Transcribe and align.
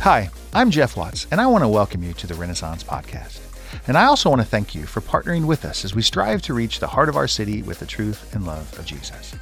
Hi, 0.00 0.30
I'm 0.54 0.70
Jeff 0.70 0.96
Watts, 0.96 1.26
and 1.30 1.42
I 1.42 1.46
want 1.46 1.62
to 1.62 1.68
welcome 1.68 2.02
you 2.02 2.14
to 2.14 2.26
the 2.26 2.32
Renaissance 2.32 2.82
Podcast. 2.82 3.38
And 3.86 3.98
I 3.98 4.06
also 4.06 4.30
want 4.30 4.40
to 4.40 4.48
thank 4.48 4.74
you 4.74 4.86
for 4.86 5.02
partnering 5.02 5.44
with 5.44 5.66
us 5.66 5.84
as 5.84 5.94
we 5.94 6.00
strive 6.00 6.40
to 6.42 6.54
reach 6.54 6.80
the 6.80 6.86
heart 6.86 7.10
of 7.10 7.16
our 7.16 7.28
city 7.28 7.60
with 7.60 7.80
the 7.80 7.86
truth 7.86 8.34
and 8.34 8.46
love 8.46 8.78
of 8.78 8.86
Jesus. 8.86 9.34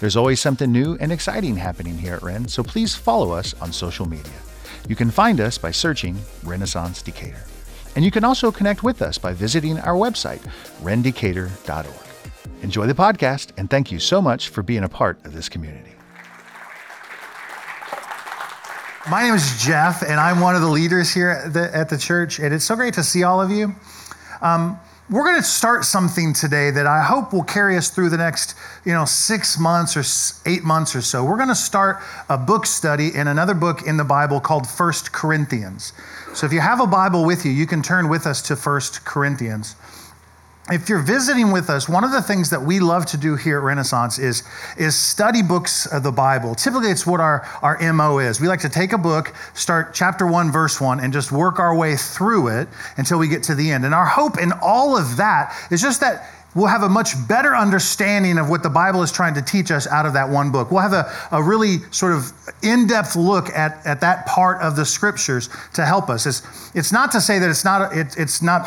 There's 0.00 0.14
always 0.14 0.38
something 0.38 0.70
new 0.70 0.98
and 1.00 1.10
exciting 1.12 1.56
happening 1.56 1.96
here 1.96 2.12
at 2.12 2.22
Ren, 2.22 2.46
so 2.46 2.62
please 2.62 2.94
follow 2.94 3.32
us 3.32 3.54
on 3.62 3.72
social 3.72 4.04
media. 4.04 4.34
You 4.86 4.96
can 4.96 5.10
find 5.10 5.40
us 5.40 5.56
by 5.56 5.70
searching 5.70 6.18
Renaissance 6.44 7.00
Decatur. 7.00 7.44
And 7.96 8.04
you 8.04 8.10
can 8.10 8.22
also 8.22 8.52
connect 8.52 8.82
with 8.82 9.00
us 9.00 9.16
by 9.16 9.32
visiting 9.32 9.78
our 9.78 9.94
website, 9.94 10.46
rendecatur.org. 10.82 12.62
Enjoy 12.62 12.86
the 12.86 12.92
podcast, 12.92 13.52
and 13.56 13.70
thank 13.70 13.90
you 13.90 13.98
so 13.98 14.20
much 14.20 14.50
for 14.50 14.62
being 14.62 14.84
a 14.84 14.90
part 14.90 15.24
of 15.24 15.32
this 15.32 15.48
community. 15.48 15.91
My 19.10 19.24
name 19.24 19.34
is 19.34 19.60
Jeff, 19.60 20.02
and 20.02 20.20
I'm 20.20 20.38
one 20.38 20.54
of 20.54 20.60
the 20.60 20.68
leaders 20.68 21.12
here 21.12 21.30
at 21.30 21.52
the, 21.52 21.76
at 21.76 21.88
the 21.88 21.98
church, 21.98 22.38
and 22.38 22.54
it's 22.54 22.64
so 22.64 22.76
great 22.76 22.94
to 22.94 23.02
see 23.02 23.24
all 23.24 23.42
of 23.42 23.50
you. 23.50 23.74
Um, 24.40 24.78
we're 25.10 25.24
going 25.24 25.38
to 25.38 25.42
start 25.42 25.84
something 25.84 26.32
today 26.32 26.70
that 26.70 26.86
I 26.86 27.02
hope 27.02 27.32
will 27.32 27.42
carry 27.42 27.76
us 27.76 27.90
through 27.90 28.10
the 28.10 28.16
next, 28.16 28.54
you 28.84 28.92
know, 28.92 29.04
six 29.04 29.58
months 29.58 29.96
or 29.96 30.48
eight 30.48 30.62
months 30.62 30.94
or 30.94 31.02
so. 31.02 31.24
We're 31.24 31.36
going 31.36 31.48
to 31.48 31.54
start 31.56 31.98
a 32.28 32.38
book 32.38 32.64
study 32.64 33.12
in 33.12 33.26
another 33.26 33.54
book 33.54 33.82
in 33.88 33.96
the 33.96 34.04
Bible 34.04 34.38
called 34.38 34.68
First 34.68 35.10
Corinthians. 35.10 35.92
So 36.32 36.46
if 36.46 36.52
you 36.52 36.60
have 36.60 36.80
a 36.80 36.86
Bible 36.86 37.24
with 37.24 37.44
you, 37.44 37.50
you 37.50 37.66
can 37.66 37.82
turn 37.82 38.08
with 38.08 38.24
us 38.24 38.40
to 38.42 38.54
First 38.54 39.04
Corinthians 39.04 39.74
if 40.72 40.88
you're 40.88 41.02
visiting 41.02 41.50
with 41.50 41.70
us, 41.70 41.88
one 41.88 42.04
of 42.04 42.12
the 42.12 42.22
things 42.22 42.50
that 42.50 42.62
we 42.62 42.80
love 42.80 43.06
to 43.06 43.16
do 43.16 43.36
here 43.36 43.58
at 43.58 43.64
Renaissance 43.64 44.18
is, 44.18 44.42
is 44.76 44.96
study 44.96 45.42
books 45.42 45.86
of 45.86 46.02
the 46.02 46.12
Bible. 46.12 46.54
Typically, 46.54 46.90
it's 46.90 47.06
what 47.06 47.20
our, 47.20 47.46
our 47.62 47.92
MO 47.92 48.18
is. 48.18 48.40
We 48.40 48.48
like 48.48 48.60
to 48.60 48.68
take 48.68 48.92
a 48.92 48.98
book, 48.98 49.34
start 49.54 49.94
chapter 49.94 50.26
one, 50.26 50.52
verse 50.52 50.80
one, 50.80 51.00
and 51.00 51.12
just 51.12 51.32
work 51.32 51.58
our 51.58 51.76
way 51.76 51.96
through 51.96 52.48
it 52.48 52.68
until 52.96 53.18
we 53.18 53.28
get 53.28 53.42
to 53.44 53.54
the 53.54 53.70
end. 53.70 53.84
And 53.84 53.94
our 53.94 54.06
hope 54.06 54.38
in 54.38 54.52
all 54.62 54.96
of 54.96 55.16
that 55.16 55.56
is 55.70 55.80
just 55.80 56.00
that 56.00 56.30
we'll 56.54 56.66
have 56.66 56.82
a 56.82 56.88
much 56.88 57.14
better 57.28 57.56
understanding 57.56 58.38
of 58.38 58.48
what 58.48 58.62
the 58.62 58.70
Bible 58.70 59.02
is 59.02 59.10
trying 59.10 59.34
to 59.34 59.42
teach 59.42 59.70
us 59.70 59.86
out 59.86 60.06
of 60.06 60.12
that 60.12 60.28
one 60.28 60.52
book. 60.52 60.70
We'll 60.70 60.82
have 60.82 60.92
a, 60.92 61.12
a 61.32 61.42
really 61.42 61.78
sort 61.90 62.12
of 62.12 62.32
in 62.62 62.86
depth 62.86 63.16
look 63.16 63.48
at, 63.50 63.84
at 63.86 64.00
that 64.00 64.26
part 64.26 64.60
of 64.60 64.76
the 64.76 64.84
scriptures 64.84 65.48
to 65.74 65.84
help 65.84 66.08
us. 66.08 66.26
It's, 66.26 66.42
it's 66.74 66.92
not 66.92 67.10
to 67.12 67.20
say 67.20 67.38
that 67.38 67.48
it's 67.48 67.64
not, 67.64 67.96
it, 67.96 68.14
it's 68.18 68.42
not 68.42 68.66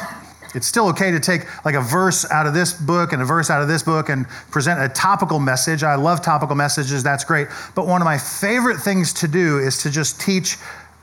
it's 0.53 0.67
still 0.67 0.87
okay 0.89 1.11
to 1.11 1.19
take 1.19 1.41
like 1.65 1.75
a 1.75 1.81
verse 1.81 2.29
out 2.31 2.45
of 2.45 2.53
this 2.53 2.73
book 2.73 3.13
and 3.13 3.21
a 3.21 3.25
verse 3.25 3.49
out 3.49 3.61
of 3.61 3.67
this 3.67 3.83
book 3.83 4.09
and 4.09 4.27
present 4.51 4.79
a 4.79 4.89
topical 4.89 5.39
message. 5.39 5.83
I 5.83 5.95
love 5.95 6.21
topical 6.21 6.55
messages, 6.55 7.03
that's 7.03 7.23
great. 7.23 7.47
But 7.73 7.87
one 7.87 8.01
of 8.01 8.05
my 8.05 8.17
favorite 8.17 8.77
things 8.77 9.13
to 9.13 9.27
do 9.27 9.59
is 9.59 9.81
to 9.83 9.89
just 9.89 10.19
teach 10.21 10.57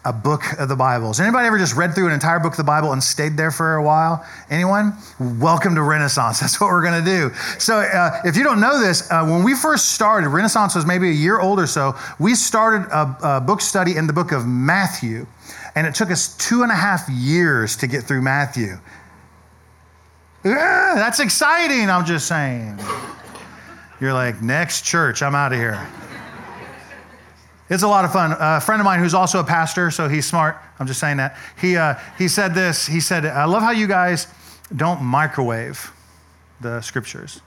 a 0.04 0.12
book 0.12 0.42
of 0.58 0.68
the 0.68 0.74
Bible. 0.74 1.08
Has 1.08 1.20
anybody 1.20 1.46
ever 1.46 1.58
just 1.58 1.76
read 1.76 1.94
through 1.94 2.08
an 2.08 2.12
entire 2.12 2.40
book 2.40 2.54
of 2.54 2.56
the 2.56 2.64
Bible 2.64 2.92
and 2.92 3.02
stayed 3.02 3.36
there 3.36 3.52
for 3.52 3.76
a 3.76 3.82
while? 3.82 4.24
Anyone? 4.50 4.94
Welcome 5.20 5.76
to 5.76 5.82
Renaissance. 5.82 6.40
That's 6.40 6.60
what 6.60 6.70
we're 6.70 6.82
going 6.82 7.04
to 7.04 7.10
do. 7.10 7.34
So, 7.58 7.78
uh, 7.78 8.20
if 8.24 8.36
you 8.36 8.42
don't 8.42 8.60
know 8.60 8.80
this, 8.80 9.08
uh, 9.10 9.24
when 9.24 9.44
we 9.44 9.54
first 9.54 9.92
started, 9.92 10.28
Renaissance 10.28 10.74
was 10.74 10.86
maybe 10.86 11.08
a 11.10 11.12
year 11.12 11.38
old 11.38 11.60
or 11.60 11.68
so. 11.68 11.94
We 12.18 12.34
started 12.34 12.88
a, 12.90 13.36
a 13.36 13.40
book 13.40 13.60
study 13.60 13.96
in 13.96 14.08
the 14.08 14.12
book 14.12 14.32
of 14.32 14.46
Matthew, 14.46 15.26
and 15.76 15.86
it 15.86 15.94
took 15.94 16.10
us 16.10 16.36
two 16.36 16.62
and 16.62 16.72
a 16.72 16.76
half 16.76 17.08
years 17.08 17.76
to 17.76 17.86
get 17.86 18.02
through 18.02 18.22
Matthew. 18.22 18.78
Yeah, 20.44 20.94
that's 20.96 21.20
exciting, 21.20 21.88
I'm 21.88 22.04
just 22.04 22.26
saying. 22.26 22.78
You're 24.00 24.12
like, 24.12 24.42
next 24.42 24.82
church, 24.82 25.22
I'm 25.22 25.36
out 25.36 25.52
of 25.52 25.58
here. 25.58 25.86
It's 27.70 27.84
a 27.84 27.88
lot 27.88 28.04
of 28.04 28.12
fun. 28.12 28.34
A 28.38 28.60
friend 28.60 28.80
of 28.80 28.84
mine 28.84 28.98
who's 28.98 29.14
also 29.14 29.38
a 29.38 29.44
pastor, 29.44 29.90
so 29.92 30.08
he's 30.08 30.26
smart. 30.26 30.56
I'm 30.80 30.86
just 30.86 30.98
saying 30.98 31.18
that. 31.18 31.36
He, 31.60 31.76
uh, 31.76 31.94
he 32.18 32.26
said 32.26 32.54
this. 32.54 32.86
He 32.86 33.00
said, 33.00 33.24
I 33.24 33.44
love 33.44 33.62
how 33.62 33.70
you 33.70 33.86
guys 33.86 34.26
don't 34.74 35.00
microwave 35.00 35.92
the 36.60 36.80
scriptures. 36.80 37.40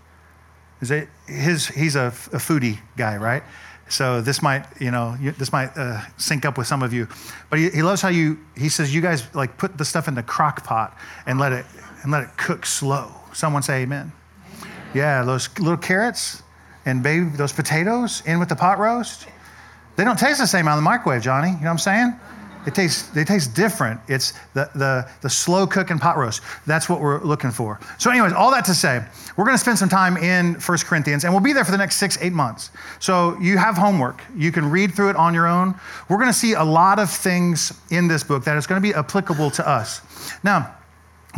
Is 0.81 0.90
it, 0.90 1.09
his, 1.28 1.68
he's 1.68 1.96
a, 1.96 2.08
a 2.08 2.38
foodie 2.38 2.80
guy, 2.96 3.18
right? 3.18 3.44
So 3.90 4.22
this 4.22 4.41
might, 4.41 4.66
you 4.80 4.90
know, 4.90 5.16
this 5.38 5.52
might 5.52 5.78
uh, 5.78 6.02
sync 6.18 6.46
up 6.46 6.58
with 6.58 6.66
some 6.66 6.81
of 6.81 6.94
you. 6.94 7.08
But 7.50 7.59
he, 7.59 7.70
he 7.70 7.84
loves 7.84 8.02
how 8.02 8.09
you, 8.09 8.40
he 8.58 8.70
says, 8.70 8.96
you 8.96 9.02
guys 9.02 9.24
like 9.36 9.58
put 9.58 9.78
the 9.78 9.86
stuff 9.86 10.08
in 10.08 10.16
the 10.16 10.24
crock 10.24 10.64
pot 10.64 10.97
and 11.28 11.40
let 11.40 11.52
it 11.52 11.66
and 12.06 12.12
let 12.12 12.22
it 12.22 12.38
cook 12.38 12.68
slow. 12.68 13.12
Someone 13.34 13.64
say 13.64 13.82
amen. 13.82 14.12
Yeah, 14.94 15.24
those 15.24 15.50
little 15.58 15.76
carrots 15.76 16.44
and 16.86 17.02
baby, 17.02 17.26
those 17.26 17.52
potatoes 17.52 18.22
in 18.28 18.40
with 18.40 18.48
the 18.48 18.56
pot 18.56 18.78
roast, 18.78 19.28
they 19.96 20.04
don't 20.04 20.18
taste 20.18 20.40
the 20.40 20.46
same 20.46 20.68
out 20.68 20.74
of 20.74 20.78
the 20.78 20.84
microwave, 20.84 21.24
Johnny. 21.24 21.50
You 21.50 21.56
know 21.56 21.62
what 21.62 21.72
I'm 21.72 21.78
saying? 21.80 22.20
It 22.68 22.76
tastes, 22.76 23.10
they 23.10 23.24
taste 23.24 23.56
different. 23.56 24.00
It's 24.08 24.34
the, 24.54 24.70
the, 24.76 25.10
the 25.22 25.30
slow 25.30 25.66
cooking 25.66 25.98
pot 25.98 26.16
roast. 26.18 26.42
That's 26.68 26.88
what 26.88 27.02
we're 27.02 27.24
looking 27.24 27.50
for. 27.50 27.80
So, 27.98 28.12
anyways, 28.12 28.34
all 28.34 28.52
that 28.52 28.66
to 28.66 28.76
say, 28.76 29.04
we're 29.36 29.46
going 29.46 29.56
to 29.56 29.62
spend 29.62 29.80
some 29.80 29.90
time 29.90 30.18
in 30.18 30.56
1 30.56 30.78
Corinthians, 30.80 31.24
and 31.24 31.34
we'll 31.34 31.44
be 31.44 31.54
there 31.54 31.66
for 31.66 31.72
the 31.72 31.78
next 31.78 31.96
six, 31.98 32.20
eight 32.22 32.34
months. 32.34 32.70
So, 33.00 33.36
you 33.40 33.58
have 33.58 33.78
homework. 33.78 34.22
You 34.36 34.52
can 34.52 34.70
read 34.70 34.94
through 34.94 35.10
it 35.10 35.16
on 35.16 35.34
your 35.34 35.48
own. 35.48 35.76
We're 36.08 36.18
going 36.18 36.30
to 36.30 36.34
see 36.34 36.54
a 36.54 36.64
lot 36.64 37.00
of 37.00 37.10
things 37.10 37.74
in 37.90 38.08
this 38.08 38.24
book 38.24 38.44
that 38.46 38.58
is 38.58 38.68
going 38.68 38.82
to 38.82 38.88
be 38.88 38.94
applicable 38.94 39.50
to 39.52 39.68
us. 39.68 40.02
Now, 40.44 40.76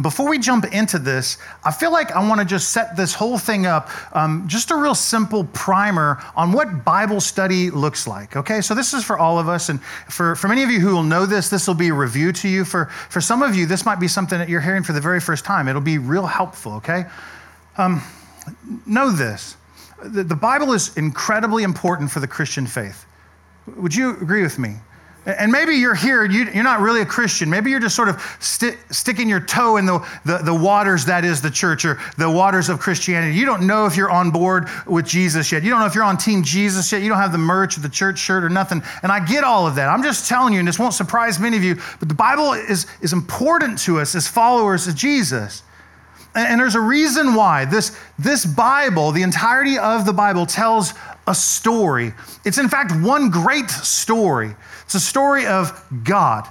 before 0.02 0.30
we 0.30 0.38
jump 0.38 0.66
into 0.66 1.00
this, 1.00 1.38
I 1.64 1.72
feel 1.72 1.92
like 1.92 2.12
I 2.12 2.28
want 2.28 2.40
to 2.40 2.46
just 2.46 2.70
set 2.70 2.96
this 2.96 3.14
whole 3.14 3.38
thing 3.38 3.66
up, 3.66 3.90
um, 4.16 4.48
just 4.48 4.72
a 4.72 4.76
real 4.76 4.96
simple 4.96 5.46
primer 5.46 6.22
on 6.36 6.52
what 6.52 6.86
Bible 6.86 7.20
study 7.20 7.72
looks 7.72 8.08
like. 8.08 8.36
Okay, 8.36 8.62
so 8.62 8.76
this 8.76 8.94
is 8.94 9.04
for 9.04 9.18
all 9.18 9.40
of 9.40 9.50
us, 9.50 9.70
and 9.70 9.82
for, 9.84 10.36
for 10.36 10.48
many 10.48 10.64
of 10.64 10.70
you 10.70 10.80
who 10.80 10.94
will 10.94 11.04
know 11.04 11.26
this, 11.26 11.50
this 11.50 11.68
will 11.68 11.76
be 11.76 11.90
a 11.90 11.94
review 11.94 12.32
to 12.34 12.48
you. 12.48 12.64
For, 12.64 12.86
for 12.86 13.22
some 13.22 13.42
of 13.42 13.56
you, 13.56 13.66
this 13.66 13.86
might 13.86 14.00
be 14.00 14.08
something 14.08 14.38
that 14.38 14.50
you're 14.50 14.62
hearing 14.62 14.84
for 14.84 14.94
the 14.94 15.02
very 15.02 15.20
first 15.20 15.46
time. 15.46 15.68
It'll 15.68 15.82
be 15.82 15.98
real 15.98 16.26
helpful, 16.26 16.74
okay? 16.74 17.06
Um, 17.78 18.02
know 18.86 19.12
this 19.12 19.56
the, 20.04 20.24
the 20.24 20.36
Bible 20.36 20.74
is 20.74 20.96
incredibly 20.98 21.64
important 21.64 22.12
for 22.12 22.20
the 22.20 22.28
Christian 22.28 22.68
faith. 22.68 23.06
Would 23.76 23.96
you 23.96 24.12
agree 24.12 24.44
with 24.44 24.60
me? 24.60 24.76
And 25.28 25.52
maybe 25.52 25.76
you're 25.76 25.94
here, 25.94 26.24
you, 26.24 26.48
are 26.48 26.64
not 26.64 26.80
really 26.80 27.02
a 27.02 27.06
Christian. 27.06 27.50
Maybe 27.50 27.70
you're 27.70 27.82
just 27.82 27.98
sort 27.98 28.08
of 28.08 28.22
sti- 28.40 28.78
sticking 28.92 29.28
your 29.28 29.42
toe 29.42 29.76
in 29.76 29.86
the, 29.86 30.00
the, 30.24 30.38
the, 30.38 30.56
waters 30.56 31.04
that 31.04 31.26
is 31.26 31.42
the 31.42 31.52
church 31.52 31.84
or 31.84 32.00
the 32.18 32.32
waters 32.32 32.70
of 32.70 32.80
Christianity. 32.80 33.38
You 33.38 33.46
don't 33.46 33.68
know 33.68 33.86
if 33.86 33.98
you're 33.98 34.10
on 34.10 34.32
board 34.32 34.70
with 34.86 35.06
Jesus 35.06 35.52
yet. 35.52 35.64
You 35.64 35.70
don't 35.70 35.82
know 35.82 35.86
if 35.86 35.96
you're 35.96 36.06
on 36.06 36.16
Team 36.16 36.44
Jesus 36.44 36.90
yet. 36.94 37.02
You 37.02 37.10
don't 37.10 37.18
have 37.18 37.34
the 37.34 37.38
merch 37.38 37.78
or 37.78 37.82
the 37.82 37.90
church 37.90 38.20
shirt 38.20 38.42
or 38.42 38.48
nothing. 38.48 38.82
And 39.04 39.12
I 39.12 39.20
get 39.20 39.44
all 39.44 39.68
of 39.68 39.76
that. 39.76 39.90
I'm 39.90 40.02
just 40.02 40.30
telling 40.30 40.54
you, 40.54 40.60
and 40.60 40.68
this 40.68 40.80
won't 40.80 40.94
surprise 40.94 41.42
many 41.42 41.58
of 41.58 41.64
you, 41.64 41.76
but 42.00 42.08
the 42.08 42.16
Bible 42.16 42.54
is, 42.54 42.88
is 43.02 43.12
important 43.12 43.80
to 43.80 44.00
us 44.00 44.16
as 44.16 44.30
followers 44.30 44.88
of 44.88 44.96
Jesus. 44.96 45.62
And, 46.36 46.48
and 46.48 46.62
there's 46.62 46.76
a 46.76 46.80
reason 46.80 47.36
why. 47.36 47.66
This, 47.66 48.00
this 48.18 48.46
Bible, 48.46 49.12
the 49.12 49.24
entirety 49.24 49.78
of 49.78 50.06
the 50.06 50.14
Bible, 50.14 50.46
tells 50.46 50.94
a 51.28 51.36
story. 51.36 52.14
It's 52.46 52.58
in 52.58 52.70
fact 52.70 52.94
one 53.02 53.30
great 53.30 53.70
story. 53.70 54.56
It's 54.88 54.96
a 54.96 55.02
story 55.02 55.46
of 55.46 55.84
God. 56.06 56.48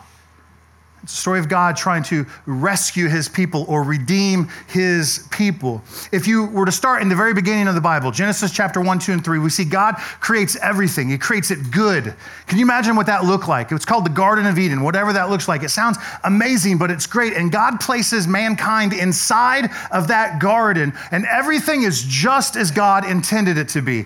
It's 1.02 1.14
a 1.14 1.16
story 1.16 1.38
of 1.38 1.48
God 1.48 1.74
trying 1.74 2.02
to 2.02 2.26
rescue 2.44 3.08
his 3.08 3.30
people 3.30 3.64
or 3.66 3.82
redeem 3.82 4.50
his 4.69 5.26
people. 5.30 5.82
If 6.12 6.26
you 6.26 6.44
were 6.44 6.66
to 6.66 6.72
start 6.72 7.00
in 7.00 7.08
the 7.08 7.14
very 7.14 7.32
beginning 7.32 7.66
of 7.66 7.75
the 7.75 7.80
Bible, 7.80 8.10
Genesis 8.10 8.52
chapter 8.52 8.82
1, 8.82 8.98
2, 8.98 9.12
and 9.12 9.25
3, 9.25 9.38
we 9.38 9.48
see 9.48 9.64
God 9.64 9.94
creates 10.20 10.54
everything. 10.56 11.08
He 11.08 11.16
creates 11.16 11.50
it 11.50 11.70
good. 11.70 12.14
Can 12.46 12.58
you 12.58 12.64
imagine 12.66 12.94
what 12.94 13.06
that 13.06 13.25
looked 13.25 13.48
like? 13.48 13.72
It's 13.72 13.86
called 13.86 14.04
the 14.04 14.10
Garden 14.10 14.44
of 14.44 14.58
Eden, 14.58 14.82
whatever 14.82 15.14
that 15.14 15.30
looks 15.30 15.48
like. 15.48 15.62
It 15.62 15.70
sounds 15.70 15.96
amazing, 16.25 16.76
but 16.76 16.91
it's 16.91 17.06
great. 17.06 17.32
And 17.32 17.50
God 17.50 17.80
places 17.80 18.28
mankind 18.28 18.92
inside 18.92 19.70
of 19.92 20.08
that 20.08 20.41
garden, 20.42 20.92
and 21.10 21.25
everything 21.25 21.84
is 21.84 22.02
just 22.02 22.54
as 22.54 22.70
God 22.70 23.08
intended 23.08 23.56
it 23.56 23.70
to 23.70 23.80
be 23.80 24.04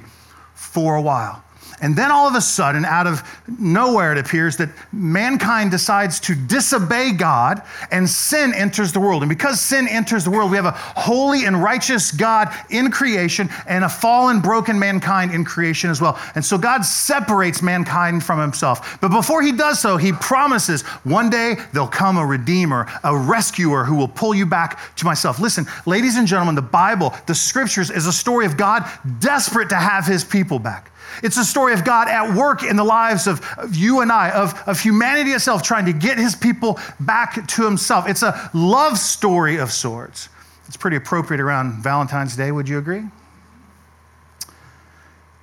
for 0.55 0.95
a 0.95 1.03
while. 1.03 1.43
And 1.81 1.97
then 1.97 2.11
all 2.11 2.29
of 2.29 2.35
a 2.35 2.41
sudden, 2.41 2.85
out 2.85 3.07
of 3.07 3.23
nowhere, 3.59 4.13
it 4.13 4.19
appears 4.19 4.57
that 4.59 4.69
mankind 4.93 5.71
decides 5.71 6.21
to 6.21 6.35
disobey 6.35 7.13
God 7.13 7.63
and 7.91 8.09
sin 8.09 8.53
enters 8.55 8.93
the 8.93 9.01
world. 9.01 9.23
And 9.23 9.31
because 9.31 9.61
sin 9.61 9.89
enters 9.89 10.25
the 10.25 10.31
world, 10.31 10.51
we 10.51 10.57
have 10.57 10.67
a 10.67 10.73
holy 10.73 11.47
and 11.47 11.63
righteous 11.63 12.13
God 12.13 12.55
in 12.69 12.91
creation 12.91 13.49
and 13.67 13.85
a 13.85 13.89
fallen, 13.89 14.41
broken 14.41 14.79
mankind 14.79 15.33
in 15.33 15.45
creation 15.45 15.91
as 15.91 16.01
well. 16.01 16.21
And 16.35 16.45
so 16.45 16.59
God 16.59 16.85
separates 16.85 17.63
mankind 17.63 18.25
from 18.25 18.41
himself. 18.41 18.99
But 19.01 19.09
before 19.09 19.43
he 19.43 19.53
does 19.53 19.81
so, 19.81 19.97
he 19.97 20.13
promises 20.13 20.83
one 21.05 21.31
day 21.31 21.57
there'll 21.73 21.89
come 21.89 22.19
a 22.19 22.27
redeemer, 22.27 22.87
a 23.05 23.17
rescuer 23.17 23.85
who 23.85 23.95
will 23.95 24.09
pull 24.09 24.35
you 24.35 24.45
back 24.45 24.95
to 24.97 25.07
myself. 25.07 25.41
Listen, 25.41 25.65
ladies 25.87 26.17
and 26.17 26.27
gentlemen, 26.27 26.55
the 26.55 26.63
Bible, 26.63 27.15
the 27.27 27.35
scriptures, 27.35 27.91
is 27.91 28.07
a 28.07 28.13
story 28.13 28.45
of 28.45 28.57
God 28.57 28.85
desperate 29.19 29.71
to 29.71 29.77
have 29.77 30.07
his 30.07 30.25
people 30.25 30.59
back. 30.59 30.91
It's 31.23 31.37
a 31.37 31.45
story 31.45 31.75
of 31.75 31.85
God 31.85 32.09
at 32.09 32.35
work 32.35 32.63
in 32.63 32.77
the 32.77 32.85
lives 32.85 33.27
of, 33.27 33.45
of, 33.59 33.75
you 33.75 34.01
and 34.01 34.11
I, 34.11 34.31
of, 34.31 34.55
of 34.67 34.81
humanity 34.81 35.31
itself, 35.31 35.63
trying 35.63 35.87
to 35.87 35.93
get 35.93 36.19
his 36.19 36.35
people 36.35 36.79
back 37.01 37.47
to 37.49 37.65
himself. 37.65 38.09
It's 38.09 38.23
a 38.23 38.51
love 38.55 38.99
story 38.99 39.57
of 39.57 39.73
sorts. 39.73 40.29
It's 40.67 40.77
pretty 40.77 40.97
appropriate 40.97 41.41
around 41.41 41.83
Valentine's 41.83 42.37
Day, 42.37 42.53
would 42.53 42.69
you 42.69 42.79
agree? 42.79 43.05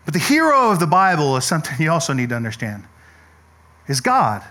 But 0.05 0.13
the 0.13 0.19
hero 0.19 0.71
of 0.71 0.79
the 0.79 0.87
Bible 0.87 1.35
is 1.35 1.43
something 1.43 1.75
you 1.79 1.91
also 1.91 2.13
need 2.13 2.29
to 2.29 2.35
understand 2.35 2.85
is 3.87 4.01
God. 4.01 4.43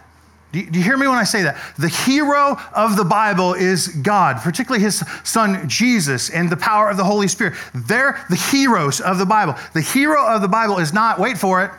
Do 0.56 0.62
you, 0.62 0.70
do 0.70 0.78
you 0.78 0.84
hear 0.86 0.96
me 0.96 1.06
when 1.06 1.18
I 1.18 1.24
say 1.24 1.42
that? 1.42 1.58
The 1.78 1.88
hero 1.90 2.58
of 2.72 2.96
the 2.96 3.04
Bible 3.04 3.52
is 3.52 3.88
God, 3.88 4.38
particularly 4.38 4.82
his 4.82 5.04
son 5.22 5.68
Jesus 5.68 6.30
and 6.30 6.48
the 6.48 6.56
power 6.56 6.88
of 6.88 6.96
the 6.96 7.04
Holy 7.04 7.28
Spirit. 7.28 7.52
They're 7.74 8.24
the 8.30 8.36
heroes 8.36 9.02
of 9.02 9.18
the 9.18 9.26
Bible. 9.26 9.54
The 9.74 9.82
hero 9.82 10.26
of 10.26 10.40
the 10.40 10.48
Bible 10.48 10.78
is 10.78 10.94
not, 10.94 11.18
wait 11.18 11.36
for 11.36 11.62
it, 11.62 11.70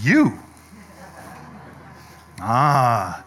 you. 0.00 0.38
Ah, 2.40 3.22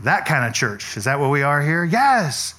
that 0.00 0.24
kind 0.24 0.46
of 0.46 0.54
church. 0.54 0.96
Is 0.96 1.04
that 1.04 1.20
what 1.20 1.28
we 1.28 1.42
are 1.42 1.60
here? 1.60 1.84
Yes. 1.84 2.54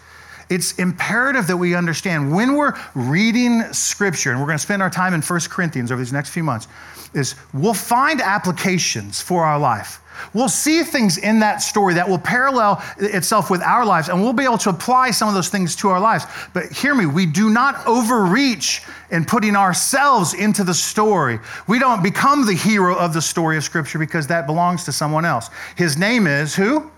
It's 0.50 0.74
imperative 0.80 1.48
that 1.48 1.58
we 1.58 1.76
understand 1.76 2.34
when 2.34 2.56
we're 2.56 2.74
reading 2.96 3.62
scripture, 3.74 4.32
and 4.32 4.40
we're 4.40 4.48
going 4.48 4.58
to 4.58 4.64
spend 4.64 4.82
our 4.82 4.90
time 4.90 5.14
in 5.14 5.22
1 5.22 5.40
Corinthians 5.50 5.92
over 5.92 6.02
these 6.02 6.14
next 6.14 6.30
few 6.30 6.44
months, 6.44 6.68
is 7.14 7.36
we'll 7.54 7.74
find 7.74 8.22
applications 8.22 9.22
for 9.22 9.44
our 9.44 9.60
life. 9.60 10.00
We'll 10.34 10.50
see 10.50 10.84
things 10.84 11.18
in 11.18 11.40
that 11.40 11.58
story 11.58 11.94
that 11.96 12.08
will 12.08 12.20
parallel 12.20 12.84
itself 12.98 13.50
with 13.50 13.62
our 13.62 13.86
lives, 13.86 14.10
and 14.10 14.22
we'll 14.22 14.34
be 14.34 14.44
able 14.44 14.58
to 14.60 14.70
apply 14.70 15.12
some 15.12 15.28
of 15.28 15.34
those 15.34 15.50
things 15.50 15.76
to 15.78 15.90
our 15.90 16.00
lives. 16.00 16.26
But 16.54 16.72
hear 16.72 16.96
me, 16.96 17.06
we 17.06 17.26
do 17.26 17.50
not 17.50 17.86
overreach 17.86 18.84
in 19.12 19.26
putting 19.26 19.56
ourselves 19.56 20.34
into 20.34 20.64
the 20.64 20.74
story. 20.74 21.40
We 21.68 21.80
don't 21.80 22.04
become 22.04 22.46
the 22.46 22.54
hero 22.54 22.96
of 22.96 23.14
the 23.14 23.22
story 23.22 23.58
of 23.58 23.64
Scripture 23.64 24.00
because 24.00 24.28
that 24.28 24.46
belongs 24.46 24.84
to 24.86 24.92
someone 24.92 25.26
else. 25.26 25.50
His 25.76 25.98
name 25.98 26.28
is 26.28 26.56
who? 26.56 26.90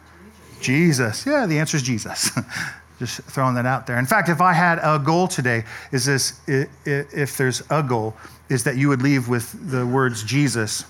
Jesus. 0.61 1.25
Yeah, 1.25 1.45
the 1.45 1.59
answer 1.59 1.77
is 1.77 1.83
Jesus. 1.83 2.31
Just 2.99 3.21
throwing 3.23 3.55
that 3.55 3.65
out 3.65 3.87
there. 3.87 3.99
In 3.99 4.05
fact, 4.05 4.29
if 4.29 4.39
I 4.39 4.53
had 4.53 4.79
a 4.81 4.97
goal 4.99 5.27
today, 5.27 5.65
is 5.91 6.05
this 6.05 6.39
if 6.47 7.37
there's 7.37 7.61
a 7.69 7.83
goal, 7.83 8.15
is 8.49 8.63
that 8.63 8.77
you 8.77 8.87
would 8.89 9.01
leave 9.01 9.27
with 9.27 9.69
the 9.69 9.85
words 9.85 10.23
Jesus 10.23 10.85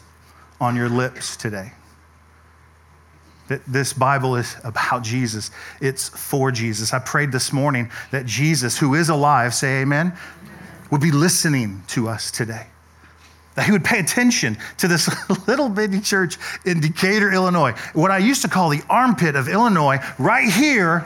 on 0.62 0.76
your 0.76 0.90
lips 0.90 1.36
today. 1.36 1.72
That 3.48 3.62
this 3.66 3.94
Bible 3.94 4.36
is 4.36 4.56
about 4.64 5.04
Jesus, 5.04 5.52
it's 5.82 6.10
for 6.10 6.52
Jesus. 6.52 6.94
I 6.94 7.00
prayed 7.00 7.32
this 7.32 7.54
morning 7.54 7.92
that 8.12 8.26
Jesus, 8.26 8.78
who 8.78 8.96
is 8.96 9.10
alive, 9.10 9.54
say 9.54 9.82
amen, 9.82 10.18
would 10.92 11.02
be 11.02 11.12
listening 11.12 11.84
to 11.90 12.08
us 12.08 12.32
today. 12.32 12.68
That 13.56 13.66
he 13.66 13.72
would 13.72 13.86
pay 13.86 14.00
attention 14.00 14.58
to 14.78 14.88
this 14.88 15.10
little 15.48 15.70
bitty 15.70 16.02
church 16.02 16.38
in 16.66 16.82
Decatur, 16.82 17.32
Illinois, 17.32 17.72
what 17.94 18.12
I 18.12 18.18
used 18.18 18.42
to 18.42 18.48
call 18.48 18.70
the 18.70 18.82
armpit 18.90 19.36
of 19.36 19.48
Illinois, 19.48 20.00
right 20.18 20.52
here. 20.52 21.06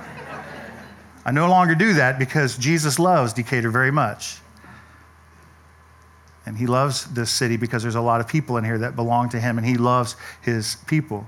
I 1.30 1.32
no 1.32 1.48
longer 1.48 1.76
do 1.76 1.94
that 1.94 2.18
because 2.18 2.58
Jesus 2.58 2.98
loves 2.98 3.34
Decatur 3.34 3.70
very 3.70 3.92
much. 3.92 4.40
And 6.48 6.58
he 6.58 6.66
loves 6.66 7.06
this 7.06 7.30
city 7.30 7.56
because 7.56 7.84
there's 7.84 7.94
a 7.94 8.02
lot 8.02 8.20
of 8.20 8.28
people 8.28 8.58
in 8.58 8.64
here 8.64 8.80
that 8.80 8.96
belong 8.96 9.30
to 9.30 9.40
him, 9.40 9.60
and 9.60 9.68
he 9.68 9.76
loves 9.76 10.16
his 10.42 10.78
people. 10.88 11.28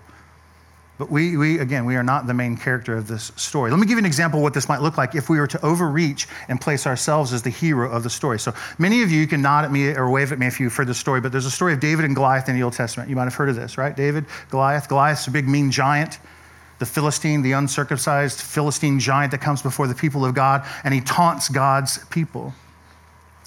But 0.97 1.11
we, 1.11 1.37
we, 1.37 1.59
again, 1.59 1.85
we 1.85 1.97
are 1.97 2.03
not 2.03 2.25
the 2.25 2.33
main 2.33 2.57
character 2.57 2.97
of 2.97 3.07
this 3.07 3.31
story. 3.35 3.69
Let 3.69 3.79
me 3.79 3.85
give 3.85 3.91
you 3.91 3.99
an 3.99 4.07
example 4.07 4.39
of 4.39 4.43
what 4.43 4.55
this 4.55 4.67
might 4.67 4.81
look 4.81 4.97
like 4.97 5.13
if 5.13 5.29
we 5.29 5.39
were 5.39 5.45
to 5.45 5.63
overreach 5.63 6.27
and 6.47 6.59
place 6.59 6.87
ourselves 6.87 7.31
as 7.31 7.43
the 7.43 7.51
hero 7.51 7.87
of 7.91 8.01
the 8.01 8.09
story. 8.09 8.39
So 8.39 8.55
many 8.79 9.03
of 9.03 9.11
you 9.11 9.27
can 9.27 9.43
nod 9.43 9.65
at 9.65 9.71
me 9.71 9.89
or 9.89 10.09
wave 10.09 10.31
at 10.31 10.39
me 10.39 10.47
if 10.47 10.59
you've 10.59 10.75
heard 10.75 10.87
the 10.87 10.95
story, 10.95 11.21
but 11.21 11.31
there's 11.31 11.45
a 11.45 11.51
story 11.51 11.73
of 11.73 11.79
David 11.79 12.05
and 12.05 12.15
Goliath 12.15 12.49
in 12.49 12.55
the 12.55 12.63
Old 12.63 12.73
Testament. 12.73 13.07
You 13.07 13.15
might 13.15 13.25
have 13.25 13.35
heard 13.35 13.49
of 13.49 13.55
this, 13.55 13.77
right? 13.77 13.95
David, 13.95 14.25
Goliath. 14.49 14.89
Goliath's 14.89 15.27
a 15.27 15.31
big, 15.31 15.47
mean 15.47 15.69
giant 15.69 16.17
the 16.81 16.85
Philistine, 16.87 17.43
the 17.43 17.51
uncircumcised 17.51 18.41
Philistine 18.41 18.99
giant 18.99 19.29
that 19.31 19.39
comes 19.39 19.61
before 19.61 19.85
the 19.85 19.93
people 19.93 20.25
of 20.25 20.33
God, 20.33 20.65
and 20.83 20.91
he 20.91 20.99
taunts 20.99 21.47
God's 21.47 22.03
people. 22.05 22.55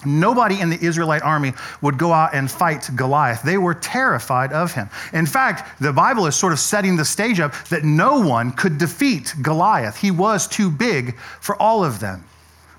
Nobody 0.06 0.60
in 0.60 0.70
the 0.70 0.80
Israelite 0.80 1.22
army 1.22 1.52
would 1.82 1.98
go 1.98 2.12
out 2.12 2.32
and 2.32 2.48
fight 2.48 2.88
Goliath. 2.94 3.42
They 3.42 3.58
were 3.58 3.74
terrified 3.74 4.52
of 4.52 4.72
him. 4.72 4.88
In 5.12 5.26
fact, 5.26 5.80
the 5.80 5.92
Bible 5.92 6.26
is 6.26 6.36
sort 6.36 6.52
of 6.52 6.60
setting 6.60 6.96
the 6.96 7.04
stage 7.04 7.40
up 7.40 7.52
that 7.70 7.82
no 7.82 8.20
one 8.20 8.52
could 8.52 8.78
defeat 8.78 9.34
Goliath. 9.42 9.96
He 9.96 10.12
was 10.12 10.46
too 10.46 10.70
big 10.70 11.18
for 11.40 11.60
all 11.60 11.84
of 11.84 11.98
them. 11.98 12.24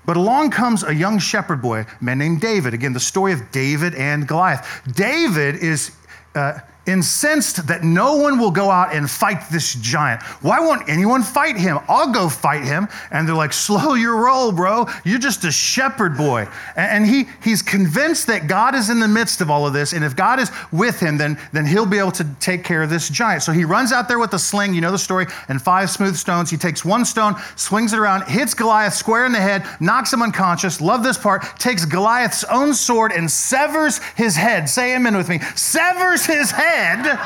But 0.06 0.16
along 0.16 0.52
comes 0.52 0.84
a 0.84 0.94
young 0.94 1.18
shepherd 1.18 1.60
boy, 1.60 1.80
a 1.80 1.86
man 2.04 2.16
named 2.16 2.40
David. 2.40 2.72
Again, 2.72 2.94
the 2.94 3.00
story 3.00 3.34
of 3.34 3.50
David 3.50 3.94
and 3.94 4.26
Goliath. 4.26 4.82
David 4.94 5.56
is. 5.56 5.90
Uh, 6.34 6.60
incensed 6.86 7.66
that 7.66 7.82
no 7.82 8.16
one 8.16 8.38
will 8.38 8.50
go 8.50 8.70
out 8.70 8.94
and 8.94 9.10
fight 9.10 9.50
this 9.50 9.74
giant. 9.74 10.22
Why 10.42 10.60
won't 10.60 10.88
anyone 10.88 11.22
fight 11.22 11.56
him? 11.56 11.78
I'll 11.88 12.12
go 12.12 12.28
fight 12.28 12.62
him. 12.62 12.88
And 13.10 13.26
they're 13.26 13.34
like, 13.34 13.52
slow 13.52 13.94
your 13.94 14.16
roll, 14.16 14.52
bro. 14.52 14.86
You're 15.04 15.18
just 15.18 15.44
a 15.44 15.50
shepherd 15.50 16.16
boy. 16.16 16.48
And 16.76 17.04
he, 17.04 17.26
he's 17.42 17.62
convinced 17.62 18.28
that 18.28 18.46
God 18.46 18.74
is 18.74 18.90
in 18.90 19.00
the 19.00 19.08
midst 19.08 19.40
of 19.40 19.50
all 19.50 19.66
of 19.66 19.72
this. 19.72 19.92
And 19.92 20.04
if 20.04 20.14
God 20.14 20.38
is 20.38 20.50
with 20.70 21.00
him, 21.00 21.18
then, 21.18 21.38
then 21.52 21.66
he'll 21.66 21.86
be 21.86 21.98
able 21.98 22.12
to 22.12 22.26
take 22.40 22.62
care 22.62 22.82
of 22.82 22.90
this 22.90 23.08
giant. 23.08 23.42
So 23.42 23.52
he 23.52 23.64
runs 23.64 23.92
out 23.92 24.06
there 24.08 24.18
with 24.18 24.32
a 24.34 24.38
sling, 24.38 24.74
you 24.74 24.80
know 24.80 24.92
the 24.92 24.98
story, 24.98 25.26
and 25.48 25.60
five 25.60 25.90
smooth 25.90 26.16
stones. 26.16 26.50
He 26.50 26.56
takes 26.56 26.84
one 26.84 27.04
stone, 27.04 27.34
swings 27.56 27.92
it 27.92 27.98
around, 27.98 28.28
hits 28.28 28.54
Goliath 28.54 28.94
square 28.94 29.26
in 29.26 29.32
the 29.32 29.40
head, 29.40 29.66
knocks 29.80 30.12
him 30.12 30.22
unconscious. 30.22 30.80
Love 30.80 31.02
this 31.02 31.18
part. 31.18 31.42
Takes 31.58 31.84
Goliath's 31.84 32.44
own 32.44 32.74
sword 32.74 33.12
and 33.12 33.30
severs 33.30 33.98
his 34.16 34.36
head. 34.36 34.68
Say 34.68 34.94
amen 34.94 35.16
with 35.16 35.28
me. 35.28 35.40
Severs 35.56 36.24
his 36.24 36.50
head 36.50 36.75
head, 36.76 37.18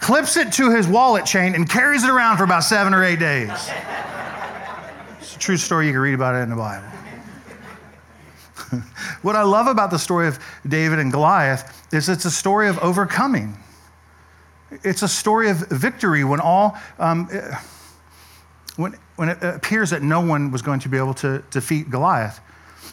clips 0.00 0.36
it 0.36 0.52
to 0.54 0.74
his 0.74 0.86
wallet 0.86 1.24
chain, 1.24 1.54
and 1.54 1.68
carries 1.68 2.04
it 2.04 2.10
around 2.10 2.36
for 2.36 2.44
about 2.44 2.64
seven 2.64 2.92
or 2.92 3.04
eight 3.04 3.18
days. 3.18 3.50
It's 5.18 5.36
a 5.36 5.38
true 5.38 5.56
story. 5.56 5.86
You 5.86 5.92
can 5.92 6.00
read 6.00 6.14
about 6.14 6.34
it 6.34 6.38
in 6.38 6.50
the 6.50 6.56
Bible. 6.56 6.88
what 9.22 9.36
I 9.36 9.42
love 9.42 9.66
about 9.66 9.90
the 9.90 9.98
story 9.98 10.26
of 10.28 10.38
David 10.66 10.98
and 10.98 11.12
Goliath 11.12 11.86
is 11.92 12.08
it's 12.08 12.24
a 12.24 12.30
story 12.30 12.68
of 12.68 12.78
overcoming. 12.78 13.56
It's 14.82 15.02
a 15.02 15.08
story 15.08 15.48
of 15.48 15.58
victory 15.68 16.24
when 16.24 16.40
all, 16.40 16.76
um, 16.98 17.28
when, 18.76 18.96
when 19.14 19.28
it 19.28 19.38
appears 19.42 19.90
that 19.90 20.02
no 20.02 20.20
one 20.20 20.50
was 20.50 20.62
going 20.62 20.80
to 20.80 20.88
be 20.88 20.96
able 20.96 21.14
to 21.14 21.42
defeat 21.50 21.90
Goliath. 21.90 22.40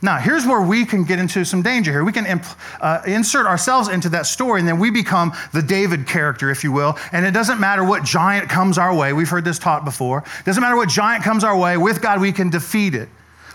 Now, 0.02 0.18
here's 0.18 0.46
where 0.46 0.62
we 0.62 0.86
can 0.86 1.04
get 1.04 1.20
into 1.20 1.46
some 1.46 1.62
danger 1.62 1.92
here. 1.92 2.04
We 2.04 2.12
can 2.12 2.26
imp, 2.26 2.46
uh, 2.82 3.02
insert 3.06 3.46
ourselves 3.46 3.88
into 3.88 4.10
that 4.10 4.26
story, 4.26 4.60
and 4.60 4.68
then 4.68 4.80
we 4.80 4.90
become 4.90 5.34
the 5.54 5.62
David 5.62 6.08
character, 6.08 6.50
if 6.50 6.64
you 6.64 6.72
will. 6.72 6.98
And 7.12 7.26
it 7.26 7.32
doesn't 7.32 7.60
matter 7.60 7.84
what 7.84 8.04
giant 8.04 8.50
comes 8.50 8.78
our 8.78 8.94
way. 8.94 9.14
We've 9.14 9.30
heard 9.30 9.46
this 9.46 9.60
taught 9.60 9.86
before. 9.86 10.20
It 10.20 10.46
doesn't 10.46 10.62
matter 10.62 10.76
what 10.76 10.90
giant 10.90 11.24
comes 11.24 11.44
our 11.44 11.58
way. 11.58 11.78
With 11.78 12.02
God, 12.02 12.20
we 12.20 12.32
can 12.32 12.50
defeat 12.50 12.96
it. 12.96 13.10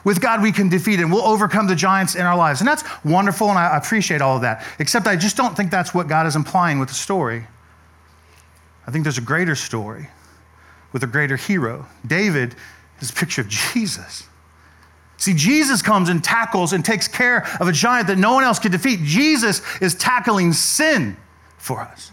With 0.05 0.21
God, 0.21 0.43
we 0.43 0.53
can 0.53 0.69
defeat 0.69 1.01
it, 1.01 1.03
and 1.03 1.13
we'll 1.13 1.27
overcome 1.27 1.67
the 1.67 1.75
giants 1.75 2.15
in 2.15 2.23
our 2.23 2.37
lives. 2.37 2.61
And 2.61 2.69
that's 2.69 2.85
wonderful, 3.05 3.51
and 3.51 3.59
I 3.59 3.77
appreciate 3.77 4.23
all 4.23 4.37
of 4.37 4.43
that. 4.43 4.65
Except 4.79 5.07
I 5.07 5.17
just 5.17 5.37
don't 5.37 5.57
think 5.57 5.71
that's 5.71 5.93
what 5.93 6.09
God 6.09 6.27
is 6.27 6.37
implying 6.37 6.79
with 6.79 6.89
the 6.89 6.95
story. 6.95 7.47
I 8.87 8.91
think 8.91 9.05
there's 9.05 9.19
a 9.19 9.23
greater 9.23 9.55
story 9.55 10.09
with 10.93 11.03
a 11.03 11.07
greater 11.07 11.37
hero. 11.37 11.87
David 12.07 12.55
is 13.01 13.11
a 13.11 13.13
picture 13.13 13.43
of 13.43 13.49
Jesus. 13.49 14.28
See, 15.19 15.35
Jesus 15.35 15.83
comes 15.83 16.09
and 16.09 16.23
tackles 16.23 16.73
and 16.73 16.85
takes 16.85 17.09
care 17.09 17.45
of 17.61 17.67
a 17.69 17.73
giant 17.73 18.07
that 18.07 18.19
no 18.19 18.35
one 18.35 18.45
else 18.45 18.61
could 18.61 18.73
defeat. 18.73 19.01
Jesus 19.03 19.61
is 19.81 19.97
tackling 19.97 20.53
sin 20.53 21.17
for 21.59 21.81
us. 21.81 22.13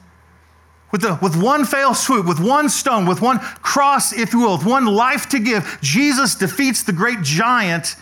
With, 0.92 1.02
the, 1.02 1.20
with 1.22 1.42
one 1.42 1.66
fail 1.66 1.94
swoop, 1.94 2.26
with 2.26 2.40
one 2.40 2.68
stone, 2.68 3.06
with 3.06 3.22
one 3.22 3.40
cross, 3.40 4.12
if 4.12 4.34
you 4.34 4.40
will, 4.40 4.58
with 4.58 4.66
one 4.66 4.86
life 4.86 5.30
to 5.30 5.40
give, 5.40 5.78
Jesus 5.82 6.34
defeats 6.34 6.84
the 6.84 6.94
great 6.94 7.22
giant 7.22 7.96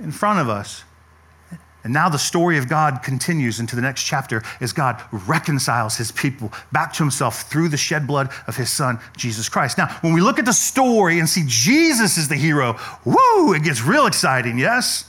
in 0.00 0.10
front 0.10 0.40
of 0.40 0.48
us. 0.48 0.82
And 1.88 1.94
now 1.94 2.10
the 2.10 2.18
story 2.18 2.58
of 2.58 2.68
God 2.68 3.02
continues 3.02 3.60
into 3.60 3.74
the 3.74 3.80
next 3.80 4.02
chapter 4.02 4.42
as 4.60 4.74
God 4.74 5.02
reconciles 5.10 5.96
his 5.96 6.12
people 6.12 6.52
back 6.70 6.92
to 6.92 7.02
himself 7.02 7.44
through 7.44 7.70
the 7.70 7.78
shed 7.78 8.06
blood 8.06 8.28
of 8.46 8.58
his 8.58 8.68
son, 8.68 9.00
Jesus 9.16 9.48
Christ. 9.48 9.78
Now, 9.78 9.88
when 10.02 10.12
we 10.12 10.20
look 10.20 10.38
at 10.38 10.44
the 10.44 10.52
story 10.52 11.18
and 11.18 11.26
see 11.26 11.44
Jesus 11.46 12.18
is 12.18 12.28
the 12.28 12.36
hero, 12.36 12.78
woo, 13.06 13.54
it 13.54 13.62
gets 13.62 13.80
real 13.80 14.04
exciting, 14.04 14.58
yes? 14.58 15.08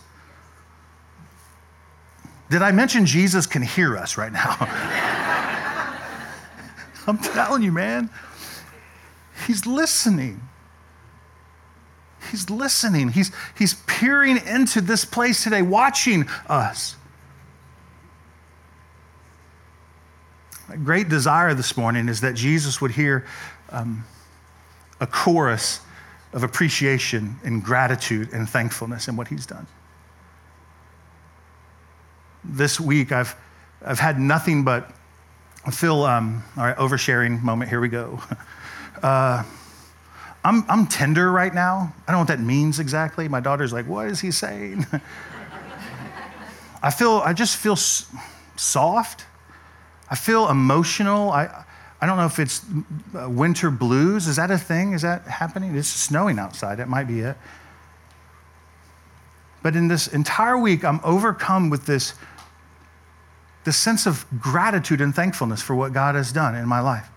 Did 2.49 2.61
I 2.61 2.71
mention 2.71 3.05
Jesus 3.05 3.45
can 3.45 3.61
hear 3.61 3.97
us 3.97 4.17
right 4.17 4.31
now? 4.31 4.55
I'm 7.07 7.17
telling 7.17 7.61
you, 7.61 7.73
man, 7.73 8.09
he's 9.47 9.65
listening. 9.65 10.39
He's 12.29 12.49
listening. 12.49 13.09
He's, 13.09 13.31
he's 13.57 13.75
peering 13.87 14.37
into 14.45 14.81
this 14.81 15.05
place 15.05 15.43
today, 15.43 15.61
watching 15.61 16.27
us. 16.47 16.95
A 20.69 20.77
great 20.77 21.09
desire 21.09 21.53
this 21.53 21.75
morning 21.75 22.07
is 22.07 22.21
that 22.21 22.35
Jesus 22.35 22.79
would 22.79 22.91
hear 22.91 23.25
um, 23.71 24.03
a 24.99 25.07
chorus 25.07 25.81
of 26.33 26.43
appreciation 26.43 27.35
and 27.43 27.63
gratitude 27.63 28.31
and 28.33 28.47
thankfulness 28.47 29.07
in 29.07 29.15
what 29.15 29.27
he's 29.27 29.45
done. 29.45 29.65
This 32.43 32.79
week, 32.79 33.11
I've, 33.11 33.35
I've 33.83 33.99
had 33.99 34.19
nothing 34.19 34.63
but 34.63 34.91
feel, 35.71 36.03
um, 36.03 36.43
all 36.57 36.63
right, 36.63 36.77
oversharing 36.77 37.41
moment, 37.41 37.69
here 37.69 37.81
we 37.81 37.89
go. 37.89 38.21
Uh, 39.01 39.43
I'm, 40.43 40.63
I'm 40.69 40.87
tender 40.87 41.31
right 41.31 41.53
now. 41.53 41.93
I 42.07 42.11
don't 42.11 42.15
know 42.15 42.19
what 42.19 42.27
that 42.29 42.39
means 42.39 42.79
exactly. 42.79 43.27
My 43.27 43.39
daughter's 43.39 43.73
like, 43.73 43.87
what 43.87 44.07
is 44.07 44.21
he 44.21 44.31
saying? 44.31 44.85
I 46.81 46.91
feel, 46.91 47.21
I 47.25 47.33
just 47.33 47.57
feel 47.57 47.75
soft. 47.75 49.25
I 50.09 50.15
feel 50.15 50.49
emotional. 50.49 51.31
I, 51.31 51.65
I 52.01 52.05
don't 52.05 52.17
know 52.17 52.25
if 52.25 52.39
it's 52.39 52.63
uh, 53.17 53.29
winter 53.29 53.69
blues. 53.69 54.27
Is 54.27 54.37
that 54.37 54.49
a 54.49 54.57
thing? 54.57 54.93
Is 54.93 55.01
that 55.01 55.23
happening? 55.23 55.75
It's 55.75 55.89
snowing 55.89 56.39
outside. 56.39 56.75
That 56.75 56.87
might 56.87 57.07
be 57.07 57.19
it. 57.19 57.35
But 59.61 59.75
in 59.75 59.89
this 59.89 60.07
entire 60.07 60.57
week, 60.57 60.85
I'm 60.85 61.01
overcome 61.03 61.69
with 61.69 61.85
this, 61.85 62.13
this 63.65 63.75
sense 63.75 64.05
of 64.05 64.25
gratitude 64.39 65.01
and 65.01 65.13
thankfulness 65.13 65.61
for 65.61 65.75
what 65.75 65.91
God 65.91 66.15
has 66.15 66.31
done 66.31 66.55
in 66.55 66.65
my 66.65 66.79
life. 66.79 67.09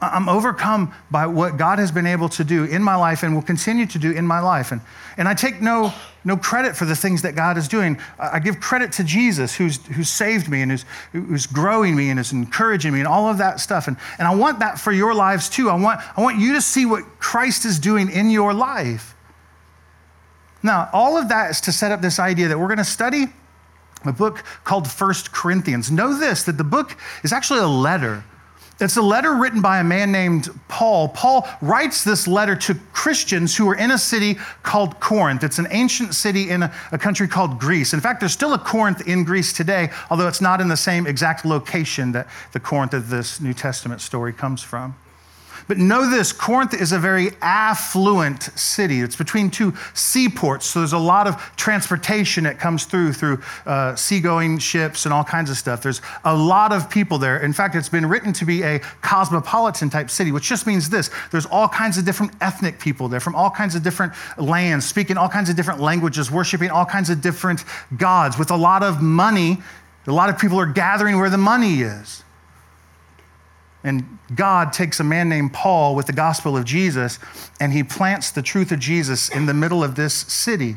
I'm 0.00 0.28
overcome 0.28 0.92
by 1.10 1.26
what 1.26 1.56
God 1.56 1.78
has 1.78 1.90
been 1.90 2.06
able 2.06 2.28
to 2.30 2.44
do 2.44 2.64
in 2.64 2.82
my 2.82 2.96
life 2.96 3.22
and 3.22 3.34
will 3.34 3.42
continue 3.42 3.86
to 3.86 3.98
do 3.98 4.12
in 4.12 4.26
my 4.26 4.40
life. 4.40 4.70
And, 4.70 4.82
and 5.16 5.26
I 5.26 5.32
take 5.32 5.62
no, 5.62 5.92
no 6.22 6.36
credit 6.36 6.76
for 6.76 6.84
the 6.84 6.94
things 6.94 7.22
that 7.22 7.34
God 7.34 7.56
is 7.56 7.66
doing. 7.66 7.98
I 8.18 8.38
give 8.38 8.60
credit 8.60 8.92
to 8.92 9.04
Jesus, 9.04 9.54
who's, 9.54 9.84
who's 9.86 10.10
saved 10.10 10.50
me 10.50 10.60
and 10.60 10.70
who's, 10.70 10.84
who's 11.12 11.46
growing 11.46 11.96
me 11.96 12.10
and 12.10 12.20
is 12.20 12.32
encouraging 12.32 12.92
me 12.92 12.98
and 12.98 13.08
all 13.08 13.30
of 13.30 13.38
that 13.38 13.58
stuff. 13.58 13.88
And, 13.88 13.96
and 14.18 14.28
I 14.28 14.34
want 14.34 14.58
that 14.58 14.78
for 14.78 14.92
your 14.92 15.14
lives 15.14 15.48
too. 15.48 15.70
I 15.70 15.74
want, 15.74 16.00
I 16.18 16.20
want 16.20 16.38
you 16.38 16.52
to 16.52 16.60
see 16.60 16.84
what 16.84 17.02
Christ 17.18 17.64
is 17.64 17.78
doing 17.78 18.10
in 18.10 18.28
your 18.28 18.52
life. 18.52 19.14
Now, 20.62 20.90
all 20.92 21.16
of 21.16 21.30
that 21.30 21.50
is 21.50 21.60
to 21.62 21.72
set 21.72 21.90
up 21.90 22.02
this 22.02 22.18
idea 22.18 22.48
that 22.48 22.58
we're 22.58 22.66
going 22.66 22.78
to 22.78 22.84
study 22.84 23.26
a 24.04 24.12
book 24.12 24.44
called 24.64 24.90
First 24.90 25.32
Corinthians. 25.32 25.90
Know 25.90 26.18
this 26.18 26.42
that 26.44 26.58
the 26.58 26.64
book 26.64 26.96
is 27.24 27.32
actually 27.32 27.60
a 27.60 27.66
letter 27.66 28.24
it's 28.78 28.96
a 28.96 29.02
letter 29.02 29.34
written 29.34 29.62
by 29.62 29.78
a 29.78 29.84
man 29.84 30.12
named 30.12 30.50
Paul. 30.68 31.08
Paul 31.08 31.48
writes 31.62 32.04
this 32.04 32.28
letter 32.28 32.54
to 32.56 32.74
Christians 32.92 33.56
who 33.56 33.68
are 33.70 33.74
in 33.74 33.90
a 33.90 33.98
city 33.98 34.36
called 34.62 35.00
Corinth. 35.00 35.42
It's 35.42 35.58
an 35.58 35.68
ancient 35.70 36.14
city 36.14 36.50
in 36.50 36.62
a, 36.62 36.74
a, 36.92 36.98
country 36.98 37.26
called 37.26 37.58
Greece. 37.58 37.94
In 37.94 38.00
fact, 38.00 38.20
there's 38.20 38.32
still 38.32 38.52
a 38.52 38.58
Corinth 38.58 39.06
in 39.08 39.24
Greece 39.24 39.52
today, 39.52 39.90
although 40.10 40.28
it's 40.28 40.42
not 40.42 40.60
in 40.60 40.68
the 40.68 40.76
same 40.76 41.06
exact 41.06 41.46
location 41.46 42.12
that 42.12 42.28
the 42.52 42.60
Corinth 42.60 42.92
of 42.92 43.08
this 43.08 43.40
New 43.40 43.54
Testament 43.54 44.02
story 44.02 44.32
comes 44.32 44.62
from. 44.62 44.94
But 45.68 45.78
know 45.78 46.08
this 46.08 46.32
Corinth 46.32 46.74
is 46.74 46.92
a 46.92 46.98
very 46.98 47.30
affluent 47.42 48.44
city. 48.56 49.00
It's 49.00 49.16
between 49.16 49.50
two 49.50 49.74
seaports, 49.94 50.66
so 50.66 50.78
there's 50.80 50.92
a 50.92 50.98
lot 50.98 51.26
of 51.26 51.36
transportation 51.56 52.44
that 52.44 52.58
comes 52.58 52.84
through, 52.84 53.14
through 53.14 53.42
uh, 53.66 53.96
seagoing 53.96 54.58
ships 54.58 55.06
and 55.06 55.12
all 55.12 55.24
kinds 55.24 55.50
of 55.50 55.56
stuff. 55.56 55.82
There's 55.82 56.00
a 56.24 56.36
lot 56.36 56.72
of 56.72 56.88
people 56.88 57.18
there. 57.18 57.38
In 57.38 57.52
fact, 57.52 57.74
it's 57.74 57.88
been 57.88 58.06
written 58.06 58.32
to 58.34 58.44
be 58.44 58.62
a 58.62 58.78
cosmopolitan 59.02 59.90
type 59.90 60.08
city, 60.08 60.30
which 60.30 60.44
just 60.44 60.66
means 60.66 60.88
this 60.88 61.10
there's 61.32 61.46
all 61.46 61.68
kinds 61.68 61.98
of 61.98 62.04
different 62.04 62.32
ethnic 62.40 62.78
people 62.78 63.08
there 63.08 63.20
from 63.20 63.34
all 63.34 63.50
kinds 63.50 63.74
of 63.74 63.82
different 63.82 64.12
lands, 64.38 64.86
speaking 64.86 65.16
all 65.16 65.28
kinds 65.28 65.50
of 65.50 65.56
different 65.56 65.80
languages, 65.80 66.30
worshiping 66.30 66.70
all 66.70 66.84
kinds 66.84 67.10
of 67.10 67.20
different 67.20 67.64
gods. 67.96 68.38
With 68.38 68.52
a 68.52 68.56
lot 68.56 68.82
of 68.84 69.02
money, 69.02 69.58
a 70.06 70.12
lot 70.12 70.30
of 70.30 70.38
people 70.38 70.60
are 70.60 70.66
gathering 70.66 71.18
where 71.18 71.30
the 71.30 71.38
money 71.38 71.80
is. 71.80 72.22
And 73.86 74.18
God 74.34 74.72
takes 74.72 74.98
a 74.98 75.04
man 75.04 75.28
named 75.28 75.52
Paul 75.52 75.94
with 75.94 76.06
the 76.06 76.12
gospel 76.12 76.56
of 76.56 76.64
Jesus 76.64 77.20
and 77.60 77.72
he 77.72 77.84
plants 77.84 78.32
the 78.32 78.42
truth 78.42 78.72
of 78.72 78.80
Jesus 78.80 79.28
in 79.28 79.46
the 79.46 79.54
middle 79.54 79.84
of 79.84 79.94
this 79.94 80.12
city. 80.12 80.76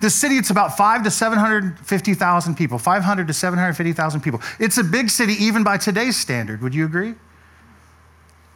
This 0.00 0.14
city, 0.14 0.36
it's 0.36 0.50
about 0.50 0.76
five 0.76 1.02
to 1.02 1.10
750,000 1.10 2.54
people, 2.54 2.78
500 2.78 3.26
to 3.26 3.32
750,000 3.32 4.20
people. 4.20 4.40
It's 4.60 4.78
a 4.78 4.84
big 4.84 5.10
city 5.10 5.32
even 5.40 5.64
by 5.64 5.76
today's 5.76 6.16
standard. 6.16 6.62
Would 6.62 6.72
you 6.72 6.84
agree? 6.84 7.16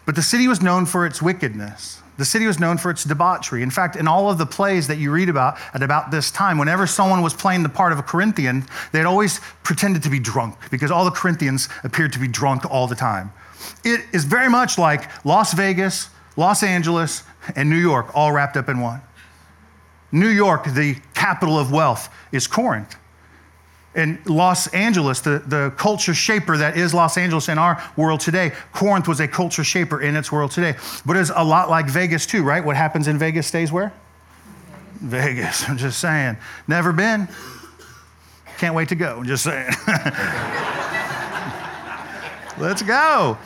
But 0.06 0.14
the 0.14 0.22
city 0.22 0.46
was 0.46 0.62
known 0.62 0.86
for 0.86 1.04
its 1.04 1.20
wickedness. 1.20 2.00
The 2.16 2.24
city 2.24 2.46
was 2.46 2.60
known 2.60 2.78
for 2.78 2.92
its 2.92 3.02
debauchery. 3.02 3.64
In 3.64 3.70
fact, 3.70 3.96
in 3.96 4.06
all 4.06 4.30
of 4.30 4.38
the 4.38 4.46
plays 4.46 4.86
that 4.86 4.98
you 4.98 5.10
read 5.10 5.28
about 5.28 5.58
at 5.74 5.82
about 5.82 6.12
this 6.12 6.30
time, 6.30 6.58
whenever 6.58 6.86
someone 6.86 7.22
was 7.22 7.34
playing 7.34 7.64
the 7.64 7.68
part 7.68 7.90
of 7.90 7.98
a 7.98 8.04
Corinthian, 8.04 8.66
they'd 8.92 9.04
always 9.04 9.40
pretended 9.64 10.04
to 10.04 10.10
be 10.10 10.20
drunk 10.20 10.56
because 10.70 10.92
all 10.92 11.04
the 11.04 11.10
Corinthians 11.10 11.68
appeared 11.82 12.12
to 12.12 12.20
be 12.20 12.28
drunk 12.28 12.70
all 12.70 12.86
the 12.86 12.94
time. 12.94 13.32
It 13.84 14.04
is 14.12 14.24
very 14.24 14.48
much 14.48 14.78
like 14.78 15.24
Las 15.24 15.52
Vegas, 15.54 16.08
Los 16.36 16.62
Angeles, 16.62 17.22
and 17.56 17.68
New 17.68 17.76
York 17.76 18.14
all 18.14 18.32
wrapped 18.32 18.56
up 18.56 18.68
in 18.68 18.80
one. 18.80 19.02
New 20.12 20.28
York, 20.28 20.64
the 20.64 20.96
capital 21.14 21.58
of 21.58 21.70
wealth, 21.70 22.08
is 22.32 22.46
Corinth. 22.46 22.96
And 23.94 24.24
Los 24.26 24.68
Angeles, 24.68 25.20
the, 25.20 25.42
the 25.46 25.72
culture 25.76 26.14
shaper 26.14 26.56
that 26.56 26.76
is 26.76 26.94
Los 26.94 27.16
Angeles 27.16 27.48
in 27.48 27.58
our 27.58 27.82
world 27.96 28.20
today, 28.20 28.52
Corinth 28.72 29.08
was 29.08 29.18
a 29.18 29.26
culture 29.26 29.64
shaper 29.64 30.00
in 30.00 30.14
its 30.14 30.30
world 30.30 30.52
today. 30.52 30.76
But 31.04 31.16
it's 31.16 31.32
a 31.34 31.44
lot 31.44 31.68
like 31.68 31.86
Vegas, 31.86 32.24
too, 32.26 32.44
right? 32.44 32.64
What 32.64 32.76
happens 32.76 33.08
in 33.08 33.18
Vegas 33.18 33.48
stays 33.48 33.72
where? 33.72 33.92
Vegas. 35.00 35.64
I'm 35.68 35.76
just 35.76 35.98
saying. 35.98 36.36
Never 36.68 36.92
been. 36.92 37.28
Can't 38.58 38.74
wait 38.74 38.88
to 38.90 38.94
go. 38.94 39.18
I'm 39.18 39.26
just 39.26 39.42
saying. 39.42 39.70
Let's 42.60 42.82
go. 42.82 43.38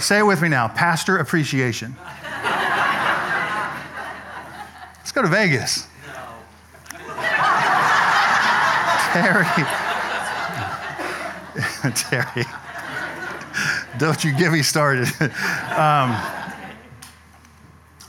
Say 0.00 0.18
it 0.18 0.24
with 0.24 0.42
me 0.42 0.48
now 0.48 0.66
Pastor 0.66 1.18
Appreciation. 1.18 1.94
Let's 4.98 5.12
go 5.12 5.22
to 5.22 5.28
Vegas. 5.28 5.86
Terry. 9.12 9.46
Terry. 11.94 12.44
Don't 13.98 14.24
you 14.24 14.36
get 14.36 14.50
me 14.50 14.62
started. 14.62 15.06
um, 15.78 16.20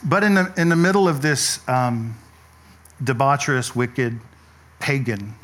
but 0.03 0.23
in 0.23 0.33
the, 0.33 0.51
in 0.57 0.69
the 0.69 0.75
middle 0.75 1.07
of 1.07 1.21
this 1.21 1.59
um, 1.69 2.17
debaucherous, 3.03 3.75
wicked, 3.75 4.19
pagan, 4.79 5.35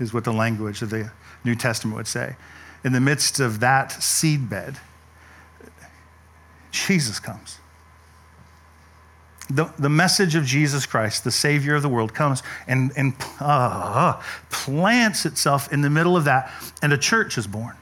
is 0.00 0.12
what 0.12 0.24
the 0.24 0.32
language 0.32 0.82
of 0.82 0.90
the 0.90 1.12
New 1.44 1.54
Testament 1.54 1.96
would 1.96 2.08
say 2.08 2.34
in 2.84 2.92
the 2.92 3.00
midst 3.00 3.40
of 3.40 3.60
that 3.60 3.90
seedbed, 3.90 4.76
Jesus 6.70 7.18
comes. 7.18 7.58
The, 9.50 9.72
the 9.78 9.88
message 9.88 10.34
of 10.34 10.44
Jesus 10.44 10.86
Christ, 10.86 11.24
the 11.24 11.30
Savior 11.30 11.74
of 11.74 11.82
the 11.82 11.88
world, 11.88 12.14
comes 12.14 12.42
and, 12.66 12.92
and 12.96 13.14
uh, 13.40 14.20
plants 14.50 15.26
itself 15.26 15.72
in 15.72 15.80
the 15.80 15.90
middle 15.90 16.16
of 16.16 16.24
that, 16.24 16.50
and 16.82 16.92
a 16.92 16.98
church 16.98 17.38
is 17.38 17.46
born. 17.46 17.74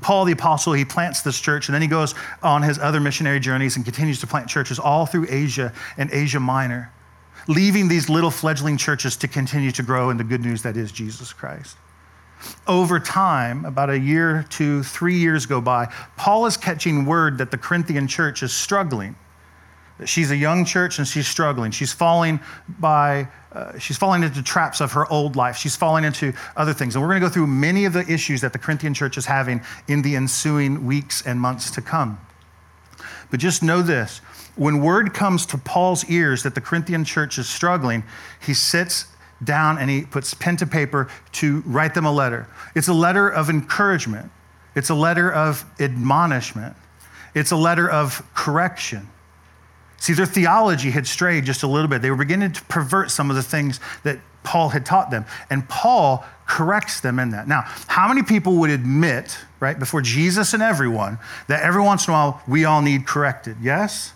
Paul 0.00 0.24
the 0.24 0.32
Apostle, 0.32 0.72
he 0.72 0.84
plants 0.84 1.22
this 1.22 1.38
church, 1.38 1.68
and 1.68 1.74
then 1.74 1.82
he 1.82 1.88
goes 1.88 2.14
on 2.42 2.62
his 2.62 2.78
other 2.78 3.00
missionary 3.00 3.40
journeys 3.40 3.76
and 3.76 3.84
continues 3.84 4.20
to 4.20 4.26
plant 4.26 4.48
churches 4.48 4.78
all 4.78 5.06
through 5.06 5.26
Asia 5.28 5.72
and 5.96 6.10
Asia 6.12 6.40
Minor, 6.40 6.90
leaving 7.48 7.88
these 7.88 8.08
little 8.08 8.30
fledgling 8.30 8.76
churches 8.76 9.16
to 9.18 9.28
continue 9.28 9.70
to 9.70 9.82
grow 9.82 10.10
in 10.10 10.16
the 10.16 10.24
good 10.24 10.44
news 10.44 10.62
that 10.62 10.76
is 10.76 10.90
Jesus 10.90 11.32
Christ 11.32 11.76
over 12.66 13.00
time, 13.00 13.64
about 13.64 13.90
a 13.90 13.98
year, 13.98 14.44
two, 14.50 14.82
three 14.82 15.16
years 15.16 15.46
go 15.46 15.60
by, 15.60 15.92
Paul 16.16 16.46
is 16.46 16.56
catching 16.56 17.06
word 17.06 17.38
that 17.38 17.50
the 17.50 17.58
Corinthian 17.58 18.06
church 18.06 18.42
is 18.42 18.52
struggling. 18.52 19.16
That 19.98 20.08
she's 20.08 20.30
a 20.30 20.36
young 20.36 20.64
church 20.64 20.98
and 20.98 21.08
she's 21.08 21.26
struggling. 21.26 21.70
She's 21.70 21.92
falling 21.92 22.38
by, 22.78 23.28
uh, 23.52 23.78
she's 23.78 23.96
falling 23.96 24.22
into 24.22 24.42
traps 24.42 24.80
of 24.80 24.92
her 24.92 25.10
old 25.10 25.36
life. 25.36 25.56
She's 25.56 25.74
falling 25.74 26.04
into 26.04 26.34
other 26.56 26.74
things. 26.74 26.94
And 26.94 27.02
we're 27.02 27.08
going 27.08 27.20
to 27.20 27.26
go 27.26 27.32
through 27.32 27.46
many 27.46 27.86
of 27.86 27.94
the 27.94 28.06
issues 28.06 28.42
that 28.42 28.52
the 28.52 28.58
Corinthian 28.58 28.92
church 28.92 29.16
is 29.16 29.24
having 29.24 29.62
in 29.88 30.02
the 30.02 30.16
ensuing 30.16 30.84
weeks 30.84 31.22
and 31.26 31.40
months 31.40 31.70
to 31.72 31.80
come. 31.80 32.20
But 33.30 33.40
just 33.40 33.62
know 33.62 33.80
this 33.80 34.18
when 34.56 34.80
word 34.80 35.12
comes 35.12 35.46
to 35.46 35.58
Paul's 35.58 36.04
ears 36.06 36.42
that 36.42 36.54
the 36.54 36.60
Corinthian 36.60 37.04
church 37.04 37.38
is 37.38 37.48
struggling, 37.48 38.02
he 38.40 38.54
sits 38.54 39.06
down 39.42 39.78
and 39.78 39.90
he 39.90 40.02
puts 40.02 40.34
pen 40.34 40.56
to 40.58 40.66
paper 40.66 41.08
to 41.32 41.62
write 41.66 41.94
them 41.94 42.06
a 42.06 42.12
letter. 42.12 42.48
It's 42.74 42.88
a 42.88 42.94
letter 42.94 43.28
of 43.28 43.50
encouragement, 43.50 44.30
it's 44.74 44.90
a 44.90 44.94
letter 44.94 45.32
of 45.32 45.64
admonishment, 45.80 46.76
it's 47.34 47.50
a 47.50 47.56
letter 47.56 47.88
of 47.88 48.22
correction. 48.34 49.08
See, 49.98 50.12
their 50.12 50.26
theology 50.26 50.90
had 50.90 51.06
strayed 51.06 51.44
just 51.44 51.62
a 51.62 51.66
little 51.66 51.88
bit. 51.88 52.02
They 52.02 52.10
were 52.10 52.16
beginning 52.16 52.52
to 52.52 52.62
pervert 52.64 53.10
some 53.10 53.30
of 53.30 53.36
the 53.36 53.42
things 53.42 53.80
that 54.02 54.18
Paul 54.42 54.68
had 54.68 54.86
taught 54.86 55.10
them. 55.10 55.24
And 55.50 55.68
Paul 55.68 56.24
corrects 56.46 57.00
them 57.00 57.18
in 57.18 57.30
that. 57.30 57.48
Now, 57.48 57.62
how 57.88 58.06
many 58.06 58.22
people 58.22 58.56
would 58.58 58.70
admit, 58.70 59.36
right, 59.58 59.78
before 59.78 60.02
Jesus 60.02 60.54
and 60.54 60.62
everyone, 60.62 61.18
that 61.48 61.62
every 61.62 61.82
once 61.82 62.06
in 62.06 62.12
a 62.12 62.16
while 62.16 62.42
we 62.46 62.64
all 62.64 62.82
need 62.82 63.06
corrected? 63.06 63.56
Yes? 63.60 64.12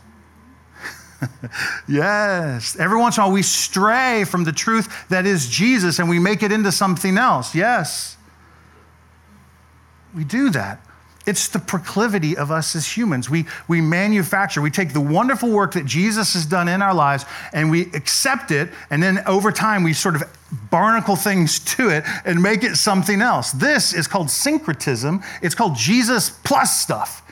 yes. 1.89 2.77
Every 2.79 2.99
once 2.99 3.17
in 3.17 3.23
a 3.23 3.27
while, 3.27 3.35
we 3.35 3.43
stray 3.43 4.25
from 4.25 4.45
the 4.45 4.53
truth 4.53 5.09
that 5.09 5.27
is 5.27 5.49
Jesus 5.49 5.99
and 5.99 6.09
we 6.09 6.19
make 6.19 6.43
it 6.43 6.53
into 6.53 6.73
something 6.73 7.19
else. 7.19 7.55
Yes. 7.55 8.17
We 10.15 10.25
do 10.25 10.51
that. 10.51 10.81
It's 11.27 11.49
the 11.49 11.59
proclivity 11.59 12.37
of 12.37 12.51
us 12.51 12.75
as 12.75 12.87
humans. 12.97 13.29
We, 13.29 13.45
we 13.69 13.81
manufacture, 13.81 14.63
we 14.63 14.71
take 14.71 14.93
the 14.93 15.01
wonderful 15.01 15.51
work 15.51 15.75
that 15.75 15.85
Jesus 15.85 16.33
has 16.33 16.47
done 16.47 16.67
in 16.67 16.81
our 16.81 16.95
lives 16.95 17.27
and 17.53 17.71
we 17.71 17.83
accept 17.93 18.51
it, 18.51 18.71
and 18.89 19.03
then 19.03 19.23
over 19.27 19.53
time 19.53 19.85
we 19.85 19.93
sort 19.93 20.17
of 20.17 20.23
barnacle 20.71 21.17
things 21.17 21.59
to 21.77 21.91
it 21.91 22.05
and 22.25 22.43
make 22.43 22.65
it 22.65 22.77
something 22.77 23.21
else. 23.21 23.53
This 23.53 23.93
is 23.93 24.07
called 24.07 24.31
syncretism. 24.31 25.23
It's 25.43 25.55
called 25.55 25.77
Jesus 25.77 26.31
plus 26.31 26.81
stuff. 26.81 27.23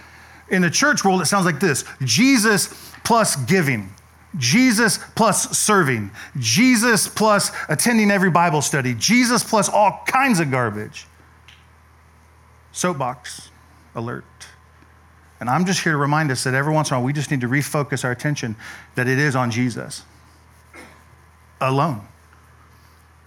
In 0.51 0.63
the 0.63 0.71
church 0.71 1.05
world, 1.05 1.21
it 1.21 1.27
sounds 1.27 1.45
like 1.45 1.61
this 1.61 1.85
Jesus 2.03 2.88
plus 3.09 3.37
giving. 3.47 3.89
Jesus 4.37 4.99
plus 5.17 5.59
serving, 5.59 6.11
Jesus 6.39 7.09
plus 7.09 7.51
attending 7.71 8.11
every 8.11 8.29
Bible 8.29 8.61
study, 8.61 8.95
Jesus 8.95 9.43
plus 9.43 9.71
all 9.71 10.03
kinds 10.07 10.41
of 10.41 10.51
garbage. 10.51 11.07
Soapbox 12.73 13.51
alert. 13.95 14.27
And 15.41 15.49
I'm 15.49 15.65
just 15.65 15.83
here 15.83 15.93
to 15.93 15.99
remind 15.99 16.31
us 16.31 16.45
that 16.45 16.53
every 16.53 16.75
once 16.75 16.91
in 16.91 16.97
a 16.97 16.99
while 16.99 17.07
we 17.07 17.15
just 17.15 17.31
need 17.31 17.41
to 17.41 17.49
refocus 17.49 18.05
our 18.05 18.11
attention 18.11 18.57
that 18.95 19.09
it 19.09 19.19
is 19.19 19.35
on 19.35 19.51
Jesus 19.51 20.03
alone. 21.63 22.03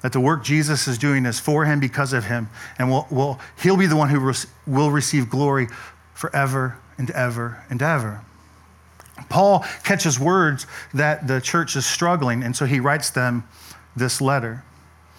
That 0.04 0.14
the 0.14 0.20
work 0.20 0.44
Jesus 0.44 0.88
is 0.88 1.00
doing 1.00 1.26
is 1.26 1.40
for 1.40 1.66
him 1.66 1.80
because 1.80 2.14
of 2.14 2.26
him. 2.26 2.50
And 2.78 2.92
we'll, 2.92 3.08
we'll, 3.10 3.40
he'll 3.60 3.78
be 3.78 3.88
the 3.88 3.96
one 3.96 4.10
who 4.10 4.20
re- 4.20 4.36
will 4.68 4.92
receive 4.92 5.28
glory 5.28 5.70
forever 6.14 6.78
and 7.00 7.10
ever 7.10 7.64
and 7.72 7.82
ever. 7.82 8.22
Paul 9.30 9.66
catches 9.84 10.20
words 10.20 10.68
that 10.94 11.28
the 11.28 11.40
church 11.42 11.76
is 11.76 11.86
struggling, 11.86 12.44
and 12.44 12.56
so 12.56 12.66
he 12.66 12.80
writes 12.80 13.10
them 13.10 13.44
this 13.96 14.22
letter. 14.22 14.64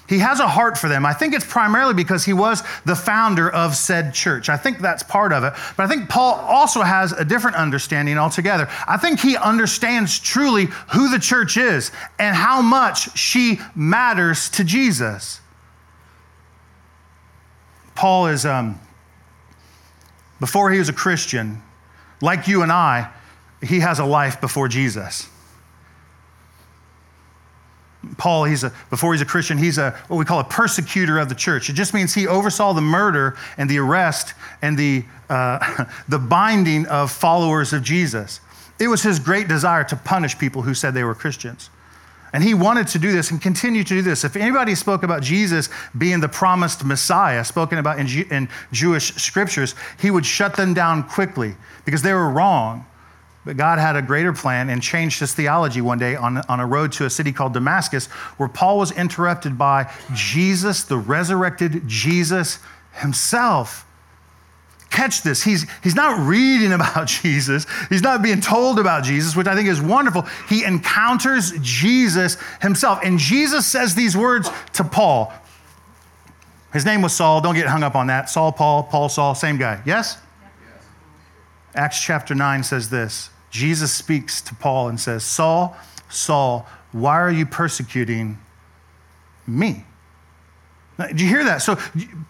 He 0.09 0.19
has 0.19 0.41
a 0.41 0.49
heart 0.49 0.77
for 0.77 0.89
them. 0.89 1.07
I 1.07 1.13
think 1.15 1.33
it's 1.33 1.47
primarily 1.47 1.95
because 1.95 2.25
he 2.25 2.33
was 2.33 2.63
the 2.85 2.95
founder 2.95 3.49
of 3.49 3.75
said 3.75 4.13
church. 4.13 4.49
I 4.49 4.57
think 4.57 4.81
that's 4.81 5.03
part 5.03 5.33
of 5.33 5.45
it. 5.45 5.55
But 5.77 5.85
I 5.85 5.89
think 5.89 6.09
Paul 6.09 6.35
also 6.35 6.83
has 6.83 7.13
a 7.13 7.25
different 7.25 7.57
understanding 7.57 8.19
altogether. 8.19 8.69
I 8.87 8.99
think 8.99 9.21
he 9.21 9.37
understands 9.37 10.19
truly 10.19 10.67
who 10.93 11.11
the 11.11 11.19
church 11.19 11.57
is 11.57 11.93
and 12.19 12.37
how 12.37 12.61
much 12.61 13.17
she 13.17 13.59
matters 13.75 14.51
to 14.51 14.65
Jesus. 14.65 15.41
Paul 17.95 18.27
is, 18.27 18.45
um, 18.45 18.79
before 20.41 20.71
he 20.71 20.79
was 20.79 20.89
a 20.89 20.93
Christian, 20.93 21.63
like 22.21 22.49
you 22.49 22.63
and 22.63 22.73
I, 22.73 23.11
he 23.63 23.81
has 23.81 23.99
a 23.99 24.05
life 24.05 24.41
before 24.41 24.69
Jesus. 24.69 25.29
Paul, 28.19 28.45
he's 28.45 28.65
a, 28.65 28.73
before 28.91 29.13
he's 29.13 29.23
a 29.23 29.27
Christian, 29.27 29.57
he's 29.57 29.79
a 29.79 29.93
what 30.09 30.17
we 30.17 30.25
call 30.25 30.41
a 30.41 30.45
persecutor 30.45 31.19
of 31.19 31.29
the 31.29 31.35
church. 31.35 31.71
It 31.71 31.75
just 31.75 31.95
means 31.95 32.13
he 32.13 32.27
oversaw 32.27 32.73
the 32.73 32.81
murder 32.81 33.37
and 33.57 33.71
the 33.71 33.79
arrest 33.79 34.35
and 34.61 34.77
the, 34.77 35.05
uh, 35.29 35.85
the 36.09 36.19
binding 36.19 36.87
of 36.87 37.13
followers 37.13 37.73
of 37.73 37.83
Jesus. 37.83 38.41
It 38.81 38.89
was 38.89 39.03
his 39.03 39.21
great 39.21 39.47
desire 39.47 39.85
to 39.85 39.97
punish 39.97 40.37
people 40.37 40.63
who 40.63 40.75
said 40.75 40.95
they 40.95 41.05
were 41.05 41.15
Christians. 41.15 41.71
And 42.33 42.43
he 42.43 42.55
wanted 42.55 42.89
to 42.89 42.99
do 42.99 43.13
this 43.13 43.31
and 43.31 43.41
continue 43.41 43.85
to 43.85 43.95
do 43.95 44.03
this. 44.03 44.25
If 44.25 44.37
anybody 44.37 44.75
spoke 44.75 45.03
about 45.03 45.23
Jesus 45.23 45.69
being 45.97 46.19
the 46.19 46.29
promised 46.29 46.83
Messiah, 46.83 47.45
spoken 47.45 47.79
about 47.79 47.99
in, 47.99 48.09
in 48.33 48.49
Jewish 48.73 49.15
scriptures, 49.17 49.75
he 50.01 50.11
would 50.11 50.25
shut 50.25 50.57
them 50.57 50.73
down 50.73 51.03
quickly 51.05 51.55
because 51.85 52.01
they 52.01 52.15
were 52.15 52.31
wrong. 52.31 52.87
But 53.45 53.57
God 53.57 53.79
had 53.79 53.97
a 53.97 54.03
greater 54.03 54.33
plan 54.33 54.71
and 54.71 54.81
changed 54.81 55.19
his 55.19 55.35
theology 55.35 55.81
one 55.81 55.99
day 55.99 56.15
on, 56.15 56.39
on 56.49 56.61
a 56.61 56.67
road 56.67 56.93
to 56.93 57.07
a 57.07 57.11
city 57.11 57.33
called 57.33 57.55
Damascus, 57.55 58.07
where 58.37 58.49
Paul 58.49 58.79
was 58.79 58.93
interrupted 58.93 59.59
by 59.59 59.93
Jesus, 60.15 60.85
the 60.85 60.97
resurrected 60.97 61.83
Jesus 61.89 62.61
himself. 62.93 63.85
Catch 64.91 65.23
this. 65.23 65.43
He's, 65.43 65.67
he's 65.83 65.97
not 65.97 66.25
reading 66.25 66.73
about 66.73 67.09
Jesus. 67.09 67.67
He's 67.89 68.03
not 68.03 68.23
being 68.23 68.41
told 68.41 68.79
about 68.79 69.03
Jesus, 69.03 69.35
which 69.35 69.49
I 69.49 69.57
think 69.57 69.69
is 69.69 69.81
wonderful. 69.81 70.23
He 70.49 70.65
encounters 70.65 71.53
Jesus 71.61 72.37
himself. 72.61 73.01
And 73.03 73.19
Jesus 73.19 73.67
says 73.67 73.97
these 73.97 74.17
words 74.17 74.51
to 74.75 74.85
Paul. 74.85 75.33
His 76.73 76.85
name 76.85 77.03
was 77.03 77.13
Saul. 77.13 77.41
Don't 77.41 77.55
get 77.55 77.67
hung 77.67 77.83
up 77.83 77.97
on 77.97 78.07
that. 78.07 78.31
Saul, 78.31 78.53
Paul, 78.53 78.85
Paul, 78.85 79.09
Saul, 79.09 79.35
same 79.35 79.57
guy. 79.57 79.83
Yes? 79.85 80.17
yes. 80.63 80.85
Acts 81.75 82.01
chapter 82.01 82.35
9 82.35 82.63
says 82.63 82.89
this 82.89 83.32
Jesus 83.53 83.93
speaks 83.93 84.41
to 84.41 84.55
Paul 84.55 84.89
and 84.89 84.99
says, 84.99 85.23
Saul, 85.23 85.77
Saul, 86.09 86.67
why 86.91 87.21
are 87.21 87.31
you 87.31 87.47
persecuting 87.47 88.39
me? 89.47 89.85
Did 90.99 91.21
you 91.21 91.29
hear 91.29 91.45
that? 91.45 91.63
So, 91.63 91.77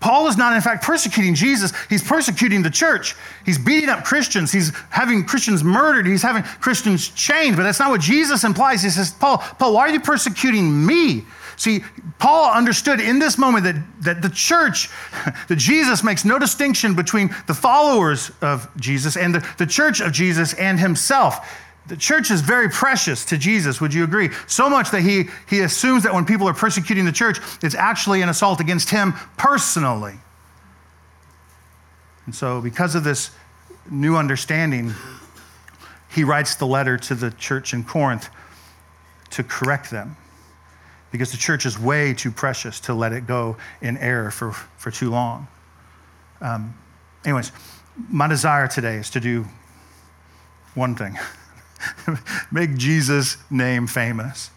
Paul 0.01 0.29
is 0.29 0.37
not, 0.37 0.55
in 0.55 0.61
fact, 0.61 0.83
persecuting 0.83 1.35
Jesus. 1.35 1.73
He's 1.89 2.03
persecuting 2.03 2.63
the 2.63 2.71
church. 2.71 3.15
He's 3.45 3.59
beating 3.59 3.89
up 3.89 4.05
Christians. 4.05 4.51
He's 4.51 4.75
having 4.89 5.25
Christians 5.25 5.63
murdered. 5.63 6.07
He's 6.07 6.23
having 6.23 6.43
Christians 6.43 7.09
chained. 7.09 7.57
But 7.57 7.65
that's 7.65 7.79
not 7.79 7.91
what 7.91 8.01
Jesus 8.01 8.45
implies. 8.45 8.83
He 8.83 8.91
says, 8.91 9.13
Paul, 9.13 9.39
Paul, 9.39 9.75
why 9.75 9.83
are 9.83 9.91
you 9.91 10.01
persecuting 10.01 10.87
me? 10.87 11.25
See, 11.63 11.85
Paul 12.19 12.53
understood 12.53 12.99
in 12.99 13.21
this 13.21 13.39
moment 13.39 13.63
that, 13.63 13.77
that 14.01 14.21
the 14.21 14.29
church, 14.29 14.89
that 15.49 15.55
Jesus 15.55 16.03
makes 16.03 16.25
no 16.25 16.37
distinction 16.37 16.97
between 16.97 17.33
the 17.47 17.55
followers 17.55 18.33
of 18.41 18.69
Jesus 18.81 19.17
and 19.17 19.33
the, 19.33 19.49
the 19.59 19.67
church 19.67 20.01
of 20.01 20.11
Jesus 20.11 20.55
and 20.55 20.81
himself. 20.81 21.49
The 21.87 21.97
church 21.97 22.33
is 22.33 22.41
very 22.41 22.69
precious 22.69 23.25
to 23.27 23.39
Jesus, 23.39 23.81
would 23.81 23.95
you 23.95 24.03
agree? 24.03 24.31
So 24.49 24.69
much 24.69 24.91
that 24.91 25.03
he, 25.03 25.27
he 25.49 25.61
assumes 25.61 26.03
that 26.03 26.13
when 26.13 26.25
people 26.25 26.49
are 26.49 26.53
persecuting 26.53 27.05
the 27.05 27.13
church, 27.13 27.39
it's 27.63 27.77
actually 27.77 28.23
an 28.23 28.29
assault 28.29 28.59
against 28.59 28.91
him 28.91 29.13
personally. 29.37 30.15
And 32.27 32.35
so, 32.35 32.61
because 32.61 32.97
of 32.97 33.05
this 33.05 33.31
new 33.89 34.17
understanding, 34.17 34.95
he 36.13 36.25
writes 36.25 36.57
the 36.57 36.67
letter 36.67 36.99
to 36.99 37.15
the 37.15 37.31
church 37.31 37.73
in 37.73 37.85
Corinth 37.85 38.31
to 39.31 39.45
correct 39.45 39.93
them 39.93 40.17
because 41.13 41.31
the 41.31 41.39
church 41.39 41.67
is 41.67 41.79
way 41.79 42.15
too 42.15 42.31
precious 42.31 42.81
to 42.81 42.95
let 42.95 43.13
it 43.13 43.27
go 43.27 43.57
in 43.81 43.97
error 43.99 44.31
for, 44.31 44.53
for 44.53 44.91
too 44.91 45.11
long. 45.11 45.47
Um, 46.41 46.75
anyways, 47.25 47.53
my 48.09 48.27
desire 48.27 48.67
today 48.67 48.97
is 48.97 49.11
to 49.11 49.21
do 49.21 49.45
one 50.75 50.95
thing 50.95 51.19
make 52.53 52.77
Jesus' 52.77 53.37
name 53.51 53.87
famous. 53.87 54.51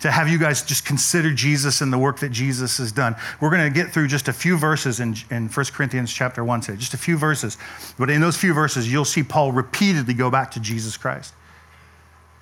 To 0.00 0.10
have 0.10 0.28
you 0.28 0.38
guys 0.38 0.62
just 0.62 0.84
consider 0.84 1.32
Jesus 1.32 1.80
and 1.80 1.90
the 1.90 1.96
work 1.96 2.20
that 2.20 2.28
Jesus 2.28 2.76
has 2.76 2.92
done. 2.92 3.16
We're 3.40 3.48
going 3.48 3.72
to 3.72 3.74
get 3.74 3.90
through 3.90 4.08
just 4.08 4.28
a 4.28 4.34
few 4.34 4.58
verses 4.58 5.00
in, 5.00 5.14
in 5.30 5.48
1 5.48 5.66
Corinthians 5.72 6.12
chapter 6.12 6.44
1 6.44 6.60
today, 6.60 6.76
just 6.76 6.92
a 6.92 6.98
few 6.98 7.16
verses. 7.16 7.56
But 7.98 8.10
in 8.10 8.20
those 8.20 8.36
few 8.36 8.52
verses, 8.52 8.92
you'll 8.92 9.06
see 9.06 9.22
Paul 9.22 9.52
repeatedly 9.52 10.12
go 10.12 10.30
back 10.30 10.50
to 10.52 10.60
Jesus 10.60 10.98
Christ. 10.98 11.32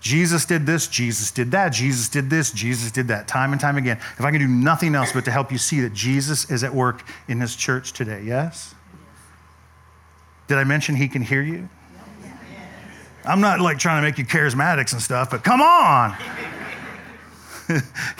Jesus 0.02 0.44
did 0.44 0.66
this, 0.66 0.88
Jesus 0.88 1.30
did 1.30 1.52
that, 1.52 1.68
Jesus 1.68 2.08
did 2.08 2.28
this, 2.28 2.50
Jesus 2.50 2.90
did 2.90 3.06
that, 3.08 3.28
time 3.28 3.52
and 3.52 3.60
time 3.60 3.76
again. 3.76 3.98
If 3.98 4.22
I 4.22 4.32
can 4.32 4.40
do 4.40 4.48
nothing 4.48 4.96
else 4.96 5.12
but 5.12 5.24
to 5.26 5.30
help 5.30 5.52
you 5.52 5.58
see 5.58 5.80
that 5.82 5.94
Jesus 5.94 6.50
is 6.50 6.64
at 6.64 6.74
work 6.74 7.04
in 7.28 7.38
this 7.38 7.54
church 7.54 7.92
today, 7.92 8.24
yes? 8.24 8.74
Did 10.48 10.58
I 10.58 10.64
mention 10.64 10.96
he 10.96 11.06
can 11.06 11.22
hear 11.22 11.40
you? 11.40 11.68
I'm 13.24 13.40
not 13.40 13.60
like 13.60 13.78
trying 13.78 14.02
to 14.02 14.08
make 14.08 14.18
you 14.18 14.24
charismatics 14.24 14.92
and 14.92 15.00
stuff, 15.00 15.30
but 15.30 15.44
come 15.44 15.62
on. 15.62 16.16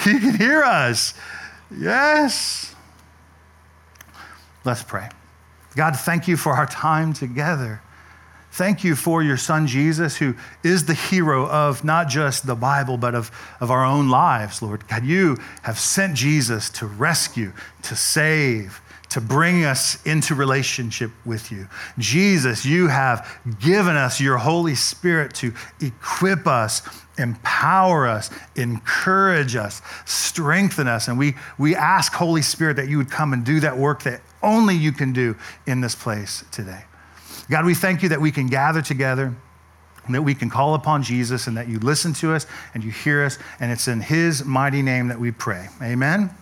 he 0.05 0.21
can 0.21 0.37
hear 0.37 0.62
us. 0.62 1.14
Yes. 1.77 2.77
Let's 4.64 4.85
pray. 4.85 5.09
God, 5.75 5.97
thank 5.97 6.29
you 6.29 6.37
for 6.37 6.53
our 6.53 6.66
time 6.66 7.12
together. 7.12 7.83
Thank 8.52 8.84
you 8.84 8.96
for 8.96 9.22
your 9.22 9.38
son 9.38 9.66
Jesus, 9.66 10.18
who 10.18 10.34
is 10.62 10.84
the 10.84 10.92
hero 10.92 11.48
of 11.48 11.84
not 11.84 12.08
just 12.08 12.46
the 12.46 12.54
Bible, 12.54 12.98
but 12.98 13.14
of, 13.14 13.30
of 13.60 13.70
our 13.70 13.82
own 13.82 14.10
lives, 14.10 14.60
Lord. 14.60 14.86
God, 14.88 15.06
you 15.06 15.38
have 15.62 15.78
sent 15.78 16.14
Jesus 16.14 16.68
to 16.70 16.86
rescue, 16.86 17.54
to 17.84 17.96
save, 17.96 18.82
to 19.08 19.22
bring 19.22 19.64
us 19.64 20.04
into 20.04 20.34
relationship 20.34 21.10
with 21.24 21.50
you. 21.50 21.66
Jesus, 21.98 22.66
you 22.66 22.88
have 22.88 23.26
given 23.58 23.96
us 23.96 24.20
your 24.20 24.36
Holy 24.36 24.74
Spirit 24.74 25.32
to 25.36 25.54
equip 25.80 26.46
us, 26.46 26.82
empower 27.16 28.06
us, 28.06 28.28
encourage 28.54 29.56
us, 29.56 29.80
strengthen 30.04 30.88
us. 30.88 31.08
And 31.08 31.18
we, 31.18 31.36
we 31.56 31.74
ask, 31.74 32.12
Holy 32.12 32.42
Spirit, 32.42 32.76
that 32.76 32.88
you 32.88 32.98
would 32.98 33.10
come 33.10 33.32
and 33.32 33.46
do 33.46 33.60
that 33.60 33.78
work 33.78 34.02
that 34.02 34.20
only 34.42 34.76
you 34.76 34.92
can 34.92 35.14
do 35.14 35.36
in 35.66 35.80
this 35.80 35.94
place 35.94 36.44
today. 36.50 36.84
God, 37.52 37.66
we 37.66 37.74
thank 37.74 38.02
you 38.02 38.08
that 38.08 38.20
we 38.22 38.32
can 38.32 38.46
gather 38.46 38.80
together 38.80 39.34
and 40.06 40.14
that 40.14 40.22
we 40.22 40.34
can 40.34 40.48
call 40.48 40.72
upon 40.72 41.02
Jesus 41.02 41.48
and 41.48 41.58
that 41.58 41.68
you 41.68 41.78
listen 41.80 42.14
to 42.14 42.32
us 42.32 42.46
and 42.72 42.82
you 42.82 42.90
hear 42.90 43.22
us. 43.22 43.38
And 43.60 43.70
it's 43.70 43.88
in 43.88 44.00
his 44.00 44.42
mighty 44.42 44.80
name 44.80 45.08
that 45.08 45.20
we 45.20 45.32
pray. 45.32 45.68
Amen. 45.82 46.34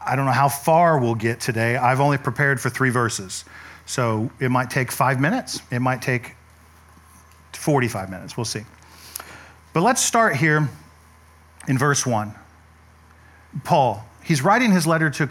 I 0.00 0.14
don't 0.14 0.26
know 0.26 0.30
how 0.30 0.48
far 0.48 1.00
we'll 1.00 1.16
get 1.16 1.40
today. 1.40 1.76
I've 1.76 1.98
only 1.98 2.18
prepared 2.18 2.60
for 2.60 2.70
three 2.70 2.90
verses. 2.90 3.44
So 3.86 4.30
it 4.38 4.52
might 4.52 4.70
take 4.70 4.92
five 4.92 5.20
minutes, 5.20 5.60
it 5.72 5.80
might 5.80 6.02
take 6.02 6.36
45 7.52 8.10
minutes. 8.10 8.36
We'll 8.36 8.44
see. 8.44 8.62
But 9.72 9.82
let's 9.82 10.02
start 10.02 10.36
here 10.36 10.68
in 11.66 11.78
verse 11.78 12.04
1. 12.04 12.34
Paul, 13.64 14.04
he's 14.22 14.42
writing 14.42 14.70
his 14.70 14.86
letter 14.86 15.10
to 15.10 15.26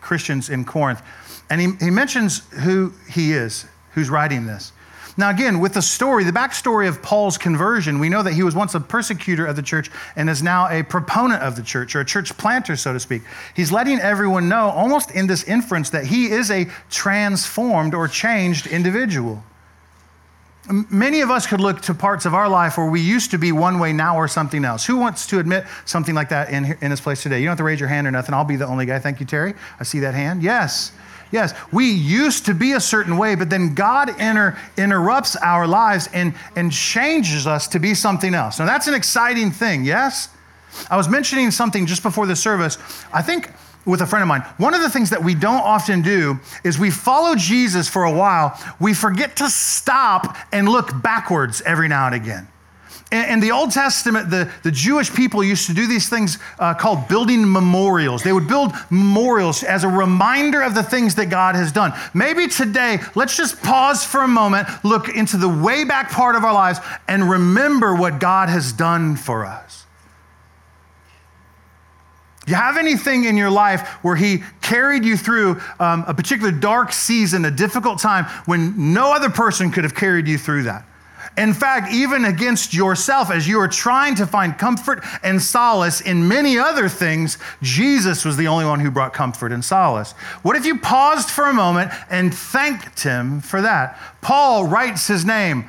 Christians 0.00 0.50
in 0.50 0.64
Corinth, 0.64 1.02
and 1.50 1.60
he, 1.60 1.72
he 1.84 1.90
mentions 1.90 2.40
who 2.60 2.92
he 3.10 3.32
is, 3.32 3.66
who's 3.92 4.10
writing 4.10 4.46
this. 4.46 4.72
Now, 5.16 5.30
again, 5.30 5.60
with 5.60 5.74
the 5.74 5.82
story, 5.82 6.24
the 6.24 6.32
backstory 6.32 6.88
of 6.88 7.00
Paul's 7.00 7.38
conversion, 7.38 8.00
we 8.00 8.08
know 8.08 8.22
that 8.22 8.32
he 8.32 8.42
was 8.42 8.54
once 8.54 8.74
a 8.74 8.80
persecutor 8.80 9.46
of 9.46 9.54
the 9.54 9.62
church 9.62 9.88
and 10.16 10.28
is 10.28 10.42
now 10.42 10.68
a 10.68 10.82
proponent 10.82 11.40
of 11.40 11.54
the 11.54 11.62
church, 11.62 11.94
or 11.94 12.00
a 12.00 12.04
church 12.04 12.36
planter, 12.36 12.74
so 12.74 12.92
to 12.92 12.98
speak. 12.98 13.22
He's 13.54 13.70
letting 13.70 14.00
everyone 14.00 14.48
know, 14.48 14.70
almost 14.70 15.12
in 15.12 15.28
this 15.28 15.44
inference, 15.44 15.90
that 15.90 16.04
he 16.04 16.26
is 16.26 16.50
a 16.50 16.66
transformed 16.90 17.94
or 17.94 18.08
changed 18.08 18.66
individual. 18.66 19.42
Many 20.70 21.20
of 21.20 21.30
us 21.30 21.46
could 21.46 21.60
look 21.60 21.82
to 21.82 21.94
parts 21.94 22.24
of 22.24 22.32
our 22.32 22.48
life 22.48 22.78
where 22.78 22.88
we 22.88 23.00
used 23.00 23.30
to 23.32 23.38
be 23.38 23.52
one 23.52 23.78
way, 23.78 23.92
now 23.92 24.16
we're 24.16 24.28
something 24.28 24.64
else. 24.64 24.86
Who 24.86 24.96
wants 24.96 25.26
to 25.26 25.38
admit 25.38 25.66
something 25.84 26.14
like 26.14 26.30
that 26.30 26.50
in, 26.50 26.76
in 26.80 26.90
this 26.90 27.00
place 27.00 27.22
today? 27.22 27.38
You 27.40 27.44
don't 27.44 27.52
have 27.52 27.58
to 27.58 27.64
raise 27.64 27.80
your 27.80 27.88
hand 27.88 28.06
or 28.06 28.10
nothing. 28.10 28.34
I'll 28.34 28.44
be 28.44 28.56
the 28.56 28.66
only 28.66 28.86
guy. 28.86 28.98
Thank 28.98 29.20
you, 29.20 29.26
Terry. 29.26 29.54
I 29.78 29.84
see 29.84 30.00
that 30.00 30.14
hand. 30.14 30.42
Yes. 30.42 30.92
Yes, 31.32 31.52
we 31.72 31.90
used 31.90 32.46
to 32.46 32.54
be 32.54 32.72
a 32.72 32.80
certain 32.80 33.18
way, 33.18 33.34
but 33.34 33.50
then 33.50 33.74
God 33.74 34.08
inter, 34.20 34.56
interrupts 34.76 35.34
our 35.36 35.66
lives 35.66 36.08
and, 36.14 36.32
and 36.54 36.70
changes 36.70 37.46
us 37.46 37.66
to 37.68 37.80
be 37.80 37.94
something 37.94 38.34
else. 38.34 38.60
Now, 38.60 38.66
that's 38.66 38.86
an 38.86 38.94
exciting 38.94 39.50
thing, 39.50 39.84
yes? 39.84 40.28
I 40.88 40.96
was 40.96 41.08
mentioning 41.08 41.50
something 41.50 41.86
just 41.86 42.04
before 42.04 42.26
the 42.26 42.36
service. 42.36 42.78
I 43.12 43.20
think 43.20 43.50
with 43.84 44.00
a 44.00 44.06
friend 44.06 44.22
of 44.22 44.28
mine. 44.28 44.42
One 44.56 44.74
of 44.74 44.80
the 44.80 44.90
things 44.90 45.10
that 45.10 45.22
we 45.22 45.34
don't 45.34 45.62
often 45.62 46.02
do 46.02 46.38
is 46.62 46.78
we 46.78 46.90
follow 46.90 47.34
Jesus 47.34 47.88
for 47.88 48.04
a 48.04 48.12
while, 48.12 48.58
we 48.80 48.94
forget 48.94 49.36
to 49.36 49.48
stop 49.50 50.36
and 50.52 50.68
look 50.68 51.02
backwards 51.02 51.62
every 51.62 51.88
now 51.88 52.06
and 52.06 52.14
again. 52.14 52.48
In 53.12 53.38
the 53.38 53.52
Old 53.52 53.70
Testament, 53.70 54.28
the, 54.28 54.50
the 54.64 54.72
Jewish 54.72 55.14
people 55.14 55.44
used 55.44 55.68
to 55.68 55.74
do 55.74 55.86
these 55.86 56.08
things 56.08 56.38
uh, 56.58 56.74
called 56.74 57.06
building 57.06 57.50
memorials. 57.50 58.24
They 58.24 58.32
would 58.32 58.48
build 58.48 58.72
memorials 58.90 59.62
as 59.62 59.84
a 59.84 59.88
reminder 59.88 60.62
of 60.62 60.74
the 60.74 60.82
things 60.82 61.14
that 61.14 61.26
God 61.26 61.54
has 61.54 61.70
done. 61.70 61.92
Maybe 62.12 62.48
today, 62.48 62.98
let's 63.14 63.36
just 63.36 63.62
pause 63.62 64.04
for 64.04 64.22
a 64.22 64.28
moment, 64.28 64.66
look 64.82 65.08
into 65.08 65.36
the 65.36 65.48
way 65.48 65.84
back 65.84 66.10
part 66.10 66.34
of 66.34 66.44
our 66.44 66.54
lives, 66.54 66.80
and 67.06 67.30
remember 67.30 67.94
what 67.94 68.18
God 68.18 68.48
has 68.48 68.72
done 68.72 69.14
for 69.14 69.46
us. 69.46 69.83
Do 72.46 72.50
you 72.50 72.56
have 72.56 72.76
anything 72.76 73.24
in 73.24 73.36
your 73.36 73.50
life 73.50 73.88
where 74.02 74.16
He 74.16 74.42
carried 74.60 75.04
you 75.04 75.16
through 75.16 75.60
um, 75.80 76.04
a 76.06 76.14
particular 76.14 76.52
dark 76.52 76.92
season, 76.92 77.44
a 77.44 77.50
difficult 77.50 77.98
time, 77.98 78.24
when 78.46 78.92
no 78.92 79.14
other 79.14 79.30
person 79.30 79.70
could 79.70 79.84
have 79.84 79.94
carried 79.94 80.28
you 80.28 80.36
through 80.36 80.64
that? 80.64 80.84
In 81.36 81.52
fact, 81.52 81.92
even 81.92 82.26
against 82.26 82.72
yourself, 82.72 83.30
as 83.30 83.48
you 83.48 83.58
are 83.58 83.66
trying 83.66 84.14
to 84.16 84.26
find 84.26 84.56
comfort 84.56 85.02
and 85.24 85.42
solace 85.42 86.00
in 86.00 86.28
many 86.28 86.58
other 86.58 86.88
things, 86.88 87.38
Jesus 87.60 88.24
was 88.24 88.36
the 88.36 88.46
only 88.46 88.64
one 88.64 88.78
who 88.78 88.90
brought 88.90 89.12
comfort 89.12 89.50
and 89.50 89.64
solace. 89.64 90.12
What 90.42 90.54
if 90.54 90.64
you 90.64 90.78
paused 90.78 91.30
for 91.30 91.46
a 91.46 91.52
moment 91.52 91.90
and 92.08 92.32
thanked 92.32 93.02
Him 93.02 93.40
for 93.40 93.62
that? 93.62 93.98
Paul 94.20 94.66
writes 94.66 95.08
his 95.08 95.24
name, 95.24 95.68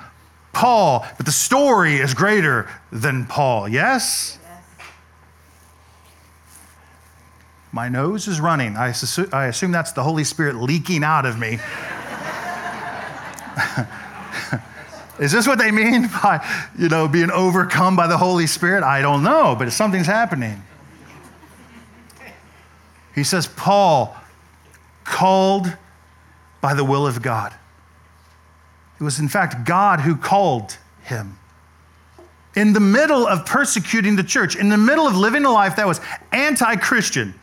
Paul, 0.54 1.06
but 1.18 1.26
the 1.26 1.32
story 1.32 1.96
is 1.96 2.14
greater 2.14 2.70
than 2.92 3.26
Paul, 3.26 3.68
yes? 3.68 4.38
My 7.76 7.90
nose 7.90 8.30
is 8.30 8.40
running. 8.40 8.78
I, 8.78 8.88
assume, 8.88 9.28
I 9.34 9.48
assume 9.48 9.74
that's 9.74 9.92
the 9.92 10.02
Holy 10.02 10.24
Spirit 10.24 10.56
leaking 10.56 11.04
out 11.04 11.26
of 11.26 11.38
me. 11.38 11.60
is 15.20 15.34
this 15.34 15.46
what 15.46 15.60
they 15.60 15.72
mean 15.72 16.08
by, 16.08 16.42
you 16.80 16.88
know, 16.88 17.10
being 17.10 17.30
overcome 17.30 17.98
by 17.98 18.08
the 18.08 18.18
Holy 18.18 18.48
Spirit? 18.48 18.86
I 18.86 19.02
don't 19.02 19.24
know, 19.24 19.58
but 19.60 19.70
something's 19.74 20.08
happening. 20.08 20.64
He 23.14 23.26
says, 23.26 23.46
Paul, 23.46 24.16
called 25.04 25.76
by 26.62 26.76
the 26.76 26.86
will 26.86 27.06
of 27.06 27.22
God. 27.22 27.54
It 29.02 29.04
was, 29.04 29.20
in 29.20 29.28
fact, 29.28 29.68
God 29.68 30.00
who 30.00 30.16
called 30.16 30.78
him. 31.04 31.38
In 32.56 32.72
the 32.72 32.80
middle 32.80 33.28
of 33.28 33.46
persecuting 33.46 34.16
the 34.16 34.24
church, 34.24 34.56
in 34.56 34.70
the 34.70 34.78
middle 34.78 35.08
of 35.08 35.18
living 35.18 35.44
a 35.44 35.52
life 35.52 35.76
that 35.76 35.86
was 35.86 36.00
anti 36.32 36.78
Christian, 36.78 37.34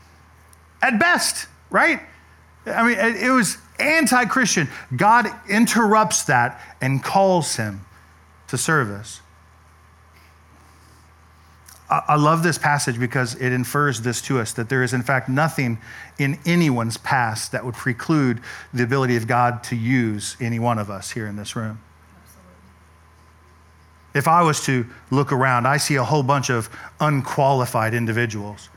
at 0.83 0.99
best, 0.99 1.47
right? 1.71 2.01
I 2.67 2.83
mean, 2.83 2.99
it 2.99 3.31
was 3.31 3.57
anti 3.79 4.25
Christian. 4.27 4.69
God 4.95 5.29
interrupts 5.49 6.25
that 6.25 6.61
and 6.81 7.03
calls 7.03 7.57
him 7.57 7.85
to 8.49 8.59
service. 8.59 9.21
I 11.91 12.17
love 12.17 12.43
this 12.43 12.57
passage 12.57 12.99
because 12.99 13.35
it 13.35 13.53
infers 13.53 14.01
this 14.01 14.23
to 14.23 14.41
us 14.41 14.55
that 14.55 14.71
there 14.71 14.83
is, 14.83 14.95
in 14.95 15.03
fact, 15.03 15.29
nothing 15.29 15.77
in 16.19 16.39
anyone's 16.47 16.97
past 16.97 17.53
that 17.53 17.67
would 17.67 17.75
preclude 17.75 18.41
the 18.73 18.83
ability 18.83 19.17
of 19.17 19.27
God 19.27 19.63
to 19.65 19.77
use 19.77 20.39
any 20.41 20.59
one 20.59 20.79
of 20.79 20.89
us 20.89 21.11
here 21.11 21.27
in 21.27 21.37
this 21.37 21.55
room. 21.55 21.83
Absolutely. 22.23 22.53
If 24.15 24.27
I 24.27 24.41
was 24.41 24.65
to 24.65 24.87
look 25.11 25.33
around, 25.33 25.67
I 25.67 25.77
see 25.77 25.97
a 25.97 26.05
whole 26.05 26.23
bunch 26.23 26.49
of 26.49 26.71
unqualified 26.99 27.93
individuals 27.93 28.71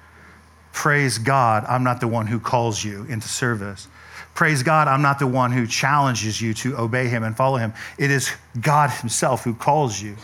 Praise 0.76 1.18
God, 1.18 1.64
I'm 1.70 1.86
not 1.86 2.02
the 2.02 2.08
one 2.08 2.28
who 2.28 2.38
calls 2.38 2.84
you 2.84 3.06
into 3.06 3.30
service. 3.30 3.88
Praise 4.34 4.62
God, 4.62 4.90
I'm 4.90 5.02
not 5.02 5.20
the 5.20 5.26
one 5.26 5.54
who 5.54 5.66
challenges 5.66 6.42
you 6.42 6.54
to 6.56 6.78
obey 6.78 7.08
Him 7.08 7.24
and 7.24 7.36
follow 7.36 7.56
Him. 7.56 7.74
It 7.98 8.12
is 8.12 8.30
God 8.60 8.90
Himself 8.90 9.46
who 9.46 9.54
calls 9.54 10.02
you. 10.02 10.18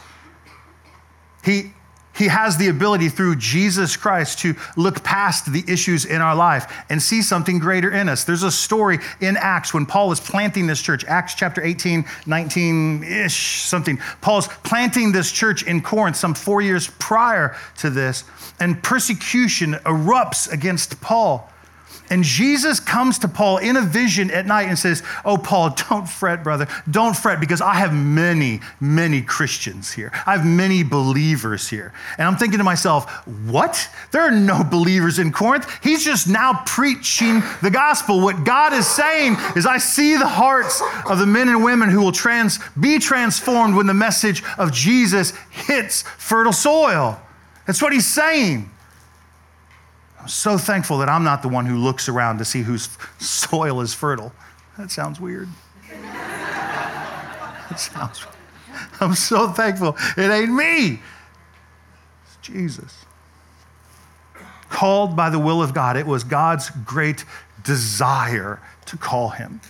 He 1.46 1.72
he 2.14 2.28
has 2.28 2.58
the 2.58 2.68
ability 2.68 3.10
through 3.10 3.38
Jesus 3.38 3.96
Christ 3.96 4.40
to 4.40 4.56
look 4.76 5.04
past 5.04 5.52
the 5.52 5.64
issues 5.68 6.06
in 6.06 6.22
our 6.22 6.36
life 6.36 6.84
and 6.90 7.02
see 7.02 7.22
something 7.22 7.60
greater 7.60 7.92
in 7.92 8.10
us. 8.10 8.24
There's 8.24 8.44
a 8.44 8.52
story 8.52 9.00
in 9.22 9.38
Acts 9.38 9.74
when 9.74 9.86
Paul 9.86 10.12
is 10.12 10.20
planting 10.20 10.68
this 10.68 10.82
church, 10.82 11.06
Acts 11.06 11.36
chapter 11.36 11.62
18, 11.64 12.06
19 12.26 13.04
ish, 13.04 13.64
something. 13.64 13.98
Paul's 14.20 14.48
planting 14.48 15.12
this 15.12 15.32
church 15.32 15.64
in 15.64 15.82
Corinth 15.82 16.18
some 16.18 16.34
four 16.34 16.62
years 16.62 16.88
prior 17.00 17.56
to 17.78 17.90
this, 17.90 18.24
and 18.60 18.82
persecution 18.84 19.74
erupts 19.86 20.52
against 20.52 21.00
Paul. 21.02 21.51
And 22.12 22.26
Jesus 22.26 22.82
comes 22.82 23.18
to 23.20 23.30
Paul 23.30 23.60
in 23.60 23.78
a 23.78 23.82
vision 23.82 24.32
at 24.32 24.46
night 24.46 24.68
and 24.68 24.78
says, 24.78 25.02
Oh, 25.24 25.38
Paul, 25.38 25.70
don't 25.90 26.08
fret, 26.08 26.44
brother. 26.44 26.68
Don't 26.92 27.16
fret 27.16 27.40
because 27.40 27.62
I 27.62 27.76
have 27.76 27.94
many, 27.94 28.60
many 28.82 29.22
Christians 29.22 29.94
here. 29.94 30.12
I 30.28 30.36
have 30.36 30.46
many 30.46 30.84
believers 30.84 31.70
here. 31.70 31.94
And 32.18 32.28
I'm 32.28 32.36
thinking 32.36 32.58
to 32.58 32.66
myself, 32.66 33.10
What? 33.48 33.90
There 34.12 34.22
are 34.22 34.32
no 34.32 34.62
believers 34.62 35.20
in 35.20 35.32
Corinth. 35.32 35.72
He's 35.82 36.04
just 36.04 36.28
now 36.28 36.62
preaching 36.66 37.42
the 37.64 37.72
gospel. 37.72 38.20
What 38.20 38.44
God 38.44 38.74
is 38.74 38.86
saying 38.86 39.38
is, 39.56 39.66
I 39.66 39.78
see 39.78 40.18
the 40.18 40.28
hearts 40.28 40.82
of 41.10 41.18
the 41.18 41.26
men 41.26 41.48
and 41.48 41.64
women 41.64 41.90
who 41.90 42.02
will 42.02 42.12
trans- 42.12 42.60
be 42.78 43.00
transformed 43.00 43.78
when 43.78 43.88
the 43.88 43.94
message 43.94 44.44
of 44.58 44.74
Jesus 44.74 45.32
hits 45.50 46.02
fertile 46.02 46.52
soil. 46.52 47.22
That's 47.66 47.82
what 47.82 47.94
he's 47.94 48.06
saying. 48.06 48.71
I'm 50.22 50.28
so 50.28 50.58
thankful 50.58 51.00
that 51.00 51.10
I'm 51.10 51.24
not 51.24 51.42
the 51.42 51.48
one 51.48 51.66
who 51.66 51.78
looks 51.78 52.08
around 52.08 52.38
to 52.38 52.46
see 52.46 52.62
whose 52.62 52.96
soil 53.20 53.82
is 53.82 53.94
fertile. 53.94 54.32
That 54.78 54.92
sounds 54.92 55.20
weird. 55.20 55.50
That 57.70 57.80
sounds 57.80 58.28
I'm 59.00 59.16
so 59.16 59.48
thankful 59.48 59.96
it 60.18 60.30
ain't 60.30 60.54
me. 60.54 61.00
It's 62.26 62.38
Jesus. 62.42 63.06
Called 64.70 65.16
by 65.16 65.30
the 65.30 65.40
will 65.40 65.64
of 65.64 65.74
God. 65.74 65.96
It 65.96 66.06
was 66.06 66.26
God's 66.26 66.70
great 66.70 67.24
desire 67.64 68.60
to 68.88 68.98
call 68.98 69.30
him. 69.30 69.62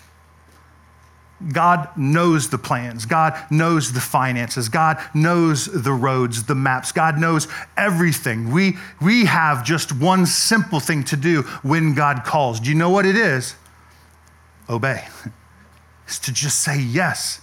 God 1.53 1.89
knows 1.97 2.49
the 2.49 2.57
plans. 2.57 3.05
God 3.05 3.37
knows 3.49 3.93
the 3.93 3.99
finances. 3.99 4.69
God 4.69 4.97
knows 5.13 5.65
the 5.65 5.91
roads, 5.91 6.43
the 6.43 6.55
maps. 6.55 6.91
God 6.91 7.17
knows 7.17 7.47
everything. 7.75 8.51
We, 8.51 8.77
we 9.01 9.25
have 9.25 9.63
just 9.65 9.91
one 9.91 10.25
simple 10.25 10.79
thing 10.79 11.03
to 11.05 11.17
do 11.17 11.41
when 11.63 11.93
God 11.93 12.23
calls. 12.23 12.59
Do 12.59 12.69
you 12.69 12.75
know 12.75 12.89
what 12.89 13.05
it 13.05 13.15
is? 13.15 13.55
Obey. 14.69 15.05
It's 16.07 16.19
to 16.19 16.33
just 16.33 16.61
say 16.61 16.77
yes 16.77 17.39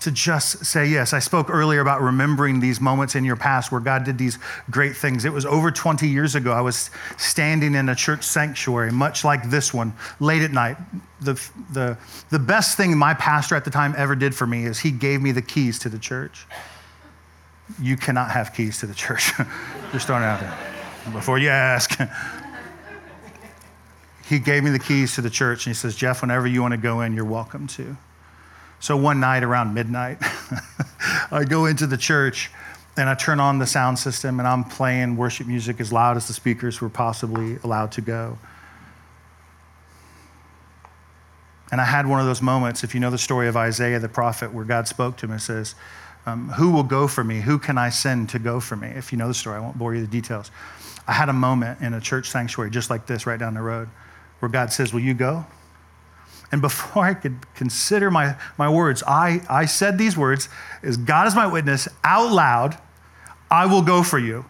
to 0.00 0.10
just 0.10 0.64
say 0.64 0.86
yes. 0.86 1.12
I 1.12 1.18
spoke 1.18 1.50
earlier 1.50 1.80
about 1.80 2.00
remembering 2.00 2.60
these 2.60 2.80
moments 2.80 3.14
in 3.14 3.24
your 3.24 3.36
past 3.36 3.72
where 3.72 3.80
God 3.80 4.04
did 4.04 4.18
these 4.18 4.38
great 4.70 4.96
things. 4.96 5.24
It 5.24 5.32
was 5.32 5.46
over 5.46 5.70
20 5.70 6.08
years 6.08 6.34
ago. 6.34 6.52
I 6.52 6.60
was 6.60 6.90
standing 7.16 7.74
in 7.74 7.88
a 7.88 7.94
church 7.94 8.22
sanctuary, 8.22 8.92
much 8.92 9.24
like 9.24 9.50
this 9.50 9.72
one, 9.72 9.92
late 10.20 10.42
at 10.42 10.52
night. 10.52 10.76
The, 11.20 11.34
the, 11.72 11.98
the 12.30 12.38
best 12.38 12.76
thing 12.76 12.96
my 12.96 13.14
pastor 13.14 13.54
at 13.54 13.64
the 13.64 13.70
time 13.70 13.94
ever 13.96 14.14
did 14.14 14.34
for 14.34 14.46
me 14.46 14.64
is 14.64 14.78
he 14.78 14.90
gave 14.90 15.22
me 15.22 15.32
the 15.32 15.42
keys 15.42 15.78
to 15.80 15.88
the 15.88 15.98
church. 15.98 16.46
You 17.80 17.96
cannot 17.96 18.30
have 18.30 18.52
keys 18.52 18.78
to 18.80 18.86
the 18.86 18.94
church. 18.94 19.32
Just 19.92 20.06
throwing 20.06 20.22
it 20.22 20.26
out 20.26 20.40
there 20.40 21.12
before 21.12 21.38
you 21.38 21.48
ask. 21.48 21.98
he 24.26 24.38
gave 24.38 24.64
me 24.64 24.70
the 24.70 24.78
keys 24.78 25.14
to 25.14 25.22
the 25.22 25.30
church 25.30 25.66
and 25.66 25.74
he 25.74 25.78
says, 25.78 25.94
Jeff, 25.96 26.22
whenever 26.22 26.46
you 26.46 26.62
want 26.62 26.72
to 26.72 26.78
go 26.78 27.00
in, 27.00 27.14
you're 27.14 27.24
welcome 27.24 27.66
to. 27.68 27.96
So 28.84 28.98
one 28.98 29.18
night 29.18 29.42
around 29.42 29.72
midnight, 29.72 30.18
I 31.30 31.44
go 31.48 31.64
into 31.64 31.86
the 31.86 31.96
church 31.96 32.50
and 32.98 33.08
I 33.08 33.14
turn 33.14 33.40
on 33.40 33.58
the 33.58 33.66
sound 33.66 33.98
system 33.98 34.40
and 34.40 34.46
I'm 34.46 34.62
playing 34.62 35.16
worship 35.16 35.46
music 35.46 35.80
as 35.80 35.90
loud 35.90 36.18
as 36.18 36.28
the 36.28 36.34
speakers 36.34 36.82
were 36.82 36.90
possibly 36.90 37.56
allowed 37.64 37.92
to 37.92 38.02
go. 38.02 38.38
And 41.72 41.80
I 41.80 41.84
had 41.84 42.06
one 42.06 42.20
of 42.20 42.26
those 42.26 42.42
moments, 42.42 42.84
if 42.84 42.92
you 42.92 43.00
know 43.00 43.10
the 43.10 43.16
story 43.16 43.48
of 43.48 43.56
Isaiah 43.56 43.98
the 44.00 44.08
prophet, 44.10 44.52
where 44.52 44.66
God 44.66 44.86
spoke 44.86 45.16
to 45.16 45.24
him 45.24 45.32
and 45.32 45.40
says, 45.40 45.76
um, 46.26 46.50
Who 46.50 46.70
will 46.70 46.82
go 46.82 47.08
for 47.08 47.24
me? 47.24 47.40
Who 47.40 47.58
can 47.58 47.78
I 47.78 47.88
send 47.88 48.28
to 48.28 48.38
go 48.38 48.60
for 48.60 48.76
me? 48.76 48.88
If 48.88 49.12
you 49.12 49.16
know 49.16 49.28
the 49.28 49.32
story, 49.32 49.56
I 49.56 49.60
won't 49.60 49.78
bore 49.78 49.94
you 49.94 50.02
with 50.02 50.10
the 50.10 50.20
details. 50.20 50.50
I 51.08 51.14
had 51.14 51.30
a 51.30 51.32
moment 51.32 51.80
in 51.80 51.94
a 51.94 52.02
church 52.02 52.28
sanctuary 52.28 52.70
just 52.70 52.90
like 52.90 53.06
this 53.06 53.24
right 53.24 53.40
down 53.40 53.54
the 53.54 53.62
road 53.62 53.88
where 54.40 54.50
God 54.50 54.74
says, 54.74 54.92
Will 54.92 55.00
you 55.00 55.14
go? 55.14 55.46
And 56.54 56.62
before 56.62 57.04
I 57.10 57.14
could 57.14 57.52
consider 57.56 58.12
my, 58.12 58.36
my 58.56 58.70
words, 58.70 59.02
I, 59.08 59.42
I 59.50 59.66
said 59.66 59.98
these 59.98 60.16
words 60.16 60.48
as 60.84 60.96
God 60.96 61.26
is 61.26 61.34
my 61.34 61.48
witness 61.48 61.88
out 62.04 62.30
loud, 62.30 62.78
I 63.50 63.66
will 63.66 63.82
go 63.82 64.04
for 64.04 64.20
you. 64.20 64.44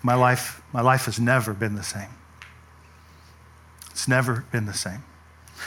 My 0.00 0.14
life, 0.14 0.62
my 0.72 0.80
life 0.80 1.06
has 1.06 1.18
never 1.18 1.52
been 1.52 1.74
the 1.74 1.82
same. 1.82 2.08
It's 3.90 4.06
never 4.06 4.44
been 4.52 4.66
the 4.66 4.72
same. 4.72 5.02